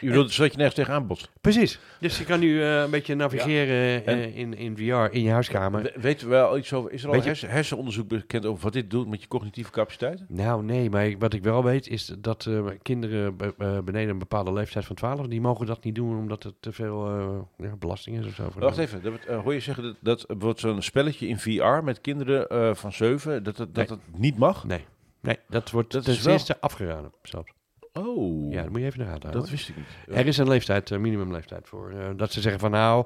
[0.00, 1.28] Je bedoelt, zodat je nergens tegenaan botst.
[1.40, 1.78] Precies.
[2.00, 5.30] Dus je kan nu eh, een beetje navigeren En- eh, in, in VR in je
[5.30, 5.82] huiskamer.
[5.82, 8.90] We- Weet je wel iets over, is er al hersen, hersenonderzoek bekend over wat dit
[8.90, 10.26] doet met je cognitieve capaciteiten?
[10.28, 14.08] Nou, nee, maar ik- wat ik wel weet is dat eh, kinderen be- eh, beneden
[14.10, 17.66] een bepaalde leeftijd van 12, die mogen dat niet doen omdat het te veel eh,
[17.66, 18.50] ja, belasting is of zo.
[18.58, 22.48] Wacht even, dat, hoor je zeggen dat, dat wordt zo'n spelletje in VR met kinderen
[22.48, 23.98] eh, van 7, dat het, dat Nee.
[23.98, 24.64] het niet mag?
[24.64, 24.84] Nee,
[25.20, 27.52] nee, dat wordt Dat ten is wel- eerste afgeraden zelfs.
[27.92, 30.16] Oh, Ja, dat moet je even de gaten dat wist ik niet.
[30.16, 31.90] Er is een leeftijd, een minimumleeftijd voor.
[31.90, 33.04] eh, dat ze zeggen van nou,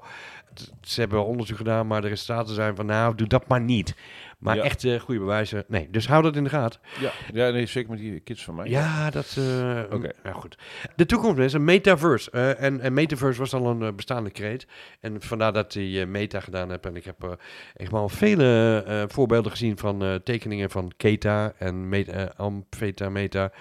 [0.80, 3.94] ze hebben onderzoek gedaan, maar de resultaten zijn van nou, doe dat maar niet.
[4.38, 4.62] Maar Ja.
[4.62, 5.88] echt eh, goede bewijzen, nee.
[5.90, 6.80] Dus hou dat in de gaten.
[7.00, 8.68] Ja, ja nee, zeker met die kids van mij.
[8.68, 9.36] Ja, dat...
[9.38, 10.10] eh Oké.
[10.24, 10.58] ja, goed.
[10.96, 12.30] De toekomst is een metaverse.
[12.30, 14.66] eh, en, en metaverse was al een bestaande kreet.
[15.00, 16.86] En vandaar dat eh, meta gedaan heb.
[16.86, 17.38] En ik heb
[17.74, 23.52] echt wel vele voorbeelden gezien van tekeningen van Keta en Meta, Meta.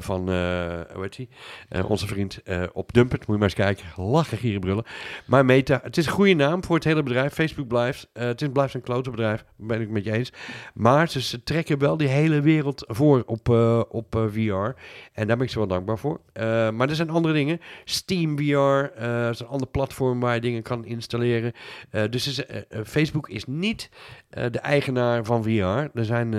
[0.00, 1.28] van, hoe heet die?
[1.86, 2.40] Onze vriend
[2.72, 3.20] op Dumpert.
[3.26, 4.02] Moet je maar eens kijken.
[4.04, 4.84] Lachen, gieren, brullen.
[5.26, 7.32] Maar Meta, het is een goede naam voor het hele bedrijf.
[7.34, 8.08] Facebook blijft.
[8.12, 9.44] het is, blijft een klote bedrijf.
[9.56, 10.04] Ben ik met
[10.74, 14.80] Maar ze, trekken wel die hele wereld voor op, eh, op eh, VR.
[15.12, 16.20] En daar ben ik ze wel dankbaar voor.
[16.32, 17.60] Eh, maar er zijn andere dingen.
[17.84, 19.00] Steam VR
[19.30, 21.52] is een ander platform waar je dingen kan installeren.
[22.10, 22.42] Dus is,
[22.84, 23.90] Facebook is niet
[24.28, 25.98] de eigenaar van VR.
[25.98, 26.30] Er zijn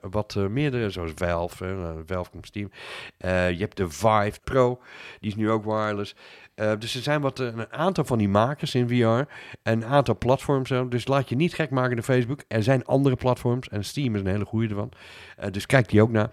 [0.00, 2.02] wat meerdere, zoals Valve.
[2.06, 2.70] Valve komt Steam.
[3.18, 4.80] Je hebt de Vive Pro,
[5.20, 6.14] die is nu ook wireless.
[6.60, 9.04] Eh, dus er zijn wat, eh, een aantal van die makers in VR.
[9.04, 9.28] En
[9.62, 10.70] een aantal platforms.
[10.88, 12.42] Dus laat je niet gek maken door Facebook.
[12.48, 13.68] Er zijn andere platforms.
[13.68, 14.90] En Steam is een hele goede ervan.
[15.36, 16.30] Eh, dus kijk die ook naar.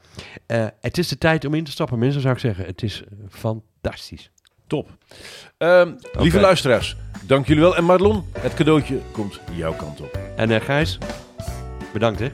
[0.82, 2.00] Het is de tijd om in te stappen.
[2.00, 2.66] Mensen zou ik zeggen.
[2.66, 4.32] Het is fantastisch.
[4.68, 4.90] Top.
[5.58, 7.76] Ehm, Lieve luisteraars, dank jullie wel.
[7.76, 10.20] En Marlon, het cadeautje komt jouw kant op.
[10.36, 10.98] En Gijs,
[11.94, 12.32] bedankt hè.